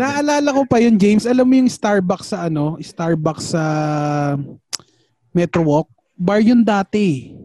Naalala 0.00 0.56
ko 0.56 0.64
pa 0.64 0.80
yun, 0.80 0.96
James. 0.96 1.28
Alam 1.28 1.44
mo 1.44 1.54
yung 1.60 1.68
Starbucks 1.68 2.32
sa 2.32 2.48
ano? 2.48 2.80
Starbucks 2.80 3.52
sa 3.52 3.64
Metro 5.36 5.60
Walk. 5.68 5.92
Bar 6.16 6.40
yun 6.40 6.64
dati. 6.64 7.36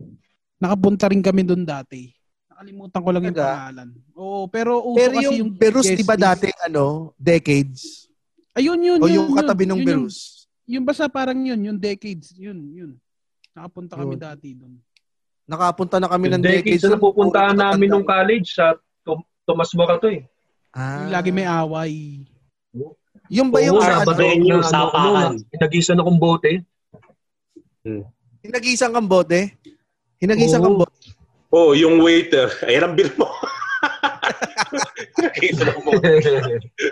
Nakapunta 0.63 1.11
rin 1.11 1.19
kami 1.19 1.43
doon 1.43 1.67
dati. 1.67 2.14
Nakalimutan 2.55 3.01
ko 3.03 3.09
lang 3.11 3.23
yung 3.27 3.35
pangalan. 3.35 3.87
Oo, 4.15 4.47
pero 4.47 4.79
uso 4.79 4.95
Pero 4.95 5.13
kasi 5.19 5.25
yung, 5.27 5.35
yung 5.43 5.51
Berus, 5.51 5.87
di 5.91 6.07
ba 6.07 6.15
dati, 6.15 6.47
ano, 6.63 7.11
decades? 7.19 8.07
Ayun, 8.55 8.79
yun, 8.79 8.99
O 9.03 9.11
yun, 9.11 9.15
yung 9.19 9.35
katabi 9.35 9.67
ng 9.67 9.75
yun, 9.75 9.83
yun. 9.83 9.87
Berus? 10.07 10.47
Yung 10.63 10.87
basta 10.87 11.11
parang 11.11 11.35
yun, 11.35 11.59
yung 11.59 11.75
decades, 11.75 12.31
yun, 12.31 12.55
yun. 12.71 12.91
Nakapunta 13.51 13.99
kami 13.99 14.15
Yun. 14.15 14.23
dati 14.23 14.47
doon. 14.55 14.73
Nakapunta 15.45 15.95
na 15.99 16.07
kami 16.07 16.31
ng 16.31 16.39
Yung 16.39 16.47
decades 16.47 16.79
decades. 16.79 16.91
na 16.91 16.99
pupuntahan 16.99 17.55
namin 17.55 17.87
nung 17.87 18.07
college 18.07 18.55
sa 18.55 18.75
Tom- 18.99 19.27
Tomas 19.43 19.71
Morato 19.75 20.07
eh. 20.07 20.23
Ah. 20.71 21.03
Yung 21.03 21.11
lagi 21.11 21.31
may 21.31 21.47
away. 21.47 22.23
Yung 23.27 23.51
ba 23.51 23.59
yung 23.59 23.79
Oo, 23.79 23.83
sa 23.83 23.99
Sabado 24.03 24.23
ano, 24.23 24.31
ano, 24.31 24.63
sapakan. 24.63 25.31
Hinagisan 25.51 25.99
akong 25.99 26.19
bote. 26.19 26.51
hinagisang 28.43 28.91
kang 28.91 29.07
bote? 29.07 29.55
Hinagisang 30.19 30.63
Oo. 30.63 30.65
kang 30.65 30.77
bote? 30.83 31.04
Oh, 31.55 31.71
yung 31.71 32.03
waiter. 32.03 32.51
Ayan 32.67 32.83
ang 32.85 32.95
bill 32.95 33.15
mo. 33.15 33.31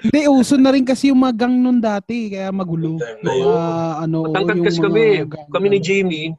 Hindi, 0.03 0.19
uso 0.29 0.55
na 0.55 0.71
rin 0.71 0.85
kasi 0.85 1.11
yung 1.11 1.19
mga 1.19 1.45
gang 1.45 1.55
nun 1.59 1.79
dati, 1.79 2.31
kaya 2.31 2.49
magulo. 2.49 2.97
Yun. 3.21 3.47
ah, 3.51 4.03
ano, 4.03 4.29
Matangkad 4.29 4.55
yung 4.57 4.65
kasi 4.65 4.79
mga 4.79 4.85
kami. 4.87 5.03
gang- 5.27 5.51
Kami 5.51 5.67
ni 5.67 5.79
Jamie. 5.79 6.29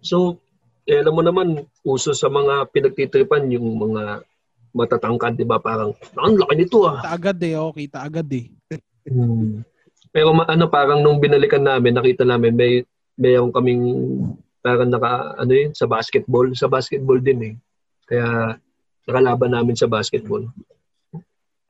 So, 0.00 0.40
eh, 0.88 0.98
alam 0.98 1.12
mo 1.12 1.22
naman, 1.22 1.46
uso 1.84 2.16
sa 2.16 2.26
mga 2.26 2.72
pinagtitripan 2.72 3.52
yung 3.52 3.76
mga 3.78 4.24
matatangkad, 4.72 5.36
di 5.36 5.44
ba? 5.44 5.60
Parang, 5.60 5.92
ang 6.16 6.34
laki 6.34 6.54
nito 6.56 6.86
ah. 6.86 7.02
Kita 7.02 7.12
agad 7.12 7.38
eh, 7.42 7.54
oh, 7.58 7.72
kita 7.74 7.98
agad 8.00 8.28
eh. 8.32 8.46
Hmm. 9.04 9.60
Pero 10.10 10.32
ma- 10.32 10.48
ano, 10.48 10.66
parang 10.66 10.98
nung 10.98 11.20
binalikan 11.20 11.62
namin, 11.62 11.94
nakita 11.94 12.24
namin, 12.24 12.54
may 12.54 12.72
mayroon 13.14 13.52
kaming 13.52 13.82
parang 14.60 14.92
naka, 14.92 15.34
ano 15.40 15.52
yun, 15.52 15.72
sa 15.72 15.88
basketball. 15.88 16.48
Sa 16.52 16.68
basketball 16.68 17.20
din 17.20 17.40
eh. 17.42 17.54
Kaya, 18.06 18.56
nakalaban 19.08 19.52
namin 19.56 19.76
sa 19.76 19.88
basketball. 19.88 20.44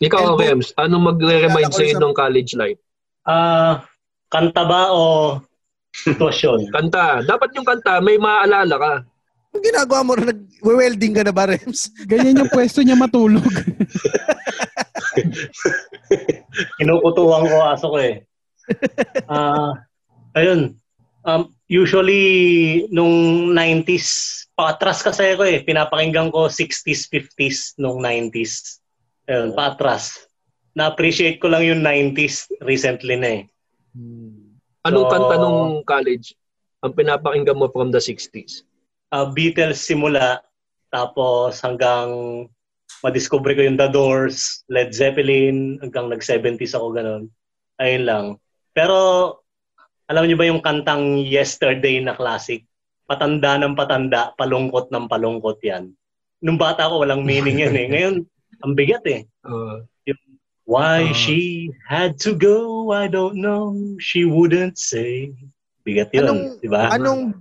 Ikaw, 0.01 0.35
Elbow- 0.35 0.41
Rems, 0.41 0.73
anong 0.75 1.15
magre-remind 1.15 1.73
sa'yo 1.73 1.97
sa- 1.97 2.03
nung 2.03 2.17
college 2.17 2.57
life? 2.57 2.81
Ah, 3.23 3.85
kanta 4.33 4.65
ba 4.65 4.91
o 4.91 5.37
sitwasyon? 5.93 6.67
Kanta. 6.75 7.21
Dapat 7.23 7.53
yung 7.55 7.69
kanta, 7.69 8.01
may 8.01 8.17
maaalala 8.17 8.75
ka. 8.81 8.93
Ang 9.51 9.65
ginagawa 9.67 10.01
mo, 10.07 10.13
nag-welding 10.17 11.13
ka 11.13 11.23
na 11.27 11.35
ba, 11.35 11.51
Rems? 11.51 11.91
Ganyan 12.11 12.39
yung 12.43 12.51
pwesto 12.55 12.81
niya 12.81 12.97
matulog. 12.97 13.45
Kinukutuhan 16.79 17.45
ko 17.47 17.57
aso 17.67 17.87
ko 17.93 17.99
eh. 18.01 18.25
Ah, 19.27 19.75
ayun. 20.39 20.79
Um, 21.27 21.51
usually, 21.71 22.25
nung 22.91 23.55
90s, 23.55 24.43
paatras 24.59 25.07
kasi 25.07 25.39
ako 25.39 25.47
eh. 25.47 25.63
Pinapakinggan 25.63 26.35
ko 26.35 26.51
60s, 26.51 27.07
50s, 27.07 27.79
nung 27.79 28.03
90s. 28.03 28.83
Ayun, 29.31 29.55
paatras. 29.55 30.27
Na-appreciate 30.75 31.39
ko 31.39 31.47
lang 31.47 31.63
yung 31.63 31.81
90s 31.87 32.51
recently 32.67 33.15
na 33.15 33.31
eh. 33.39 33.43
Anong 34.83 35.07
So- 35.07 35.13
kanta 35.15 35.37
nung 35.39 35.87
college 35.87 36.35
ang 36.83 36.93
pinapakinggan 36.99 37.55
mo 37.55 37.71
from 37.71 37.95
the 37.95 38.03
60s? 38.03 38.67
uh, 39.11 39.27
Beatles 39.31 39.83
simula, 39.83 40.43
tapos 40.91 41.59
hanggang 41.63 42.11
madiscover 43.03 43.55
ko 43.55 43.63
yung 43.67 43.79
The 43.79 43.91
Doors, 43.91 44.63
Led 44.71 44.95
Zeppelin, 44.95 45.79
hanggang 45.83 46.11
nag-70s 46.11 46.75
ako 46.75 46.95
ganun. 46.95 47.23
Ayun 47.79 48.05
lang. 48.07 48.27
Pero 48.75 49.40
alam 50.11 50.27
niyo 50.27 50.35
ba 50.35 50.51
yung 50.51 50.59
kantang 50.59 51.23
Yesterday 51.23 52.03
na 52.03 52.19
classic? 52.19 52.67
Patanda 53.07 53.55
ng 53.59 53.79
patanda, 53.79 54.35
palungkot 54.35 54.91
ng 54.91 55.07
palungkot 55.07 55.63
yan. 55.63 55.95
Nung 56.43 56.59
bata 56.59 56.91
ako, 56.91 57.07
walang 57.07 57.23
meaning 57.23 57.63
yan 57.63 57.75
eh. 57.75 57.87
Ngayon, 57.87 58.15
ang 58.67 58.73
bigat 58.75 59.07
eh. 59.07 59.23
Uh, 59.47 59.87
Why 60.71 61.11
Ah. 61.11 61.15
she 61.15 61.67
had 61.83 62.15
to 62.23 62.31
go, 62.39 62.91
I 62.95 63.11
don't 63.11 63.43
know. 63.43 63.75
She 63.99 64.23
wouldn't 64.23 64.79
say. 64.79 65.35
Bigat 65.83 66.15
yun, 66.15 66.23
Anong, 66.31 66.41
di 66.63 66.69
ba? 66.71 66.95
anong, 66.95 67.35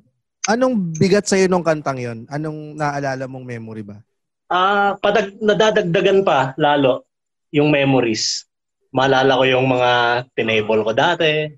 anong 0.49 0.73
bigat 0.97 1.29
sa'yo 1.29 1.45
nung 1.45 1.61
kantang 1.61 2.01
yon? 2.01 2.25
Anong 2.25 2.73
naalala 2.73 3.29
mong 3.29 3.45
memory 3.45 3.85
ba? 3.85 4.01
Ah, 4.49 4.97
padag 4.97 5.37
nadadagdagan 5.37 6.25
pa 6.25 6.57
lalo 6.57 7.05
yung 7.53 7.69
memories. 7.69 8.49
Maalala 8.89 9.37
ko 9.37 9.45
yung 9.45 9.67
mga 9.69 9.91
tinable 10.33 10.81
ko 10.81 10.91
dati. 10.97 11.53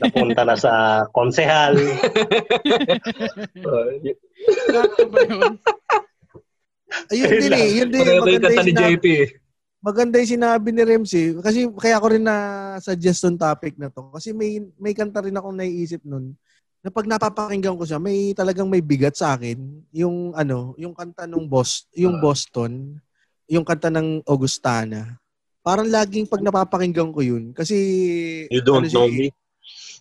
Napunta 0.00 0.42
na 0.44 0.56
sa 0.56 0.72
konsehal. 1.12 1.76
uh? 3.64 3.88
Ayun 7.12 7.30
din 7.36 7.52
eh. 7.52 7.68
Yun 7.82 7.88
din. 7.92 8.04
Maganda 8.04 8.48
yung 8.48 8.64
ni 8.64 8.72
sinabi- 8.72 8.96
JP. 8.96 9.06
maganda 9.78 10.16
yung 10.18 10.32
sinabi 10.34 10.68
ni 10.72 10.82
Remsy. 10.82 11.22
Kasi 11.38 11.68
kaya 11.76 12.00
ko 12.02 12.06
rin 12.10 12.24
na 12.24 12.36
suggestion 12.80 13.36
topic 13.36 13.76
na 13.76 13.92
to. 13.92 14.08
Kasi 14.10 14.32
may, 14.32 14.64
may 14.80 14.96
kanta 14.96 15.22
rin 15.22 15.36
akong 15.36 15.56
naiisip 15.56 16.02
nun 16.02 16.34
na 16.78 16.94
pag 16.94 17.10
napapakinggan 17.10 17.74
ko 17.74 17.82
siya, 17.82 17.98
may 17.98 18.30
talagang 18.34 18.70
may 18.70 18.78
bigat 18.78 19.18
sa 19.18 19.34
akin. 19.34 19.58
Yung 19.90 20.32
ano, 20.34 20.78
yung 20.78 20.94
kanta 20.94 21.26
ng 21.26 21.46
Boston, 21.50 21.90
yung 21.98 22.16
Boston, 22.22 22.72
yung 23.50 23.66
kanta 23.66 23.90
ng 23.90 24.22
Augustana. 24.24 25.18
Parang 25.58 25.90
laging 25.90 26.30
pag 26.30 26.40
napapakinggan 26.40 27.10
ko 27.10 27.20
yun. 27.20 27.50
Kasi... 27.50 27.76
You 28.48 28.62
don't 28.62 28.86
ano 28.86 28.88
siya 28.88 28.98
know 29.04 29.10
eh, 29.10 29.18
me. 29.18 29.28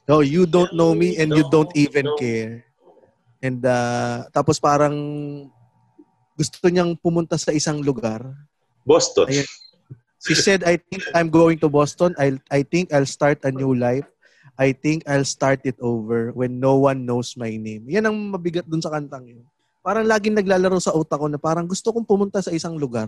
No, 0.07 0.23
you 0.23 0.47
don't 0.47 0.71
know 0.71 0.95
me 0.95 1.19
and 1.19 1.35
you 1.35 1.43
don't 1.51 1.69
even 1.75 2.07
care. 2.15 2.63
And 3.43 3.59
uh, 3.59 4.31
tapos 4.31 4.55
parang 4.55 4.95
gusto 6.39 6.63
niyang 6.71 6.95
pumunta 6.95 7.35
sa 7.35 7.51
isang 7.51 7.83
lugar. 7.83 8.23
Boston. 8.87 9.27
Ayun. 9.27 9.47
She 10.23 10.33
said, 10.33 10.63
I 10.65 10.79
think 10.79 11.03
I'm 11.13 11.29
going 11.29 11.59
to 11.61 11.69
Boston. 11.69 12.15
I 12.17 12.39
I 12.49 12.63
think 12.63 12.89
I'll 12.95 13.05
start 13.05 13.43
a 13.43 13.51
new 13.51 13.75
life. 13.75 14.07
I 14.57 14.73
think 14.73 15.05
I'll 15.05 15.27
start 15.27 15.61
it 15.67 15.77
over 15.77 16.33
when 16.33 16.57
no 16.57 16.81
one 16.81 17.05
knows 17.05 17.37
my 17.37 17.53
name. 17.53 17.85
Yan 17.85 18.09
ang 18.09 18.17
mabigat 18.33 18.65
dun 18.65 18.81
sa 18.81 18.89
kantang 18.89 19.29
yun. 19.29 19.45
Parang 19.85 20.03
laging 20.03 20.33
naglalaro 20.33 20.81
sa 20.81 20.97
utak 20.97 21.21
ko 21.21 21.29
na 21.29 21.37
parang 21.37 21.69
gusto 21.69 21.93
kong 21.93 22.03
pumunta 22.03 22.41
sa 22.41 22.49
isang 22.49 22.73
lugar 22.75 23.07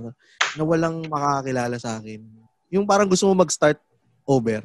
na 0.53 0.63
walang 0.63 1.03
makakakilala 1.09 1.75
sa 1.81 1.97
akin. 1.97 2.21
Yung 2.69 2.85
parang 2.85 3.09
gusto 3.09 3.25
mo 3.25 3.41
mag-start 3.41 3.81
over. 4.29 4.61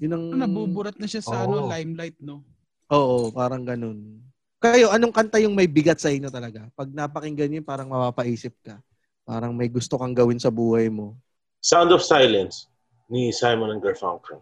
Yun 0.00 0.12
ang... 0.12 0.24
Nabuburat 0.46 0.96
na 1.00 1.08
siya 1.08 1.24
sa 1.24 1.44
ano, 1.44 1.68
limelight, 1.68 2.16
no? 2.20 2.44
Oo, 2.92 3.32
parang 3.32 3.64
ganun. 3.64 4.20
Kayo, 4.60 4.92
anong 4.92 5.12
kanta 5.12 5.40
yung 5.40 5.56
may 5.56 5.68
bigat 5.68 6.00
sa 6.00 6.12
inyo 6.12 6.28
talaga? 6.32 6.68
Pag 6.72 6.92
napakinggan 6.92 7.60
yun, 7.60 7.66
parang 7.66 7.92
mapapaisip 7.92 8.52
ka. 8.64 8.80
Parang 9.26 9.52
may 9.52 9.68
gusto 9.68 9.98
kang 9.98 10.14
gawin 10.14 10.38
sa 10.38 10.52
buhay 10.52 10.88
mo. 10.88 11.18
Sound 11.60 11.90
of 11.90 12.04
Silence 12.04 12.70
ni 13.10 13.34
Simon 13.34 13.74
and 13.74 13.82
Garfunkel. 13.82 14.40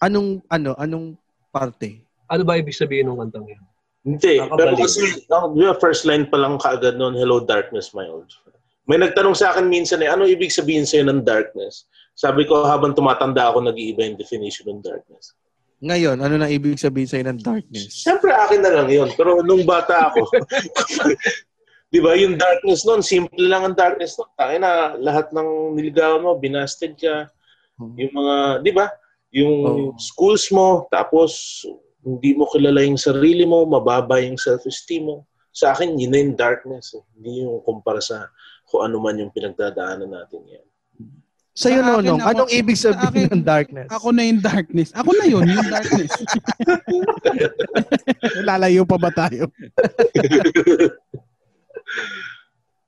Anong, 0.00 0.42
ano, 0.48 0.72
anong 0.80 1.16
parte? 1.52 2.02
Ano 2.28 2.42
ba 2.42 2.56
ibig 2.56 2.76
sabihin 2.76 3.10
ng 3.10 3.20
kantang 3.20 3.46
yan? 3.46 3.62
Hindi. 4.04 4.36
Pero 4.36 4.76
kasi, 4.76 5.24
oh, 5.32 5.52
yung 5.56 5.76
first 5.80 6.04
line 6.04 6.28
pa 6.28 6.36
lang 6.36 6.60
kaagad 6.60 7.00
noon, 7.00 7.16
Hello 7.16 7.40
Darkness, 7.40 7.96
my 7.96 8.04
old 8.04 8.28
friend. 8.28 8.60
May 8.84 9.00
nagtanong 9.00 9.32
sa 9.32 9.56
akin 9.56 9.64
minsan 9.64 10.04
eh, 10.04 10.12
ano 10.12 10.28
ibig 10.28 10.52
sabihin 10.52 10.84
sa'yo 10.84 11.08
ng 11.08 11.24
darkness? 11.24 11.88
Sabi 12.14 12.46
ko, 12.46 12.62
habang 12.62 12.94
tumatanda 12.94 13.50
ako, 13.50 13.66
nag-iiba 13.66 14.06
yung 14.06 14.18
definition 14.18 14.70
ng 14.70 14.82
darkness. 14.86 15.34
Ngayon, 15.82 16.22
ano 16.22 16.34
na 16.38 16.48
ibig 16.48 16.78
sabihin 16.78 17.10
sa'yo 17.10 17.24
ng 17.26 17.42
darkness? 17.42 17.90
Siyempre, 17.90 18.30
akin 18.30 18.62
na 18.62 18.72
lang 18.72 18.88
yun. 18.88 19.10
Pero 19.18 19.42
nung 19.42 19.66
bata 19.66 20.08
ako, 20.08 20.30
di 21.92 21.98
ba, 21.98 22.14
yung 22.14 22.38
darkness 22.38 22.86
noon, 22.86 23.02
simple 23.02 23.44
lang 23.44 23.66
ang 23.66 23.76
darkness 23.76 24.14
noon. 24.14 24.30
Tayo 24.38 24.56
na, 24.62 24.94
lahat 24.96 25.34
ng 25.34 25.74
niligawan 25.74 26.22
mo, 26.22 26.38
binasted 26.38 26.94
ka. 26.96 27.28
Yung 27.98 28.12
mga, 28.14 28.62
di 28.62 28.70
ba, 28.70 28.86
yung 29.34 29.54
Oo. 29.66 29.98
schools 29.98 30.48
mo, 30.54 30.86
tapos 30.88 31.60
hindi 32.06 32.38
mo 32.38 32.46
kilala 32.46 32.86
yung 32.86 33.00
sarili 33.00 33.42
mo, 33.42 33.66
mababa 33.66 34.22
yung 34.22 34.38
self-esteem 34.38 35.10
mo. 35.10 35.26
Sa 35.50 35.74
akin, 35.74 35.98
yun 35.98 36.10
na 36.14 36.18
yung 36.22 36.36
darkness. 36.38 36.94
eh. 36.94 37.02
Hindi 37.18 37.42
yung 37.42 37.58
kumpara 37.66 37.98
sa 37.98 38.30
kung 38.70 38.86
ano 38.86 39.02
man 39.02 39.18
yung 39.18 39.34
pinagdadaanan 39.34 40.10
natin 40.10 40.42
yan. 40.46 40.66
Sa'yo, 41.54 41.80
Sa 41.80 41.86
akin, 41.86 42.02
Nonong, 42.02 42.18
ako- 42.18 42.30
anong 42.34 42.50
ibig 42.50 42.74
sa 42.74 42.90
sabihin 42.98 43.30
akin, 43.30 43.38
ng 43.38 43.46
darkness? 43.46 43.86
Ako 43.86 44.10
na 44.10 44.26
yung 44.26 44.42
darkness. 44.42 44.90
Ako 44.90 45.10
na 45.14 45.24
yun, 45.30 45.46
yung 45.46 45.70
darkness. 45.70 46.10
Lalayo 48.50 48.82
pa 48.82 48.98
ba 48.98 49.14
tayo? 49.14 49.46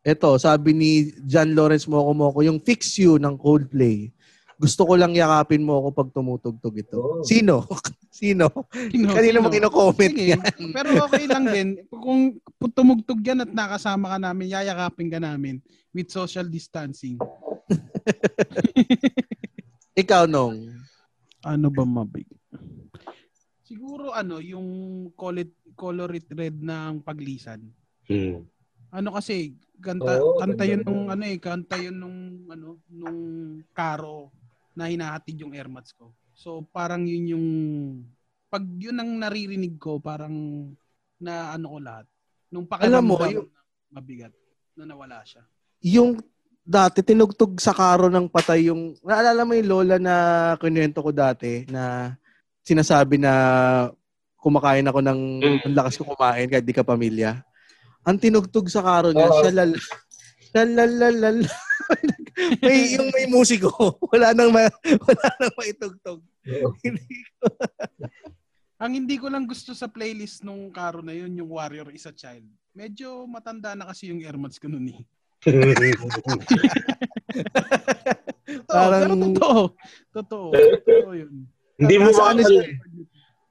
Ito, 0.06 0.38
sabi 0.38 0.70
ni 0.74 0.90
John 1.22 1.54
Lawrence 1.54 1.86
Moko 1.86 2.10
Moko, 2.10 2.42
yung 2.42 2.58
Fix 2.58 2.98
You 2.98 3.18
ng 3.18 3.38
Coldplay. 3.38 4.10
Gusto 4.56 4.88
ko 4.88 4.96
lang 4.96 5.12
yakapin 5.12 5.60
mo 5.60 5.84
ako 5.84 5.88
pag 5.92 6.08
tumutugtog 6.16 6.76
ito. 6.80 6.96
Oh. 6.96 7.20
Sino? 7.20 7.68
Sino? 8.16 8.48
Sino? 8.72 9.12
Kanino 9.12 9.44
mo 9.44 9.52
kino-comment 9.52 10.16
Sige, 10.16 10.32
yan? 10.32 10.40
pero 10.72 11.04
okay 11.04 11.28
lang 11.28 11.44
din. 11.44 11.68
Kung 11.92 12.40
tumugtog 12.72 13.20
yan 13.20 13.44
at 13.44 13.52
nakasama 13.52 14.16
ka 14.16 14.18
namin, 14.18 14.56
yayakapin 14.56 15.12
ka 15.12 15.20
namin 15.20 15.60
with 15.92 16.08
social 16.08 16.48
distancing. 16.48 17.20
Ikaw, 20.00 20.24
Nong. 20.24 20.72
Ano 21.44 21.68
ba 21.68 21.84
mabig? 21.84 22.24
Siguro 23.60 24.16
ano, 24.16 24.40
yung 24.40 25.12
color, 25.12 25.52
color 25.76 26.16
it 26.16 26.32
red 26.32 26.56
ng 26.56 27.04
paglisan. 27.04 27.60
Hmm. 28.08 28.40
Ano 28.88 29.12
kasi, 29.12 29.52
kanta, 29.84 30.16
Oo, 30.16 30.40
kanta 30.40 30.64
yun. 30.64 30.80
nung 30.80 31.12
ano 31.12 31.24
eh, 31.28 31.36
kanta 31.36 31.76
yun 31.76 32.00
nung 32.00 32.48
ano, 32.48 32.80
nung 32.88 33.20
karo 33.76 34.32
na 34.76 34.92
hinahatid 34.92 35.40
yung 35.40 35.56
airmats 35.56 35.96
ko. 35.96 36.12
So 36.36 36.60
parang 36.68 37.08
yun 37.08 37.32
yung 37.32 37.46
pag 38.46 38.62
yun 38.76 39.00
ang 39.00 39.10
naririnig 39.16 39.80
ko, 39.80 39.96
parang 39.98 40.68
na 41.16 41.56
ano 41.56 41.66
ko 41.72 41.78
lahat. 41.80 42.06
Nung 42.52 42.68
Alam 42.76 43.02
mo, 43.02 43.16
pakiramdam 43.16 43.34
yung- 43.40 43.50
mabigat 43.88 44.32
na 44.76 44.84
nawala 44.84 45.24
siya. 45.24 45.42
Yung 45.80 46.20
dati 46.60 47.00
tinugtog 47.00 47.56
sa 47.56 47.72
karo 47.72 48.12
ng 48.12 48.28
patay 48.28 48.68
yung 48.68 48.92
naalala 49.00 49.46
mo 49.46 49.54
yung 49.56 49.70
lola 49.70 49.96
na 49.96 50.14
kinuwento 50.60 51.00
ko 51.00 51.14
dati 51.14 51.64
na 51.70 52.12
sinasabi 52.60 53.16
na 53.16 53.32
kumakain 54.36 54.84
ako 54.84 55.00
ng 55.00 55.20
Mm. 55.40 55.58
ang 55.64 55.74
lakas 55.74 55.94
ko 55.96 56.04
kumain 56.04 56.50
kahit 56.50 56.66
di 56.66 56.74
ka 56.76 56.84
pamilya. 56.84 57.40
Ang 58.06 58.18
tinugtog 58.22 58.66
sa 58.70 58.82
karo 58.82 59.10
niya, 59.10 59.26
Oo. 59.26 59.38
siya 59.42 59.50
lal 59.56 59.70
lalalal. 60.64 61.44
may 62.64 62.96
yung 62.96 63.10
may 63.12 63.26
musiko. 63.28 63.70
Wala 64.12 64.32
nang 64.32 64.52
ma, 64.52 64.68
wala 64.84 65.26
nang 65.40 65.54
maitugtog. 65.58 66.20
Ang 68.76 68.92
hindi 68.92 69.16
ko 69.16 69.32
lang 69.32 69.48
gusto 69.48 69.72
sa 69.72 69.88
playlist 69.88 70.44
nung 70.44 70.68
karo 70.68 71.00
na 71.00 71.16
yun, 71.16 71.32
yung 71.32 71.48
Warrior 71.48 71.88
is 71.96 72.04
a 72.04 72.12
Child. 72.12 72.44
Medyo 72.76 73.24
matanda 73.24 73.72
na 73.72 73.88
kasi 73.88 74.12
yung 74.12 74.20
airmats 74.20 74.60
ko 74.60 74.68
noon 74.68 74.92
eh. 74.92 75.00
Totoo, 78.46 78.68
Parang- 78.68 79.00
pero 79.00 79.14
totoo. 79.16 79.60
Totoo. 80.12 80.46
Totoo 80.52 81.12
yun. 81.16 81.48
Hindi 81.80 81.96
mo 81.96 82.12
ba... 82.12 82.36
ano 82.36 82.44
siya 82.44 82.68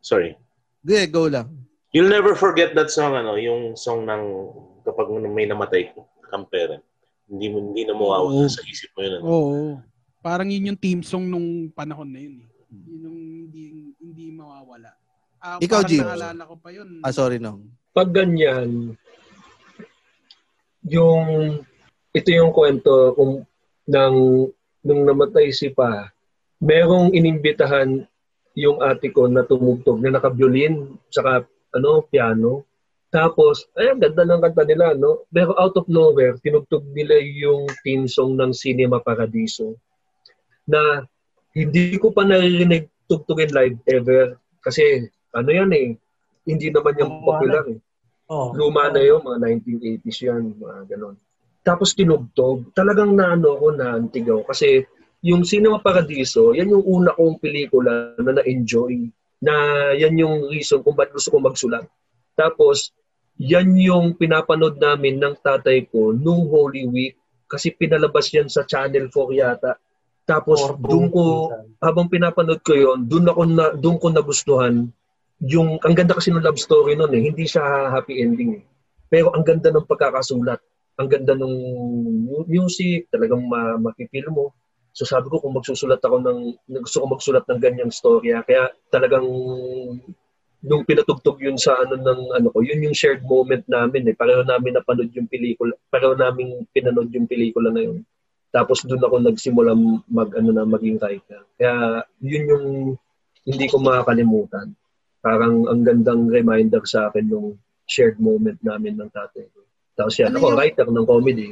Sorry. 0.06 0.38
Sige, 0.86 1.10
go 1.10 1.26
lang. 1.26 1.50
You'll 1.90 2.14
never 2.14 2.38
forget 2.38 2.78
that 2.78 2.94
song, 2.94 3.18
ano, 3.18 3.34
yung 3.42 3.74
song 3.74 4.06
ng 4.06 4.24
kapag 4.86 5.10
may 5.26 5.50
namatay 5.50 5.90
kang 6.30 6.46
parent. 6.46 6.86
Hindi 7.26 7.46
mo 7.50 7.58
hindi 7.72 7.82
na 7.86 7.94
mawawala 7.98 8.46
Oo. 8.46 8.50
sa 8.50 8.62
isip 8.66 8.90
mo 8.94 9.00
yun. 9.02 9.14
Ano? 9.18 9.24
Oo. 9.26 9.62
Parang 10.22 10.50
yun 10.50 10.74
yung 10.74 10.80
team 10.82 11.00
song 11.02 11.26
nung 11.30 11.70
panahon 11.74 12.10
na 12.10 12.20
yun 12.22 12.42
eh. 12.42 12.48
Yun 12.70 13.02
yung 13.06 13.18
hindi, 13.46 13.64
hindi 14.02 14.26
mawawala. 14.34 14.90
Ah, 15.42 15.62
Ikaw, 15.62 15.82
Jim. 15.86 16.02
naalala 16.02 16.42
ko 16.50 16.56
pa 16.58 16.70
yun. 16.74 17.06
Ah, 17.06 17.14
sorry, 17.14 17.38
Nong. 17.38 17.70
Pag 17.94 18.10
ganyan, 18.10 18.98
yung 20.86 21.26
ito 22.10 22.30
yung 22.34 22.50
kwento 22.50 23.14
kung 23.14 23.46
ng 23.86 24.16
nung 24.86 25.02
namatay 25.06 25.50
si 25.50 25.70
Pa, 25.74 26.10
merong 26.62 27.14
inimbitahan 27.14 28.06
yung 28.56 28.80
ate 28.80 29.12
ko 29.12 29.28
na 29.28 29.44
tumugtog 29.44 30.00
na 30.00 30.14
naka-violin 30.16 30.96
saka 31.10 31.44
ano 31.74 32.06
piano. 32.08 32.64
Tapos, 33.16 33.64
ay, 33.80 33.96
ang 33.96 34.04
ganda 34.04 34.28
ng 34.28 34.44
kanta 34.44 34.68
nila, 34.68 34.92
no? 34.92 35.24
Pero 35.32 35.56
out 35.56 35.80
of 35.80 35.88
nowhere, 35.88 36.36
tinugtog 36.44 36.84
nila 36.92 37.16
yung 37.16 37.64
theme 37.80 38.12
song 38.12 38.36
ng 38.36 38.52
Cinema 38.52 39.00
Paradiso 39.00 39.80
na 40.68 41.08
hindi 41.56 41.96
ko 41.96 42.12
pa 42.12 42.28
naririnig 42.28 42.92
tugtugin 43.08 43.56
live 43.56 43.80
ever 43.88 44.36
kasi 44.60 45.08
ano 45.32 45.48
yan 45.48 45.72
eh, 45.72 45.96
hindi 46.44 46.68
naman 46.68 47.00
yung 47.00 47.24
popular 47.24 47.64
eh. 47.72 47.80
Oh. 48.28 48.52
Luma 48.52 48.92
na 48.92 49.00
yun, 49.00 49.24
mga 49.24 49.64
1980s 49.64 50.20
yan, 50.20 50.44
mga 50.60 50.78
ganon. 50.92 51.16
Tapos 51.64 51.96
tinugtog, 51.96 52.76
talagang 52.76 53.16
naano 53.16 53.56
ko 53.56 53.72
na 53.72 53.96
antigaw 53.96 54.44
kasi 54.44 54.84
yung 55.24 55.48
Cinema 55.48 55.80
Paradiso, 55.80 56.52
yan 56.52 56.68
yung 56.68 56.84
una 56.84 57.16
kong 57.16 57.40
pelikula 57.40 58.12
na 58.20 58.44
na-enjoy. 58.44 59.08
Na 59.40 59.54
yan 59.96 60.20
yung 60.20 60.52
reason 60.52 60.84
kung 60.84 61.00
ba't 61.00 61.16
gusto 61.16 61.32
ko 61.32 61.40
magsulat. 61.40 61.88
Tapos, 62.36 62.92
yan 63.36 63.76
yung 63.76 64.16
pinapanood 64.16 64.80
namin 64.80 65.20
ng 65.20 65.36
tatay 65.44 65.88
ko 65.92 66.16
nung 66.16 66.48
Holy 66.48 66.88
Week 66.88 67.16
kasi 67.46 67.72
pinalabas 67.76 68.32
yan 68.32 68.48
sa 68.48 68.64
Channel 68.64 69.12
4 69.12 69.40
yata. 69.40 69.78
Tapos, 70.26 70.58
doon 70.82 71.14
ko, 71.14 71.54
habang 71.78 72.10
pinapanood 72.10 72.64
ko 72.66 72.74
yon 72.74 73.06
doon 73.06 73.30
ako 73.30 73.42
na 73.46 73.66
doon 73.78 73.98
ko 74.02 74.08
nagustuhan 74.10 74.90
yung 75.44 75.78
ang 75.84 75.94
ganda 75.96 76.16
kasi 76.16 76.32
ng 76.32 76.44
love 76.44 76.60
story 76.60 76.96
noon 76.96 77.12
eh 77.12 77.22
hindi 77.28 77.44
siya 77.44 77.92
happy 77.92 78.24
ending 78.24 78.62
eh. 78.62 78.64
pero 79.12 79.36
ang 79.36 79.44
ganda 79.44 79.68
ng 79.68 79.84
pagkakasulat 79.84 80.64
ang 80.96 81.08
ganda 81.12 81.36
ng 81.36 81.54
mu- 82.24 82.48
music 82.48 83.12
talagang 83.12 83.44
ma- 83.44 83.76
makipil 83.76 84.32
mo 84.32 84.46
so 84.96 85.04
sabi 85.04 85.28
ko 85.28 85.44
kung 85.44 85.52
magsusulat 85.52 86.00
ako 86.00 86.24
ng 86.24 86.40
gusto 86.80 87.04
ko 87.04 87.06
magsulat 87.12 87.44
ng 87.52 87.60
ganyang 87.60 87.92
storya 87.92 88.48
kaya 88.48 88.72
talagang 88.88 89.28
nung 90.66 90.82
pinatugtog 90.84 91.38
yun 91.38 91.56
sa 91.56 91.78
ano 91.78 91.94
ng 91.96 92.22
ano 92.34 92.48
ko 92.50 92.66
yun 92.66 92.82
yung 92.82 92.98
shared 92.98 93.22
moment 93.22 93.62
namin 93.70 94.10
eh 94.10 94.16
pareho 94.18 94.42
namin 94.42 94.74
napanood 94.76 95.14
yung 95.14 95.30
pelikula 95.30 95.78
pareho 95.88 96.18
namin 96.18 96.66
pinanood 96.74 97.14
yung 97.14 97.30
pelikula 97.30 97.70
na 97.70 97.86
yun 97.86 98.02
Tapos 98.50 98.88
doon 98.88 99.04
ako 99.04 99.16
nagsimula 99.20 99.76
mag 100.08 100.32
ano 100.32 100.56
na 100.56 100.64
maging 100.64 100.96
writer. 100.96 101.44
Kaya 101.60 102.00
yun 102.24 102.44
yung 102.48 102.66
hindi 103.44 103.68
ko 103.68 103.84
makakalimutan. 103.84 104.72
Parang 105.20 105.68
ang 105.68 105.84
gandang 105.84 106.32
reminder 106.32 106.80
sa 106.88 107.12
akin 107.12 107.28
nung 107.28 107.60
shared 107.84 108.16
moment 108.16 108.56
namin 108.64 108.96
ng 108.96 109.12
tatay 109.12 109.44
ko. 109.52 109.60
Tapos 110.00 110.16
yan, 110.16 110.32
Ano 110.32 110.40
ako 110.40 110.48
yung- 110.56 110.60
writer 110.64 110.88
ng 110.88 111.04
comedy. 111.04 111.48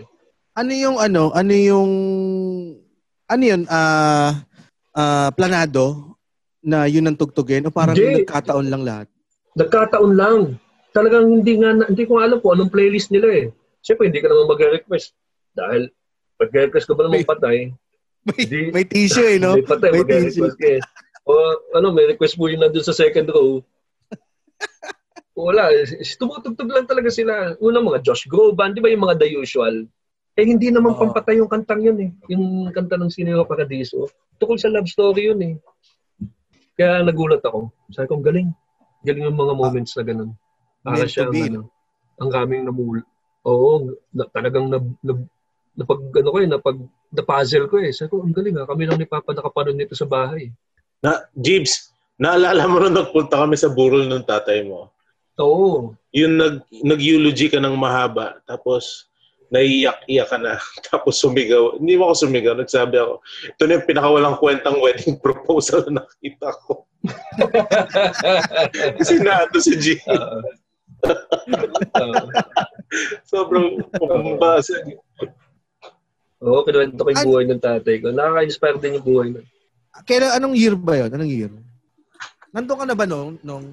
Ano 0.55 0.71
yung 0.71 0.95
ano? 0.95 1.23
Ano 1.35 1.51
yung 1.51 1.91
ano 3.27 3.43
yun? 3.43 3.61
Ah 3.67 4.39
ah, 4.95 5.27
planado 5.35 6.12
na 6.63 6.87
yun 6.87 7.05
ang 7.05 7.19
tugtugin 7.19 7.67
o 7.67 7.75
parang 7.75 7.93
Hindi. 7.93 8.23
nagkataon 8.23 8.67
lang 8.71 8.83
lahat? 8.87 9.07
Nagkataon 9.59 10.13
lang. 10.15 10.39
Talagang 10.95 11.29
hindi 11.29 11.59
nga, 11.59 11.75
hindi 11.85 12.03
ko 12.07 12.23
alam 12.23 12.39
kung 12.39 12.55
anong 12.57 12.71
playlist 12.71 13.11
nila 13.11 13.27
eh. 13.29 13.45
Siyempre, 13.83 14.07
hindi 14.07 14.23
ka 14.23 14.31
naman 14.31 14.47
mag-request. 14.47 15.11
Dahil, 15.53 15.91
pag-request 16.39 16.87
ka 16.87 16.93
ba 16.95 17.05
naman 17.05 17.21
May- 17.21 17.27
patay, 17.27 17.57
May, 18.23 18.43
Di- 18.47 18.71
may 18.71 18.85
tissue 18.87 19.27
eh, 19.27 19.35
no? 19.35 19.59
may 19.59 19.67
patay, 19.67 19.91
May 19.91 19.99
mag-request 20.07 20.55
ka 20.55 20.67
eh. 20.79 20.81
O 21.27 21.31
ano, 21.75 21.91
may 21.91 22.07
request 22.07 22.39
mo 22.39 22.47
yun 22.47 22.63
nandun 22.63 22.83
sa 22.83 22.95
second 22.95 23.27
row. 23.31 23.59
Wala, 25.35 25.71
tumutugtog 26.19 26.71
lang 26.71 26.87
talaga 26.87 27.11
sila. 27.11 27.55
Una 27.59 27.83
mga 27.83 28.03
Josh 28.03 28.27
Groban, 28.31 28.71
di 28.75 28.79
ba 28.79 28.91
yung 28.91 29.03
mga 29.03 29.19
the 29.19 29.27
usual? 29.39 29.83
Eh 30.33 30.45
hindi 30.49 30.73
naman 30.73 30.97
Oo. 30.97 30.99
pampatay 30.99 31.37
yung 31.37 31.51
kantang 31.51 31.83
yun 31.83 31.99
eh. 31.99 32.09
Yung 32.31 32.71
kanta 32.73 32.97
ng 32.97 33.11
Sinero 33.11 33.45
Paradiso. 33.45 34.09
Tukol 34.41 34.57
sa 34.57 34.71
love 34.71 34.89
story 34.89 35.29
yun 35.29 35.41
eh. 35.43 35.53
Kaya 36.73 37.05
nagulat 37.05 37.43
ako. 37.45 37.69
Sabi 37.93 38.05
ko, 38.09 38.13
"Ang 38.17 38.25
galing. 38.25 38.49
Galing 39.03 39.25
yung 39.29 39.37
mga 39.37 39.53
moments 39.53 39.93
na 39.93 40.03
ganun. 40.07 40.31
Para 40.81 41.05
siya, 41.05 41.29
ano, 41.29 41.69
ang 42.17 42.29
kaming 42.31 42.65
namul. 42.67 43.03
Oo, 43.43 43.93
na, 44.15 44.23
talagang 44.31 44.71
na, 44.71 44.79
na, 45.03 45.13
napag, 45.75 45.99
ano 45.99 46.29
ko 46.31 46.37
eh, 46.39 46.47
napag, 46.47 46.77
na-puzzle 47.11 47.67
ko 47.67 47.75
eh. 47.83 47.91
Sabi 47.91 48.09
ko, 48.09 48.23
ang 48.23 48.33
galing 48.35 48.55
ah. 48.57 48.67
Kami 48.67 48.83
lang 48.87 48.97
ni 48.97 49.07
Papa 49.07 49.35
nakapanood 49.35 49.75
nito 49.75 49.93
sa 49.93 50.07
bahay. 50.07 50.49
Na, 51.03 51.27
Jibs, 51.35 51.91
naalala 52.15 52.63
mo 52.65 52.79
nung 52.79 52.95
nagpunta 52.95 53.43
kami 53.43 53.59
sa 53.59 53.67
burol 53.67 54.07
ng 54.07 54.23
tatay 54.23 54.63
mo. 54.63 54.89
Oo. 55.41 55.91
Yung 56.13 56.39
nag, 56.39 56.63
nag-eulogy 56.71 57.51
ka 57.51 57.59
ng 57.59 57.75
mahaba, 57.75 58.39
tapos 58.47 59.09
naiiyak-iyak 59.51 60.27
ka 60.29 60.37
na, 60.39 60.59
tapos 60.91 61.19
sumigaw. 61.19 61.79
Hindi 61.79 61.99
mo 61.99 62.09
ako 62.09 62.27
sumigaw, 62.27 62.53
nagsabi 62.55 62.95
ako, 62.99 63.13
ito 63.49 63.63
na 63.65 63.73
yung 63.79 63.87
pinakawalang 63.89 64.37
kwentang 64.39 64.77
wedding 64.79 65.17
proposal 65.25 65.83
na 65.89 66.03
nakita 66.03 66.49
ko. 66.67 66.87
Kasi 68.99 69.19
nato 69.19 69.59
si 69.59 69.73
G. 69.75 69.85
Oo. 70.07 70.39
Oo. 71.99 72.25
Sobrang 73.27 73.83
pumbasa. 73.99 74.79
Oo, 76.43 76.63
kinuwento 76.67 77.03
ko 77.03 77.09
yung 77.11 77.27
buhay 77.27 77.45
ng 77.47 77.63
tatay 77.63 77.95
ko. 78.03 78.11
Nakaka-inspire 78.11 78.79
din 78.79 78.99
yung 78.99 79.07
buhay 79.07 79.27
nun. 79.31 79.47
Kailan, 80.03 80.35
anong 80.35 80.55
year 80.57 80.75
ba 80.75 80.99
yun? 80.99 81.11
Anong 81.11 81.31
year? 81.31 81.51
Nandun 82.51 82.79
ka 82.79 82.85
na 82.85 82.97
ba 82.97 83.05
nung, 83.07 83.39
nung 83.41 83.65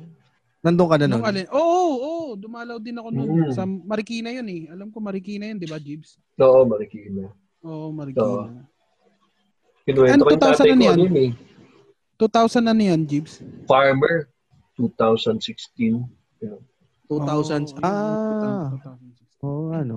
nandun 0.61 0.89
ka 0.89 0.97
na 1.01 1.07
nung? 1.09 1.25
alin? 1.25 1.49
Oo, 1.51 1.61
oo, 1.65 1.97
oo. 1.97 2.33
Dumalaw 2.37 2.77
din 2.79 2.97
ako 3.01 3.09
nun. 3.11 3.29
Mm. 3.49 3.53
Sa 3.57 3.65
Marikina 3.65 4.29
yun 4.31 4.49
eh. 4.49 4.63
Alam 4.69 4.93
ko 4.93 5.01
Marikina 5.01 5.49
yun, 5.49 5.59
di 5.59 5.69
ba, 5.69 5.81
Jibs? 5.81 6.21
Oo, 6.37 6.69
Marikina. 6.69 7.33
Oo, 7.65 7.89
Marikina. 7.91 8.65
Kinuwento 9.89 10.23
ko 10.23 10.29
Ano, 10.29 10.37
yung 10.37 10.45
tatay 10.45 10.71
2000 10.71 10.79
ko 10.79 10.93
ano 10.93 11.03
yun 11.09 11.17
eh. 11.17 11.31
2000 12.21 12.61
na 12.69 12.75
niyan, 12.77 13.01
Jibs? 13.09 13.41
Farmer, 13.65 14.29
2016. 14.77 16.05
2000. 17.09 17.09
Oo, 17.11 17.25
ah. 17.83 18.69
2000. 18.77 19.45
Oo, 19.45 19.73
ano. 19.73 19.97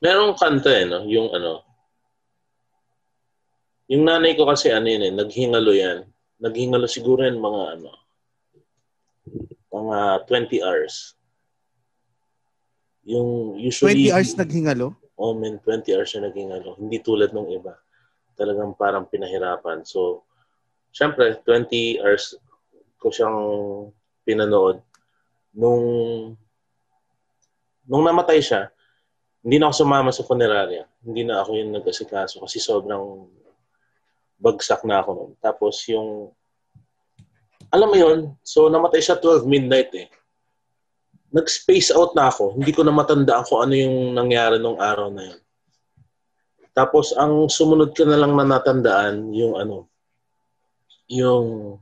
Merong 0.00 0.34
kanta 0.36 0.72
eh, 0.72 0.84
no? 0.88 1.04
Yung 1.08 1.32
ano. 1.32 1.64
Yung 3.86 4.02
nanay 4.02 4.34
ko 4.34 4.48
kasi 4.48 4.72
ano 4.74 4.88
yun 4.90 5.04
eh, 5.06 5.12
naghingalo 5.14 5.70
yan. 5.72 6.04
Naghingalo 6.42 6.84
siguro 6.90 7.22
yan 7.22 7.38
mga 7.38 7.80
ano, 7.80 7.90
mga 9.72 10.26
20 10.28 10.66
hours. 10.66 11.14
Yung 13.06 13.60
20 13.60 13.62
usually... 13.62 14.10
hours 14.10 14.34
naghingalo? 14.34 14.96
Oh 15.16 15.32
man, 15.32 15.60
20 15.62 15.94
hours 15.96 16.12
na 16.16 16.28
naghingalo. 16.28 16.76
Hindi 16.76 16.98
tulad 17.00 17.32
nung 17.32 17.48
iba. 17.48 17.78
Talagang 18.36 18.76
parang 18.76 19.08
pinahirapan. 19.08 19.86
So, 19.86 20.26
syempre, 20.92 21.40
20 21.44 22.02
hours 22.04 22.36
ko 23.00 23.08
siyang 23.08 23.38
pinanood. 24.26 24.82
Nung 25.56 25.84
nung 27.86 28.02
namatay 28.02 28.42
siya, 28.42 28.68
hindi 29.46 29.62
na 29.62 29.70
ako 29.70 29.86
sumama 29.86 30.10
sa 30.10 30.26
funeraria. 30.26 30.90
Hindi 31.06 31.22
na 31.22 31.38
ako 31.38 31.54
yung 31.54 31.70
nag-asikaso 31.78 32.42
kasi 32.42 32.58
sobrang 32.58 33.30
bagsak 34.42 34.82
na 34.82 35.00
ako 35.00 35.10
noon. 35.14 35.32
Tapos 35.38 35.86
yung, 35.86 36.34
alam 37.70 37.88
mo 37.90 37.96
yun, 37.96 38.18
so 38.46 38.66
namatay 38.70 39.02
siya 39.02 39.18
12 39.18 39.46
midnight 39.46 39.90
eh. 39.94 40.08
Nag-space 41.34 41.92
out 41.92 42.14
na 42.14 42.30
ako. 42.30 42.56
Hindi 42.56 42.72
ko 42.72 42.86
na 42.86 42.94
matandaan 42.94 43.44
kung 43.44 43.60
ano 43.66 43.74
yung 43.74 43.96
nangyari 44.14 44.56
nung 44.56 44.78
araw 44.78 45.10
na 45.10 45.34
yun. 45.34 45.40
Tapos 46.76 47.16
ang 47.16 47.48
sumunod 47.48 47.96
ko 47.96 48.04
na 48.04 48.20
lang 48.20 48.36
na 48.36 48.44
natandaan 48.44 49.32
yung 49.32 49.56
ano, 49.56 49.88
yung 51.08 51.76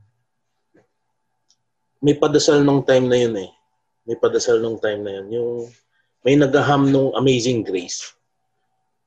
may 2.04 2.14
padasal 2.14 2.60
nung 2.60 2.84
time 2.84 3.08
na 3.08 3.18
yun 3.18 3.34
eh. 3.40 3.50
May 4.04 4.20
padasal 4.20 4.60
nung 4.60 4.76
time 4.76 5.00
na 5.00 5.12
yun. 5.18 5.26
Yung 5.32 5.50
may 6.20 6.36
nagaham 6.36 6.92
nung 6.92 7.16
Amazing 7.16 7.64
Grace 7.64 8.12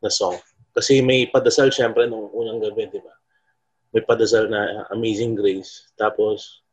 na 0.02 0.10
song. 0.10 0.38
Kasi 0.74 1.02
may 1.02 1.30
padasal 1.30 1.70
syempre 1.70 2.10
nung 2.10 2.30
unang 2.34 2.62
gabi, 2.62 2.90
di 2.90 3.02
ba? 3.02 3.14
May 3.94 4.02
padasal 4.02 4.50
na 4.50 4.86
Amazing 4.94 5.38
Grace. 5.38 5.90
Tapos, 5.98 6.66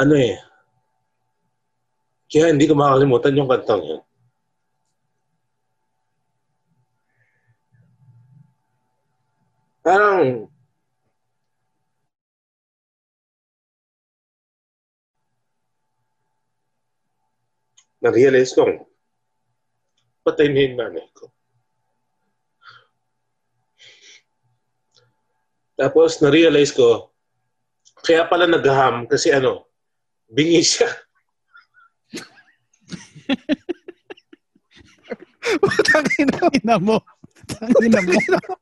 ano 0.00 0.16
eh, 0.16 0.40
kaya 2.32 2.48
hindi 2.48 2.64
ko 2.64 2.72
makakalimutan 2.72 3.36
yung 3.36 3.50
kantang 3.50 3.82
yun. 3.84 4.02
Parang, 9.84 10.46
na-realize 18.00 18.56
ko, 18.56 18.88
patay 20.24 20.48
na 20.48 20.60
yung 20.64 20.76
nanay 20.80 21.04
ko. 21.12 21.28
Tapos, 25.76 26.20
na-realize 26.20 26.76
ko, 26.76 27.08
kaya 28.04 28.24
pala 28.28 28.44
naghaham 28.48 29.08
kasi 29.08 29.32
ano, 29.32 29.69
bingi 30.30 30.62
siya. 30.62 30.86
Tangina 35.90 36.78
mo. 36.78 37.02
Tangina 37.50 37.98
mo. 38.02 38.14
Tangina 38.14 38.38
mo. 38.38 38.54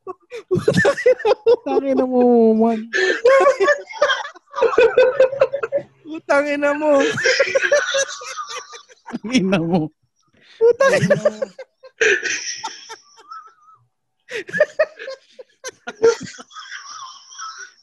Tangina 1.65 2.05
mo, 2.09 2.21
man. 2.57 2.89
Tangina 6.25 6.73
mo. 6.73 7.05
Tangina 9.21 9.61
mo. 9.61 9.93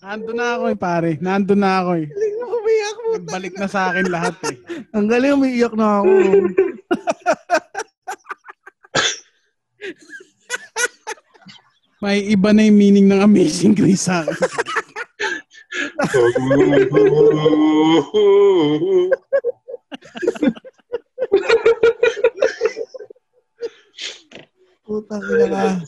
Nando 0.04 0.32
na 0.36 0.60
ako 0.60 0.64
eh, 0.70 0.78
pare. 0.78 1.18
Nando 1.24 1.56
na 1.56 1.80
ako 1.82 1.92
eh. 2.04 2.08
Umiyak 2.46 2.98
mo. 3.00 3.10
Balik 3.32 3.54
na 3.56 3.68
sa 3.68 3.92
akin 3.92 4.08
lahat 4.12 4.36
eh. 4.52 4.58
Ang 4.92 5.08
galing, 5.08 5.36
umiiyak 5.40 5.74
na 5.76 6.02
ako. 6.04 6.12
May 12.04 12.22
iba 12.28 12.54
na 12.54 12.62
yung 12.68 12.78
meaning 12.78 13.08
ng 13.10 13.24
Amazing 13.24 13.74
Grace 13.74 14.06
sa 14.06 14.22
akin. 14.22 14.36
Putang 24.86 25.26
ina 25.34 25.50
ka. 25.50 25.82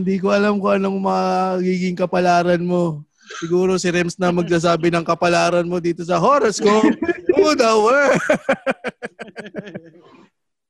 Hindi 0.00 0.16
ko 0.16 0.32
alam 0.32 0.56
kung 0.64 0.80
anong 0.80 0.96
magiging 0.96 1.92
kapalaran 1.92 2.64
mo. 2.64 3.04
Siguro 3.36 3.76
si 3.76 3.92
Rems 3.92 4.16
na 4.16 4.32
magsasabi 4.32 4.88
ng 4.88 5.04
kapalaran 5.04 5.68
mo 5.68 5.76
dito 5.76 6.00
sa 6.08 6.16
horoscope 6.16 6.96
to 7.36 7.52
the 7.52 7.72
world. 7.76 8.16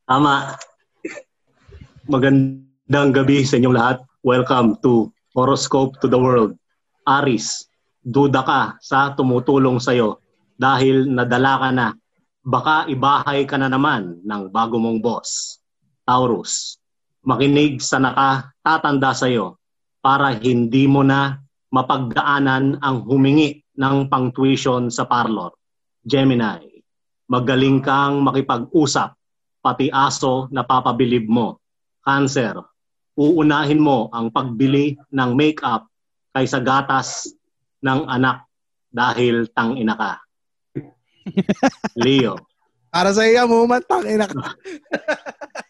Tama. 0.03 0.59
Magandang 2.11 3.15
gabi 3.15 3.47
sa 3.47 3.63
inyong 3.63 3.77
lahat. 3.79 4.03
Welcome 4.27 4.83
to 4.83 5.15
Horoscope 5.31 6.03
to 6.03 6.11
the 6.11 6.19
World. 6.19 6.59
Aris, 7.07 7.71
duda 8.03 8.43
ka 8.43 8.83
sa 8.83 9.15
tumutulong 9.15 9.79
sa'yo 9.79 10.19
dahil 10.59 11.07
nadala 11.07 11.55
ka 11.63 11.71
na. 11.71 11.89
Baka 12.43 12.91
ibahay 12.91 13.47
ka 13.47 13.55
na 13.63 13.71
naman 13.71 14.27
ng 14.27 14.51
bago 14.51 14.75
mong 14.83 14.99
boss. 14.99 15.63
Taurus, 16.03 16.80
Makinig 17.21 17.85
sa 17.85 18.01
nakatatanda 18.01 19.13
sa 19.13 19.29
iyo 19.29 19.61
para 20.01 20.33
hindi 20.33 20.89
mo 20.89 21.05
na 21.05 21.37
mapagdaanan 21.69 22.81
ang 22.81 22.97
humingi 23.05 23.61
ng 23.77 24.09
pang-tuition 24.09 24.89
sa 24.89 25.05
parlor. 25.05 25.53
Gemini, 26.01 26.81
magaling 27.29 27.85
kang 27.85 28.25
makipag-usap, 28.25 29.13
pati 29.61 29.93
aso 29.93 30.49
na 30.49 30.65
papabilib 30.65 31.29
mo. 31.29 31.61
Cancer, 32.01 32.57
uunahin 33.15 33.79
mo 33.79 34.09
ang 34.11 34.33
pagbili 34.33 34.97
ng 35.13 35.31
make-up 35.37 35.85
kaysa 36.33 36.65
gatas 36.65 37.29
ng 37.85 38.09
anak 38.09 38.49
dahil 38.89 39.45
tang 39.53 39.77
ina 39.77 39.95
ka. 39.95 40.13
Leo, 42.01 42.41
Para 42.91 43.15
sa 43.15 43.23
iya, 43.23 43.47
Muman, 43.47 43.87
tangina 43.87 44.27
ka. 44.27 44.59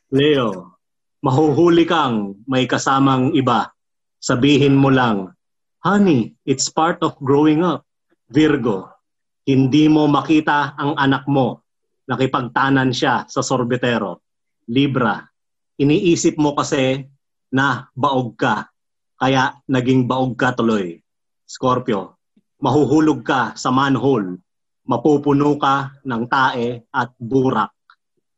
Leo, 0.08 0.79
mahuhuli 1.20 1.84
kang 1.84 2.40
may 2.48 2.64
kasamang 2.64 3.36
iba. 3.36 3.72
Sabihin 4.20 4.76
mo 4.76 4.92
lang, 4.92 5.32
Honey, 5.80 6.36
it's 6.44 6.68
part 6.68 7.00
of 7.00 7.16
growing 7.24 7.64
up. 7.64 7.88
Virgo, 8.28 8.92
hindi 9.48 9.88
mo 9.88 10.04
makita 10.04 10.76
ang 10.76 10.92
anak 11.00 11.24
mo. 11.24 11.64
Nakipagtanan 12.04 12.92
siya 12.92 13.24
sa 13.24 13.40
sorbetero. 13.40 14.20
Libra, 14.68 15.24
iniisip 15.80 16.36
mo 16.36 16.52
kasi 16.52 17.00
na 17.48 17.88
baog 17.96 18.36
ka. 18.36 18.68
Kaya 19.16 19.56
naging 19.64 20.04
baog 20.04 20.36
ka 20.36 20.52
tuloy. 20.52 21.00
Scorpio, 21.48 22.20
mahuhulog 22.60 23.24
ka 23.24 23.56
sa 23.56 23.72
manhole. 23.72 24.36
Mapupuno 24.84 25.56
ka 25.56 25.96
ng 26.04 26.24
tae 26.28 26.84
at 26.92 27.10
burak. 27.16 27.72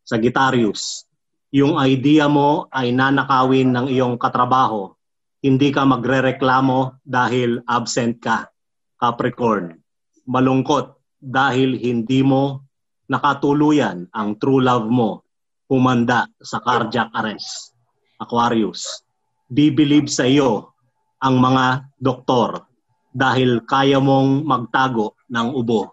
Sagittarius, 0.06 1.10
yung 1.52 1.76
idea 1.76 2.32
mo 2.32 2.64
ay 2.72 2.96
nanakawin 2.96 3.76
ng 3.76 3.86
iyong 3.92 4.16
katrabaho. 4.16 4.96
Hindi 5.44 5.68
ka 5.68 5.84
magrereklamo 5.84 7.04
dahil 7.04 7.60
absent 7.68 8.24
ka. 8.24 8.48
Capricorn, 8.96 9.76
malungkot 10.24 10.96
dahil 11.20 11.76
hindi 11.76 12.24
mo 12.24 12.64
nakatuluyan 13.04 14.08
ang 14.16 14.40
true 14.40 14.64
love 14.64 14.88
mo 14.88 15.28
humanda 15.68 16.24
sa 16.40 16.64
cardiac 16.64 17.12
arrest. 17.12 17.76
Aquarius, 18.16 19.04
bibilib 19.52 20.08
sa 20.08 20.24
iyo 20.24 20.72
ang 21.20 21.36
mga 21.36 21.84
doktor 22.00 22.64
dahil 23.12 23.60
kaya 23.68 24.00
mong 24.00 24.48
magtago 24.48 25.20
ng 25.28 25.52
ubo. 25.52 25.92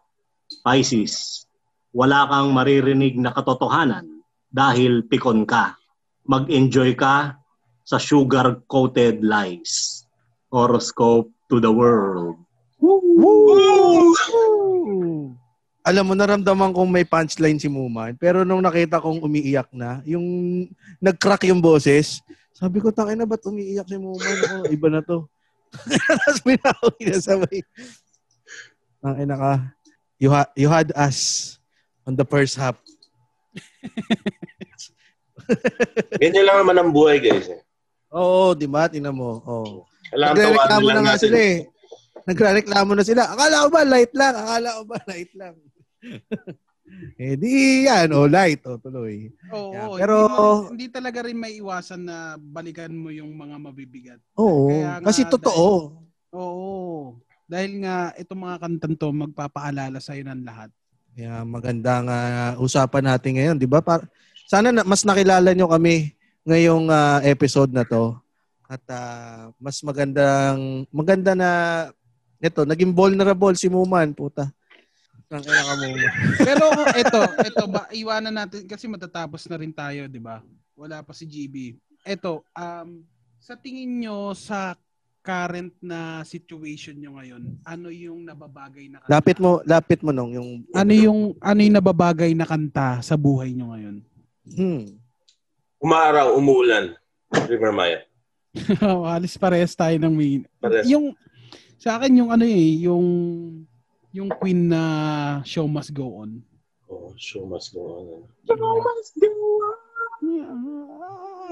Pisces, 0.64 1.44
wala 1.92 2.32
kang 2.32 2.56
maririnig 2.56 3.20
na 3.20 3.36
katotohanan 3.36 4.19
dahil 4.50 5.06
pikon 5.06 5.46
ka. 5.46 5.78
Mag-enjoy 6.26 6.94
ka 6.98 7.38
sa 7.86 7.98
sugar-coated 7.98 9.22
lies. 9.26 10.06
Horoscope 10.50 11.30
to 11.50 11.62
the 11.62 11.70
world. 11.70 12.38
Alam 15.86 16.06
mo, 16.06 16.14
naramdaman 16.14 16.70
kong 16.74 16.90
may 16.90 17.06
punchline 17.06 17.58
si 17.58 17.66
Muman. 17.66 18.14
Pero 18.18 18.46
nung 18.46 18.62
nakita 18.62 19.02
kong 19.02 19.26
umiiyak 19.26 19.74
na, 19.74 20.06
yung 20.06 20.26
nag-crack 21.02 21.50
yung 21.50 21.62
boses, 21.62 22.22
sabi 22.54 22.78
ko, 22.78 22.94
tangin 22.94 23.18
na 23.18 23.30
ba't 23.30 23.42
umiiyak 23.46 23.90
si 23.90 23.98
Muman? 23.98 24.36
Ako, 24.46 24.56
iba 24.70 24.88
na 24.92 25.02
to. 25.02 25.26
Tapos 26.10 26.42
binawi 26.46 27.02
na 27.06 27.18
sabay. 27.22 27.62
Tangin 29.02 29.28
na 29.30 29.38
ka. 29.38 29.54
You, 30.20 30.30
ha- 30.34 30.54
you 30.54 30.70
had 30.70 30.94
us 30.94 31.58
on 32.06 32.18
the 32.18 32.26
first 32.26 32.58
half. 32.58 32.78
Ganyan 36.22 36.46
lang 36.46 36.58
naman 36.62 36.78
ang 36.78 36.92
buhay, 36.94 37.18
guys. 37.20 37.50
Eh. 37.50 37.62
Oo, 38.14 38.58
di 38.58 38.66
ba? 38.66 38.90
Tingnan 38.90 39.16
mo. 39.16 39.42
Oo. 39.46 39.86
Nagrereklamo 40.10 40.66
tawanan 40.66 40.96
na 40.98 41.04
nga 41.14 41.22
sila 41.22 41.38
eh. 41.38 41.58
Nagrereklamo 42.26 42.92
na 42.98 43.06
sila. 43.06 43.30
Akala 43.30 43.66
ko 43.66 43.70
ba 43.70 43.84
light 43.86 44.14
lang? 44.14 44.34
Akala 44.34 44.70
ko 44.82 44.84
ba 44.86 44.98
light 45.06 45.32
lang? 45.38 45.56
eh 47.22 47.38
di 47.38 47.86
yan, 47.86 48.10
oh, 48.18 48.26
light, 48.26 48.66
oh, 48.66 48.82
tuloy. 48.82 49.30
Oo, 49.54 49.74
Yeah, 49.74 49.90
pero- 50.02 50.26
hindi, 50.26 50.42
mo- 50.42 50.70
hindi 50.74 50.88
talaga 50.90 51.20
rin 51.26 51.38
may 51.38 51.54
iwasan 51.62 52.10
na 52.10 52.18
balikan 52.38 52.94
mo 52.94 53.14
yung 53.14 53.30
mga 53.38 53.56
mabibigat. 53.62 54.22
Oo, 54.38 54.74
Kaya 54.74 54.98
nga, 54.98 55.06
kasi 55.06 55.22
totoo. 55.30 56.02
Oo. 56.34 57.22
Dahil 57.50 57.82
nga 57.82 58.14
itong 58.18 58.42
mga 58.46 58.58
kantan 58.62 58.94
to 58.98 59.10
magpapaalala 59.10 59.98
sa 59.98 60.14
ng 60.14 60.46
lahat. 60.46 60.70
Kaya 61.20 61.44
maganda 61.44 62.00
nga 62.00 62.20
usapan 62.64 63.12
natin 63.12 63.36
ngayon, 63.36 63.60
di 63.60 63.68
ba? 63.68 63.84
Par- 63.84 64.08
sana 64.48 64.72
na, 64.72 64.88
mas 64.88 65.04
nakilala 65.04 65.52
nyo 65.52 65.68
kami 65.68 66.16
ngayong 66.48 66.88
ah, 66.88 67.20
episode 67.28 67.76
na 67.76 67.84
to. 67.84 68.16
At 68.72 68.80
ah, 68.88 69.52
mas 69.60 69.84
magandang, 69.84 70.88
maganda 70.88 71.36
na, 71.36 71.52
ito, 72.40 72.64
naging 72.64 72.96
vulnerable 72.96 73.52
si 73.60 73.68
Muman, 73.68 74.16
puta. 74.16 74.48
Ang 75.28 75.44
ina 75.44 75.60
ka. 75.60 75.76
Pero 76.48 76.66
ito, 76.96 77.22
ito 77.52 77.64
ba 77.68 77.92
iwanan 77.92 78.40
natin 78.40 78.64
kasi 78.64 78.88
matatapos 78.88 79.44
na 79.52 79.60
rin 79.60 79.76
tayo, 79.76 80.10
'di 80.10 80.18
ba? 80.18 80.42
Wala 80.74 81.06
pa 81.06 81.14
si 81.14 81.30
GB. 81.30 81.78
Ito, 82.02 82.42
um 82.58 83.06
sa 83.38 83.54
tingin 83.54 84.02
nyo 84.02 84.34
sa 84.34 84.74
current 85.30 85.74
na 85.78 86.26
situation 86.26 86.98
nyo 86.98 87.22
ngayon, 87.22 87.44
ano 87.62 87.94
yung 87.94 88.26
nababagay 88.26 88.90
na 88.90 88.98
kanta? 88.98 89.14
Lapit 89.14 89.38
mo, 89.38 89.62
lapit 89.62 90.00
mo 90.02 90.10
nung 90.10 90.34
yung... 90.34 90.66
Ano 90.74 90.90
yung 90.90 91.38
ano 91.38 91.60
yung 91.62 91.78
nababagay 91.78 92.34
na 92.34 92.50
kanta 92.50 92.98
sa 93.06 93.14
buhay 93.14 93.54
nyo 93.54 93.70
ngayon? 93.78 93.96
Hmm. 94.58 94.84
Umaraw, 95.78 96.34
umuulan. 96.34 96.98
River 97.46 97.70
Maya. 97.70 98.02
Alis 99.14 99.38
parehas 99.38 99.78
tayo 99.78 99.94
ng 100.02 100.14
main. 100.18 100.42
Pares. 100.58 100.90
Yung 100.90 101.14
sa 101.78 102.02
akin 102.02 102.26
yung 102.26 102.34
ano 102.34 102.50
eh, 102.50 102.82
yung 102.90 103.06
yung 104.10 104.34
Queen 104.34 104.74
na 104.74 104.82
Show 105.46 105.70
Must 105.70 105.94
Go 105.94 106.26
On. 106.26 106.42
Oh, 106.90 107.14
show 107.14 107.46
must 107.46 107.78
go 107.78 107.86
on. 107.86 108.26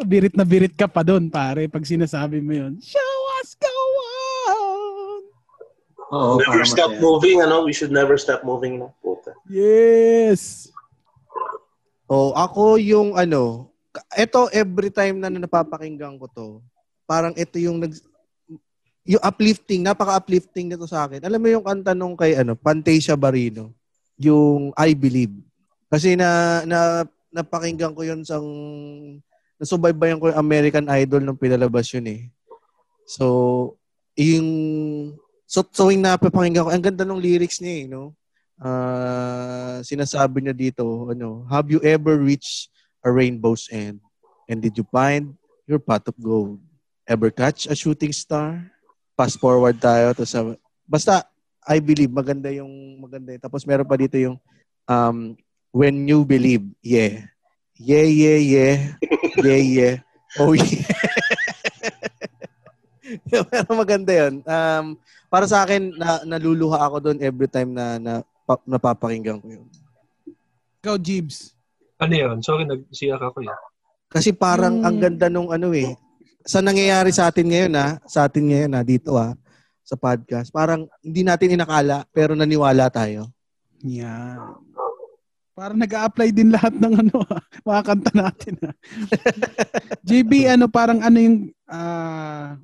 Birit 0.02 0.34
na 0.34 0.42
birit 0.42 0.74
ka 0.74 0.90
pa 0.90 1.06
doon, 1.06 1.30
pare, 1.30 1.70
pag 1.70 1.86
sinasabi 1.86 2.42
mo 2.42 2.58
yun. 2.58 2.74
Show 2.82 3.07
Oo, 6.08 6.40
never 6.40 6.64
para 6.64 6.66
stop 6.68 6.92
masaya. 6.96 7.04
moving, 7.04 7.38
ano? 7.44 7.56
We 7.68 7.74
should 7.76 7.92
never 7.92 8.16
stop 8.16 8.48
moving, 8.48 8.80
no? 8.80 8.96
Puta. 9.04 9.36
Yes! 9.52 10.72
Oh, 12.08 12.32
ako 12.32 12.80
yung 12.80 13.20
ano, 13.20 13.68
ito 14.16 14.48
every 14.56 14.88
time 14.88 15.20
na 15.20 15.28
napapakinggan 15.28 16.16
ko 16.16 16.26
to, 16.32 16.48
parang 17.04 17.36
ito 17.36 17.60
yung 17.60 17.84
nag 17.84 17.92
yung 19.08 19.24
uplifting, 19.24 19.84
napaka-uplifting 19.88 20.68
nito 20.68 20.84
sa 20.84 21.08
akin. 21.08 21.24
Alam 21.24 21.40
mo 21.40 21.48
yung 21.48 21.64
kanta 21.64 21.96
nung 21.96 22.20
kay 22.20 22.36
ano, 22.36 22.60
Pantasia 22.60 23.16
Barino, 23.16 23.72
yung 24.20 24.76
I 24.76 24.92
Believe. 24.92 25.32
Kasi 25.88 26.20
na, 26.20 26.60
na 26.68 27.08
napakinggan 27.32 27.96
ko 27.96 28.04
yun 28.04 28.28
sang 28.28 28.44
nasubaybayan 29.58 30.20
ko 30.20 30.28
yung 30.30 30.42
American 30.44 30.92
Idol 30.92 31.24
nung 31.24 31.40
pinalabas 31.40 31.88
yun 31.96 32.08
eh. 32.08 32.22
So, 33.08 33.80
yung 34.20 34.48
so 35.48 35.64
tuwing 35.64 36.04
napapakinggan 36.04 36.68
ko, 36.68 36.70
ang 36.70 36.84
ganda 36.84 37.08
ng 37.08 37.18
lyrics 37.18 37.64
niya 37.64 37.76
eh, 37.82 37.86
no? 37.88 38.14
Ah, 38.60 39.80
sinasabi 39.82 40.44
niya 40.44 40.54
dito, 40.54 40.84
ano, 41.10 41.48
have 41.48 41.72
you 41.72 41.80
ever 41.82 42.20
reached 42.20 42.68
a 43.02 43.10
rainbow's 43.10 43.72
end? 43.72 44.04
And 44.52 44.60
did 44.60 44.76
you 44.76 44.86
find 44.92 45.36
your 45.64 45.80
pot 45.80 46.08
of 46.08 46.16
gold? 46.20 46.60
Ever 47.08 47.32
catch 47.32 47.72
a 47.72 47.76
shooting 47.76 48.12
star? 48.12 48.68
Fast 49.16 49.40
forward 49.40 49.80
tayo 49.80 50.14
to 50.14 50.28
sa 50.28 50.44
basta 50.86 51.24
I 51.68 51.84
believe 51.84 52.12
maganda 52.12 52.48
yung 52.52 53.00
maganda. 53.00 53.36
yun. 53.36 53.44
Tapos 53.44 53.68
meron 53.68 53.88
pa 53.88 54.00
dito 54.00 54.16
yung 54.16 54.40
um 54.88 55.36
when 55.76 56.08
you 56.08 56.24
believe. 56.24 56.64
Yeah. 56.80 57.28
Yeah, 57.76 58.08
yeah, 58.08 58.40
yeah. 58.42 58.78
Yeah, 59.38 59.62
yeah. 59.62 59.96
Oh, 60.40 60.56
yeah. 60.56 60.88
Pero 63.28 63.70
maganda 63.82 64.12
yun. 64.12 64.44
Um, 64.44 64.86
para 65.28 65.46
sa 65.48 65.64
akin, 65.64 65.96
na, 65.96 66.24
naluluha 66.24 66.80
ako 66.88 66.98
doon 67.04 67.18
every 67.24 67.48
time 67.48 67.72
na, 67.76 68.00
na 68.00 68.14
pa, 68.48 68.60
napapakinggan 68.64 69.40
ko 69.40 69.48
yun. 69.60 69.68
Ikaw, 70.84 70.96
Jibs. 71.00 71.58
Ano 71.98 72.14
yun? 72.14 72.38
Sorry, 72.46 72.64
nagsiyak 72.64 73.20
ako 73.20 73.44
yun. 73.44 73.60
Kasi 74.08 74.32
parang 74.32 74.80
Yung- 74.80 74.86
ang 74.88 74.98
ganda 75.00 75.28
nung 75.28 75.52
ano 75.52 75.72
eh. 75.76 75.96
Sa 76.48 76.64
nangyayari 76.64 77.12
sa 77.12 77.28
atin 77.28 77.44
ngayon 77.52 77.74
ha, 77.76 78.00
sa 78.08 78.24
atin 78.24 78.48
ngayon 78.48 78.72
ha, 78.72 78.82
dito 78.88 79.20
ha, 79.20 79.36
sa 79.84 80.00
podcast. 80.00 80.48
Parang 80.48 80.88
hindi 81.04 81.28
natin 81.28 81.60
inakala 81.60 82.08
pero 82.16 82.32
naniwala 82.32 82.88
tayo. 82.88 83.28
Yan. 83.84 84.64
Parang 85.58 85.76
nag-a-apply 85.76 86.30
din 86.32 86.54
lahat 86.54 86.72
ng 86.78 86.94
ano, 87.04 87.18
ah, 87.34 87.42
mga 87.66 87.82
kanta 87.84 88.12
natin. 88.16 88.54
ah. 88.64 88.76
JB, 90.08 90.32
ano, 90.54 90.70
parang 90.70 91.02
ano 91.04 91.18
yung 91.18 91.50
ah, 91.68 92.56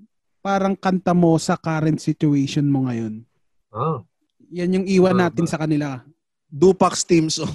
parang 0.43 0.75
kanta 0.75 1.15
mo 1.15 1.39
sa 1.39 1.55
current 1.55 2.03
situation 2.03 2.67
mo 2.67 2.83
ngayon? 2.91 3.23
Ah. 3.71 4.03
Yan 4.51 4.83
yung 4.83 4.85
iwan 4.91 5.15
Ah, 5.17 5.31
natin 5.31 5.47
sa 5.47 5.55
kanila. 5.55 6.03
Dupax 6.51 7.07
team. 7.07 7.31
Eh, 7.31 7.49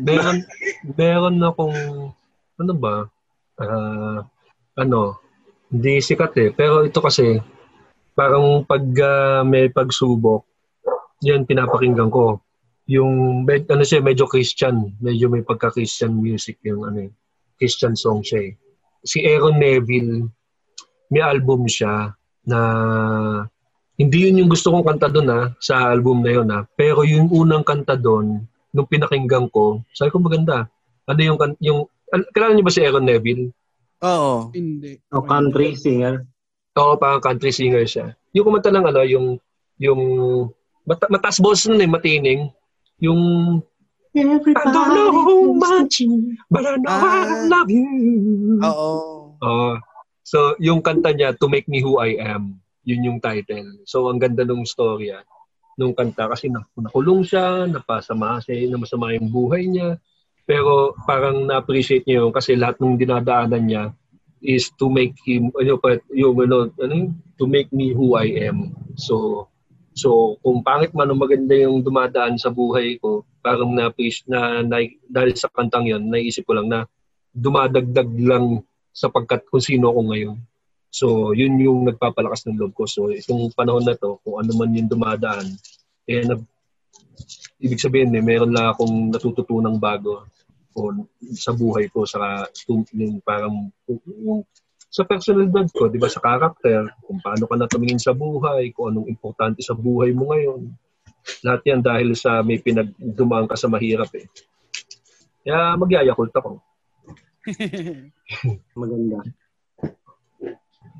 meron, 0.06 0.42
meron 0.98 1.36
akong 1.38 1.78
ano 2.60 2.72
ba? 2.74 3.06
Ah, 3.56 4.26
ano, 4.76 5.22
hindi 5.70 6.02
sikat 6.02 6.34
eh. 6.42 6.50
Pero 6.50 6.82
ito 6.82 6.98
kasi, 6.98 7.38
parang 8.12 8.66
pag 8.66 8.84
ah, 9.00 9.40
may 9.46 9.70
pagsubok, 9.70 10.44
yan 11.22 11.46
pinapakinggan 11.46 12.10
ko. 12.10 12.42
Yung, 12.90 13.46
med, 13.46 13.70
ano 13.70 13.86
siya, 13.86 14.02
medyo 14.02 14.26
Christian. 14.26 14.98
Medyo 14.98 15.30
may 15.30 15.46
pagka-Christian 15.46 16.10
music 16.10 16.58
yung 16.66 16.82
ano 16.90 17.06
eh. 17.06 17.10
Christian 17.54 17.94
song 17.94 18.26
siya 18.26 18.50
eh. 18.50 18.52
Si 19.00 19.24
Aaron 19.24 19.56
Neville, 19.56 20.28
may 21.10 21.22
album 21.24 21.66
siya 21.66 22.14
na 22.46 22.58
hindi 24.00 24.28
yun 24.28 24.40
yung 24.40 24.50
gusto 24.50 24.72
kong 24.72 24.86
kanta 24.86 25.12
doon 25.12 25.28
ha, 25.28 25.40
sa 25.60 25.92
album 25.92 26.24
na 26.24 26.30
yun 26.32 26.48
ha. 26.48 26.64
Pero 26.72 27.04
yung 27.04 27.28
unang 27.28 27.60
kanta 27.60 28.00
doon, 28.00 28.40
nung 28.72 28.88
pinakinggan 28.88 29.50
ko, 29.52 29.84
sabi 29.92 30.08
ko 30.08 30.22
maganda. 30.22 30.70
Ano 31.04 31.20
yung, 31.20 31.36
kan- 31.36 31.58
yung 31.60 31.84
al- 32.08 32.28
kilala 32.32 32.56
niyo 32.56 32.64
ba 32.64 32.72
si 32.72 32.80
Aaron 32.80 33.04
Neville? 33.04 33.52
Oo. 34.00 34.48
Hindi. 34.56 34.96
O 35.12 35.20
country 35.20 35.76
singer. 35.76 36.24
Oo, 36.78 36.96
parang 36.96 37.20
country 37.20 37.52
singer 37.52 37.84
siya. 37.84 38.16
Yung 38.32 38.46
kumanta 38.48 38.72
ng 38.72 38.86
ano, 38.88 39.04
yung, 39.04 39.26
yung, 39.76 40.00
mata, 40.88 41.04
mataas 41.12 41.42
boses 41.42 41.68
nun 41.68 41.84
eh, 41.84 41.90
matining. 41.90 42.48
Yung, 43.02 43.20
I 44.14 44.64
don't 44.74 44.90
know 44.90 45.54
much, 45.54 46.02
but 46.50 46.66
I 46.66 46.74
know 46.82 46.90
I 46.90 47.20
Ah. 47.30 47.46
love 47.46 47.70
you. 47.70 47.86
Oo. 48.58 48.90
Oo. 49.40 49.70
so, 50.26 50.54
yung 50.62 50.82
kanta 50.82 51.10
niya, 51.14 51.34
To 51.38 51.46
Make 51.50 51.66
Me 51.70 51.82
Who 51.82 51.98
I 51.98 52.18
Am, 52.18 52.58
yun 52.86 53.02
yung 53.06 53.18
title. 53.22 53.82
So, 53.86 54.10
ang 54.10 54.18
ganda 54.22 54.42
nung 54.42 54.66
storya 54.66 55.22
nung 55.80 55.96
kanta 55.96 56.28
kasi 56.28 56.52
na, 56.52 56.60
nakulong 56.76 57.24
siya, 57.24 57.64
napasama 57.64 58.36
siya, 58.44 58.68
na 58.68 58.76
masama 58.76 59.16
yung 59.16 59.32
buhay 59.32 59.64
niya. 59.64 59.96
Pero 60.44 60.92
parang 61.08 61.48
na-appreciate 61.48 62.04
niya 62.04 62.20
yun 62.26 62.36
kasi 62.36 62.52
lahat 62.52 62.76
ng 62.84 63.00
dinadaanan 63.00 63.64
niya 63.64 63.84
is 64.44 64.68
to 64.76 64.92
make 64.92 65.16
him, 65.24 65.48
ano 65.56 65.80
pa, 65.80 65.96
yung 66.12 66.36
ano, 66.36 66.68
ano 66.76 67.08
to 67.40 67.48
make 67.48 67.72
me 67.72 67.96
who 67.96 68.12
I 68.12 68.28
am. 68.44 68.76
So, 69.00 69.48
so 69.94 70.38
kung 70.40 70.62
pangit 70.62 70.94
man 70.94 71.10
o 71.10 71.18
maganda 71.18 71.54
yung 71.54 71.82
dumadaan 71.82 72.38
sa 72.38 72.50
buhay 72.50 72.96
ko, 72.98 73.26
parang 73.40 73.72
na, 73.72 73.90
na, 74.28 74.40
na 74.62 74.78
dahil 75.08 75.32
sa 75.34 75.50
kantang 75.50 75.88
yon 75.88 76.06
naisip 76.06 76.44
ko 76.46 76.56
lang 76.56 76.68
na 76.68 76.86
dumadagdag 77.34 78.10
lang 78.20 78.62
sapagkat 78.90 79.46
kung 79.48 79.62
sino 79.62 79.90
ako 79.90 80.00
ngayon. 80.12 80.36
So, 80.90 81.30
yun 81.30 81.54
yung 81.62 81.86
nagpapalakas 81.86 82.50
ng 82.50 82.58
loob 82.58 82.74
ko. 82.74 82.82
So, 82.90 83.14
itong 83.14 83.54
panahon 83.54 83.86
na 83.86 83.94
to, 83.94 84.18
kung 84.26 84.42
ano 84.42 84.50
man 84.58 84.74
yung 84.74 84.90
dumadaan, 84.90 85.46
eh, 86.10 86.26
nag, 86.26 86.42
ibig 87.62 87.78
sabihin, 87.78 88.10
eh, 88.18 88.18
meron 88.18 88.50
lang 88.50 88.74
akong 88.74 89.14
natututunang 89.14 89.78
bago 89.78 90.26
o 90.74 91.06
sa 91.34 91.54
buhay 91.54 91.86
ko, 91.90 92.02
sa 92.06 92.46
yung 92.66 93.22
parang 93.22 93.70
yung, 93.86 94.42
sa 94.90 95.06
personalidad 95.06 95.70
ko, 95.70 95.86
di 95.86 96.02
ba, 96.02 96.10
sa 96.10 96.18
karakter, 96.18 96.82
kung 97.06 97.22
paano 97.22 97.46
ka 97.46 97.54
na 97.54 97.70
tumingin 97.70 98.02
sa 98.02 98.10
buhay, 98.10 98.74
kung 98.74 98.90
anong 98.90 99.06
importante 99.06 99.62
sa 99.62 99.78
buhay 99.78 100.10
mo 100.10 100.34
ngayon. 100.34 100.66
Lahat 101.46 101.62
yan 101.62 101.78
dahil 101.78 102.18
sa 102.18 102.42
may 102.42 102.58
pinagdumaan 102.58 103.46
ka 103.46 103.54
sa 103.54 103.70
mahirap 103.70 104.10
eh. 104.18 104.26
Kaya 105.46 105.78
magyayakult 105.78 106.34
ako. 106.34 106.58
Maganda. 108.82 109.22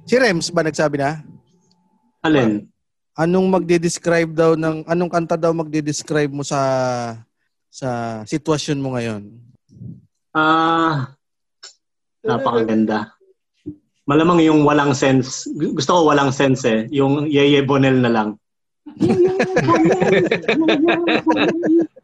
Si 0.07 0.15
Rems 0.15 0.55
ba 0.55 0.63
nagsabi 0.63 0.97
na? 1.03 1.27
Alin? 2.23 2.71
Anong 3.19 3.47
magde-describe 3.51 4.33
daw 4.33 4.55
ng 4.55 4.87
anong 4.87 5.11
kanta 5.11 5.35
daw 5.35 5.51
magde-describe 5.51 6.31
mo 6.31 6.47
sa 6.47 6.63
sa 7.67 8.23
sitwasyon 8.23 8.79
mo 8.79 8.95
ngayon? 8.95 9.29
Ah, 10.31 11.11
napakaganda. 12.23 13.20
Malamang 14.11 14.43
yung 14.43 14.67
walang 14.67 14.91
sense. 14.91 15.47
Gu- 15.55 15.79
Gusto 15.79 15.95
ko 15.95 16.01
walang 16.11 16.35
sense 16.35 16.67
eh. 16.67 16.91
Yung 16.91 17.31
Yeye 17.31 17.63
Bonel 17.63 18.03
na 18.03 18.11
lang. 18.11 18.29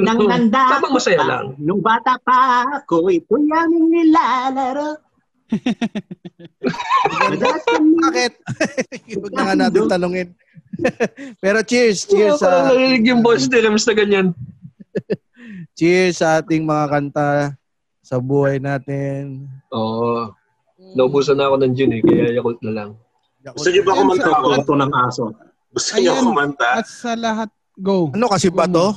Nang 0.00 0.20
nanda. 0.24 0.76
Habang 0.76 0.92
masaya 0.96 1.20
lang. 1.24 1.46
Nung 1.56 1.80
bata 1.80 2.20
pa 2.20 2.64
ako, 2.80 3.08
ito 3.08 3.36
yung 3.36 3.88
nilalaro. 3.88 5.00
Bakit? 8.00 8.32
Huwag 9.18 9.32
na 9.34 9.42
nga 9.42 9.54
natin 9.58 9.90
tanungin. 9.90 10.28
Pero 11.42 11.58
cheers, 11.66 12.06
cheers 12.06 12.38
parang 12.38 12.70
sa 12.70 12.72
narinig 12.72 13.04
yung 13.10 13.20
boss 13.20 13.50
ni 13.50 13.58
Rems 13.58 13.84
na 13.84 13.94
ganyan. 13.96 14.28
cheers 15.74 16.22
sa 16.22 16.38
ating 16.38 16.62
mga 16.62 16.86
kanta 16.88 17.30
sa 18.00 18.16
buhay 18.22 18.62
natin. 18.62 19.50
Oo. 19.70 20.30
Naubusan 20.96 21.36
na 21.36 21.46
ako 21.46 21.56
ng 21.60 21.72
gin 21.74 21.92
eh, 21.92 22.00
kaya 22.00 22.34
yakult 22.34 22.58
na 22.60 22.72
lang. 22.72 22.90
Gusto 23.42 23.68
niyo 23.68 23.82
ba 23.84 23.92
kumanta 23.94 24.28
ako? 24.28 24.46
kwento 24.48 24.74
ng 24.74 24.92
aso. 24.92 25.24
Gusto 25.70 25.90
niyo 25.96 26.12
kumanta? 26.18 26.68
At 26.76 26.88
sa 26.88 27.12
lahat, 27.14 27.48
go. 27.76 28.10
Ano 28.10 28.26
kasi 28.26 28.48
ba 28.48 28.66
to? 28.66 28.90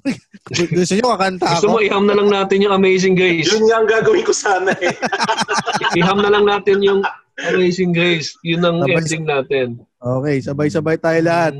Gusto 0.74 0.92
nyo 0.94 1.06
kakanta 1.12 1.46
Gusto 1.54 1.66
mo, 1.68 1.76
ako? 1.78 1.86
iham 1.86 2.04
na 2.04 2.14
lang 2.16 2.28
natin 2.28 2.58
yung 2.60 2.74
Amazing 2.74 3.14
Grace. 3.14 3.46
Yun 3.46 3.64
nga 3.66 3.76
ang 3.78 3.88
gagawin 3.88 4.24
ko 4.24 4.32
sana 4.32 4.72
eh. 4.76 4.94
iham 6.00 6.18
na 6.18 6.30
lang 6.30 6.44
natin 6.44 6.80
yung 6.80 7.00
Amazing 7.40 7.92
Grace. 7.92 8.36
Yun 8.42 8.60
ang 8.60 8.76
Sabay- 8.82 8.96
ending 9.00 9.24
natin. 9.24 9.66
Okay, 10.00 10.36
sabay-sabay 10.40 10.96
tayo 10.96 11.20
lahat. 11.20 11.52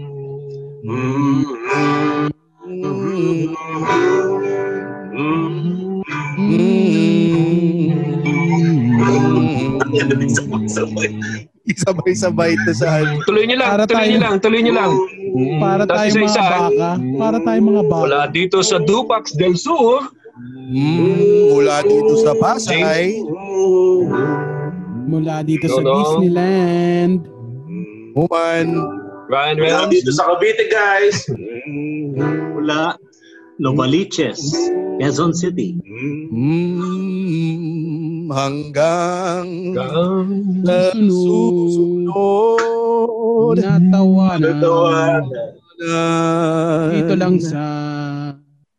Mm. 9.91 11.47
Sabay-sabay 11.71 12.57
ito 12.57 12.73
sa 12.75 13.05
Tuloy 13.29 13.45
niyo 13.47 13.61
lang, 13.61 13.71
Para 13.71 13.85
tuloy 13.87 14.01
tayo- 14.01 14.11
niyo 14.11 14.21
lang, 14.21 14.35
tuloy 14.41 14.61
niyo 14.65 14.75
lang. 14.75 14.93
Para 15.61 15.85
tayo 15.87 16.09
mga 16.09 16.25
isa-isa. 16.27 16.43
baka. 16.43 16.91
Para 17.15 17.39
tayo 17.41 17.61
mga 17.63 17.83
baka. 17.87 18.03
Wala 18.07 18.23
dito 18.27 18.59
sa 18.61 18.77
Dupax 18.81 19.37
del 19.37 19.55
Sur. 19.55 20.11
Mm, 20.71 21.53
mula 21.53 21.85
dito 21.85 22.13
sa 22.19 22.33
Pasay. 22.35 23.21
Mula 25.05 25.43
dito 25.43 25.67
sa 25.69 25.79
Hello. 25.79 25.95
Disneyland. 26.17 27.27
Human. 28.17 28.67
Ryan 29.31 29.57
Mula 29.57 29.79
Rems. 29.87 29.91
dito 29.93 30.11
sa 30.11 30.23
Cavite, 30.27 30.65
guys. 30.67 31.17
Mula 32.57 32.99
Novaliches, 33.61 34.41
Quezon 34.97 35.37
City. 35.37 35.77
Mm, 36.33 37.13
hanggang 38.33 39.77
Gang- 39.77 40.65
sa 40.65 40.97
susunod 40.97 42.09
Natawanan. 43.61 44.41
Natawanan. 44.65 45.29
Dito 46.89 47.15
lang 47.21 47.37
sa... 47.37 47.61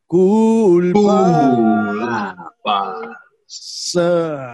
cool 0.09 0.89
pa 0.97 1.29
Ah, 2.01 2.33
sa 3.45 4.49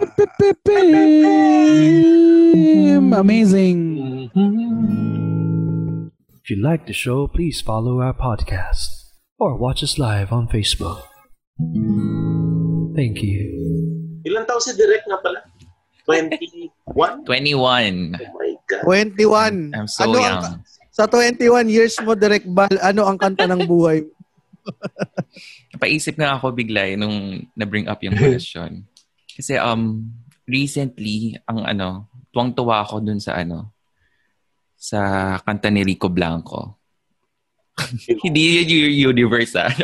Amazing. 3.15 3.79
If 6.43 6.51
you 6.51 6.59
like 6.59 6.83
the 6.83 6.91
show, 6.91 7.31
please 7.31 7.63
follow 7.63 8.03
our 8.03 8.11
podcast 8.11 8.96
or 9.37 9.55
watch 9.55 9.81
us 9.81 9.97
live 9.97 10.33
on 10.33 10.49
Facebook. 10.49 11.05
Thank 12.93 13.21
you. 13.21 13.45
Ilan 14.25 14.43
taon 14.45 14.61
si 14.61 14.73
Direk 14.73 15.05
nga 15.05 15.17
pala? 15.21 15.39
21? 16.09 17.25
21. 17.25 18.17
Oh 18.17 18.33
my 18.33 18.51
God. 18.65 18.81
21. 18.83 19.73
I'm 19.73 19.87
so 19.87 20.03
Ano 20.03 20.17
young. 20.17 20.41
ang- 20.41 20.61
Sa 20.89 21.05
21 21.05 21.69
years 21.69 21.93
mo, 22.01 22.17
Direk 22.17 22.49
Bal, 22.49 22.73
ano 22.81 23.05
ang 23.05 23.21
kanta 23.21 23.45
ng 23.45 23.69
buhay? 23.69 24.01
Napaisip 25.69 26.17
nga 26.19 26.33
ako 26.33 26.49
bigla 26.51 26.89
eh, 26.89 26.97
nung 26.97 27.13
na-bring 27.53 27.85
up 27.85 28.01
yung 28.01 28.17
question. 28.17 28.81
Kasi 29.29 29.61
um 29.61 30.09
recently, 30.49 31.37
ang 31.45 31.61
ano, 31.61 32.09
tuwang-tuwa 32.33 32.81
ako 32.81 33.05
dun 33.05 33.21
sa 33.21 33.37
ano, 33.37 33.69
sa 34.73 34.99
kanta 35.37 35.69
ni 35.69 35.85
Rico 35.85 36.09
Blanco. 36.09 36.81
Hindi 38.25 38.41
yun 38.61 38.67
yung 38.69 38.95
universe 39.15 39.53
ah. 39.55 39.71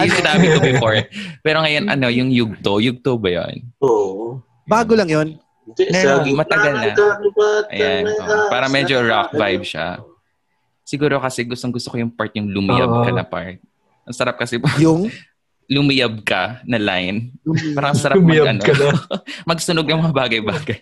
Yung 0.00 0.16
sinabi 0.16 0.48
ko 0.48 0.58
before. 0.64 0.96
Pero 1.44 1.60
ngayon, 1.60 1.92
ano, 1.92 2.08
yung 2.08 2.32
yugto. 2.32 2.80
Yugto 2.80 3.20
ba 3.20 3.28
yun? 3.28 3.68
Oo. 3.84 4.40
Bago 4.64 4.96
lang 4.96 5.12
yon. 5.12 5.28
Hindi, 5.64 5.82
Meron, 5.92 6.24
matagal 6.32 6.72
na. 6.72 6.88
Ayan. 7.68 8.08
oh. 8.08 8.48
Para 8.48 8.72
medyo 8.72 9.04
rock 9.04 9.36
vibe 9.36 9.64
siya. 9.64 10.00
Siguro 10.84 11.20
kasi 11.20 11.44
gustong 11.44 11.72
gusto 11.72 11.92
ko 11.92 12.00
yung 12.00 12.08
part 12.08 12.32
yung 12.32 12.48
lumiyab 12.48 13.04
ka 13.04 13.10
na 13.12 13.24
part. 13.24 13.60
Ang 14.04 14.16
sarap 14.16 14.36
kasi 14.36 14.56
pag 14.56 14.72
Yung 14.80 15.08
lumiyab 15.74 16.20
ka 16.24 16.60
na 16.64 16.76
line. 16.76 17.32
Parang 17.72 17.92
ang 17.92 18.00
sarap 18.00 18.16
mag, 18.20 18.24
Lumiyab 18.24 18.46
ano, 18.52 18.60
ka 18.60 18.72
na. 18.72 18.88
magsunog 19.44 19.84
ng 19.88 20.00
mga 20.00 20.16
bagay-bagay. 20.16 20.80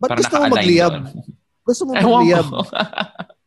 Ba't 0.00 0.16
gusto 0.16 0.34
mo 0.36 0.44
magliyab? 0.48 0.92
doon. 0.92 1.04
Gusto 1.64 1.82
mo 1.84 1.90
magliyab? 1.92 2.46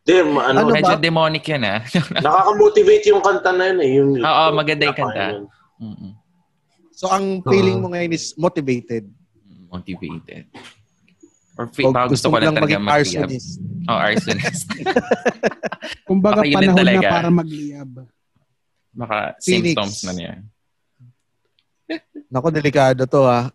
Ko. 0.03 0.05
Di, 0.05 0.19
ma- 0.21 0.45
ano, 0.45 0.57
Ano 0.59 0.67
ba? 0.67 0.75
Medyo 0.75 0.95
demonic 0.99 1.43
yan 1.45 1.63
ah. 1.63 1.79
nakaka-motivate 2.25 3.05
yung 3.07 3.23
kanta 3.23 3.51
na 3.51 3.63
yun 3.65 3.79
eh. 3.79 3.89
Yung, 3.95 4.09
Oo, 4.17 4.43
maganda 4.51 4.83
yung 4.85 4.97
kanta. 4.97 5.25
Yun. 5.31 5.43
Mm-mm. 5.79 6.11
So, 6.93 7.07
ang 7.07 7.41
feeling 7.41 7.79
mo 7.79 7.87
ngayon 7.89 8.11
is 8.11 8.35
motivated. 8.35 9.07
Motivated. 9.65 10.45
Or 11.53 11.65
fi- 11.67 11.85
O 11.85 11.91
baka 11.91 12.11
gusto 12.11 12.27
ko 12.27 12.35
lang 12.35 12.53
talaga 12.53 12.77
mag-rehab. 12.77 13.29
arsonist. 13.29 13.49
Oh, 13.85 13.97
arsonist. 13.97 14.65
Kumbaga 16.07 16.41
Baka 16.41 16.51
panahon 16.51 16.85
na 16.85 17.01
para 17.01 17.29
magliyab. 17.29 17.91
Baka 18.91 19.17
Phoenix. 19.39 19.73
symptoms 19.73 19.97
na 20.03 20.11
niya. 20.13 20.33
Nako, 22.27 22.49
delikado 22.49 23.05
to 23.05 23.23
ah. 23.23 23.49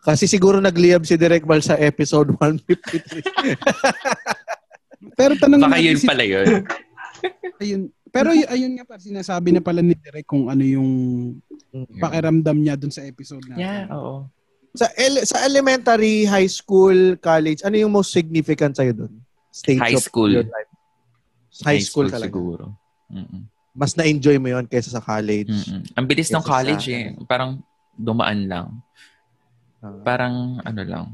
Kasi 0.00 0.24
siguro 0.24 0.56
nagliyab 0.58 1.04
si 1.04 1.16
Direk 1.16 1.44
Bal 1.44 1.60
sa 1.60 1.76
episode 1.76 2.32
153. 2.32 3.20
Pero 5.14 5.32
tanong 5.34 5.60
Baka 5.60 5.72
natin 5.74 5.86
yun 5.86 5.96
si- 5.96 6.08
pala 6.08 6.24
yun. 6.24 6.46
ayun. 7.62 7.82
Pero 8.06 8.28
y- 8.30 8.44
ayun 8.44 8.74
nga 8.74 8.84
pa, 8.84 8.96
sinasabi 8.96 9.50
na 9.50 9.60
pala 9.60 9.80
ni 9.80 9.94
Direk 9.94 10.26
kung 10.26 10.46
ano 10.46 10.60
yung 10.60 10.90
pakiramdam 11.96 12.56
niya 12.56 12.74
dun 12.74 12.90
sa 12.90 13.00
episode 13.00 13.42
na. 13.46 13.54
Yeah, 13.54 13.82
oo. 13.88 14.26
sa, 14.70 14.86
ele- 14.94 15.22
sa 15.24 15.42
elementary, 15.42 16.24
high 16.24 16.46
school, 16.46 17.14
college, 17.16 17.62
ano 17.62 17.76
yung 17.76 17.90
most 17.90 18.10
significant 18.10 18.72
sa'yo 18.72 18.94
doon? 18.96 19.14
Stage 19.48 19.78
High 19.80 19.96
of 19.96 20.04
school. 20.04 20.30
your 20.30 20.44
life. 20.44 20.70
High, 21.60 21.82
school, 21.82 22.06
talaga. 22.06 22.30
siguro. 22.30 22.64
Mm-mm. 23.10 23.50
Mas 23.72 23.94
na-enjoy 23.94 24.38
mo 24.38 24.46
yon 24.48 24.64
kaysa 24.64 24.90
sa 24.90 25.00
college. 25.00 25.50
Mm-mm. 25.50 25.82
Ang 25.92 26.06
bilis 26.06 26.28
ng 26.28 26.38
Kesa 26.38 26.46
sa- 26.46 26.50
college 26.52 26.86
eh. 26.88 27.14
Parang 27.24 27.58
dumaan 27.92 28.46
lang. 28.46 28.66
Ah. 29.80 29.90
Parang 30.00 30.34
ano 30.60 30.82
lang. 30.82 31.04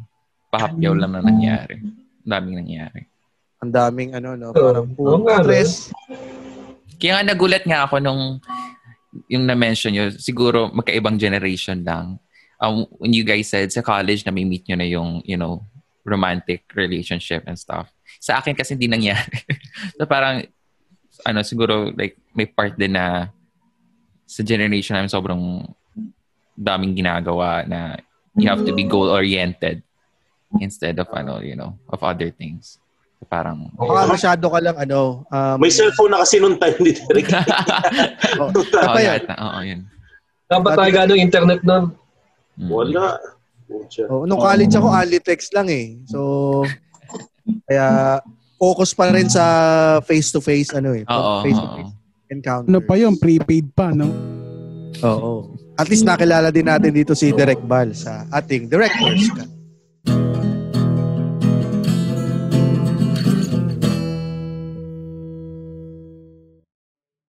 Pahapyaw 0.48 0.92
lang 0.94 1.10
na 1.10 1.20
nangyari. 1.20 1.80
Ang 1.80 1.96
daming 2.26 2.56
nangyari. 2.58 3.08
Ang 3.66 3.74
daming 3.74 4.14
ano, 4.14 4.38
no? 4.38 4.54
Parang 4.54 4.86
puro 4.94 5.26
nga, 5.26 5.42
no? 5.42 5.50
stress. 5.50 5.90
Kaya 7.02 7.18
nga 7.18 7.34
nagulat 7.34 7.66
nga 7.66 7.82
ako 7.90 7.98
nung 7.98 8.38
yung 9.26 9.42
na-mention 9.42 9.90
nyo, 9.90 10.06
siguro 10.14 10.70
magkaibang 10.70 11.18
generation 11.18 11.82
lang. 11.82 12.22
Um, 12.62 12.86
when 13.02 13.10
you 13.10 13.26
guys 13.26 13.50
said 13.50 13.68
sa 13.74 13.82
college 13.82 14.22
na 14.22 14.30
may 14.30 14.46
meet 14.46 14.64
nyo 14.70 14.76
na 14.78 14.86
yung, 14.86 15.20
you 15.26 15.34
know, 15.34 15.66
romantic 16.06 16.62
relationship 16.78 17.42
and 17.50 17.58
stuff. 17.58 17.90
Sa 18.22 18.38
akin 18.38 18.54
kasi 18.54 18.78
hindi 18.78 18.86
nangyari. 18.86 19.42
so 19.98 20.06
parang, 20.06 20.46
ano, 21.26 21.42
siguro 21.42 21.90
like 21.98 22.14
may 22.38 22.46
part 22.46 22.78
din 22.78 22.94
na 22.94 23.34
sa 24.22 24.46
generation 24.46 24.94
namin 24.94 25.10
sobrang 25.10 25.42
daming 26.54 26.94
ginagawa 26.94 27.66
na 27.66 27.98
you 28.38 28.46
have 28.46 28.62
to 28.62 28.72
be 28.72 28.86
goal-oriented 28.86 29.82
instead 30.62 30.96
of, 31.02 31.10
ano, 31.10 31.42
you 31.42 31.58
know, 31.58 31.74
of 31.90 32.00
other 32.06 32.30
things. 32.30 32.78
Parang, 33.26 33.72
Baka 33.74 34.06
masyado 34.06 34.44
ka 34.52 34.58
lang, 34.60 34.76
ano, 34.76 35.24
um, 35.32 35.56
May 35.58 35.72
cellphone 35.72 36.14
na 36.14 36.22
kasi 36.22 36.36
nung 36.38 36.60
time 36.60 36.76
ni 36.84 36.92
Derek. 36.94 37.26
oh, 38.40 38.52
Oo, 38.52 38.98
yun? 39.00 39.06
yata. 39.08 39.34
Oo, 39.40 39.58
yun. 39.64 39.80
Dapat 40.46 40.70
tayo 40.78 40.90
gano'ng 40.94 41.22
internet 41.24 41.60
nun. 41.66 41.84
Mm. 42.54 42.70
Wala. 42.70 43.18
Oh, 44.06 44.28
nung 44.28 44.38
college 44.38 44.78
ako, 44.78 44.88
Alitex 44.94 45.50
lang 45.50 45.66
eh. 45.72 45.98
So, 46.06 46.62
kaya 47.66 48.20
focus 48.60 48.94
pa 48.94 49.10
rin 49.10 49.26
sa 49.26 49.44
face-to-face, 50.06 50.78
ano 50.78 50.94
eh. 50.94 51.02
Oo. 51.08 51.42
face-to-face 51.42 51.96
encounter. 52.30 52.68
Ano 52.70 52.78
pa 52.82 52.94
yun? 52.98 53.14
Prepaid 53.16 53.66
pa, 53.72 53.94
no? 53.94 54.08
Oo. 55.04 55.54
At 55.76 55.92
least 55.92 56.08
nakilala 56.08 56.48
din 56.48 56.66
natin 56.66 56.90
dito 56.90 57.12
si 57.12 57.30
Direk 57.36 57.60
Bal 57.68 57.92
sa 57.92 58.24
ating 58.32 58.72
director's 58.72 59.28
cut. 59.36 59.50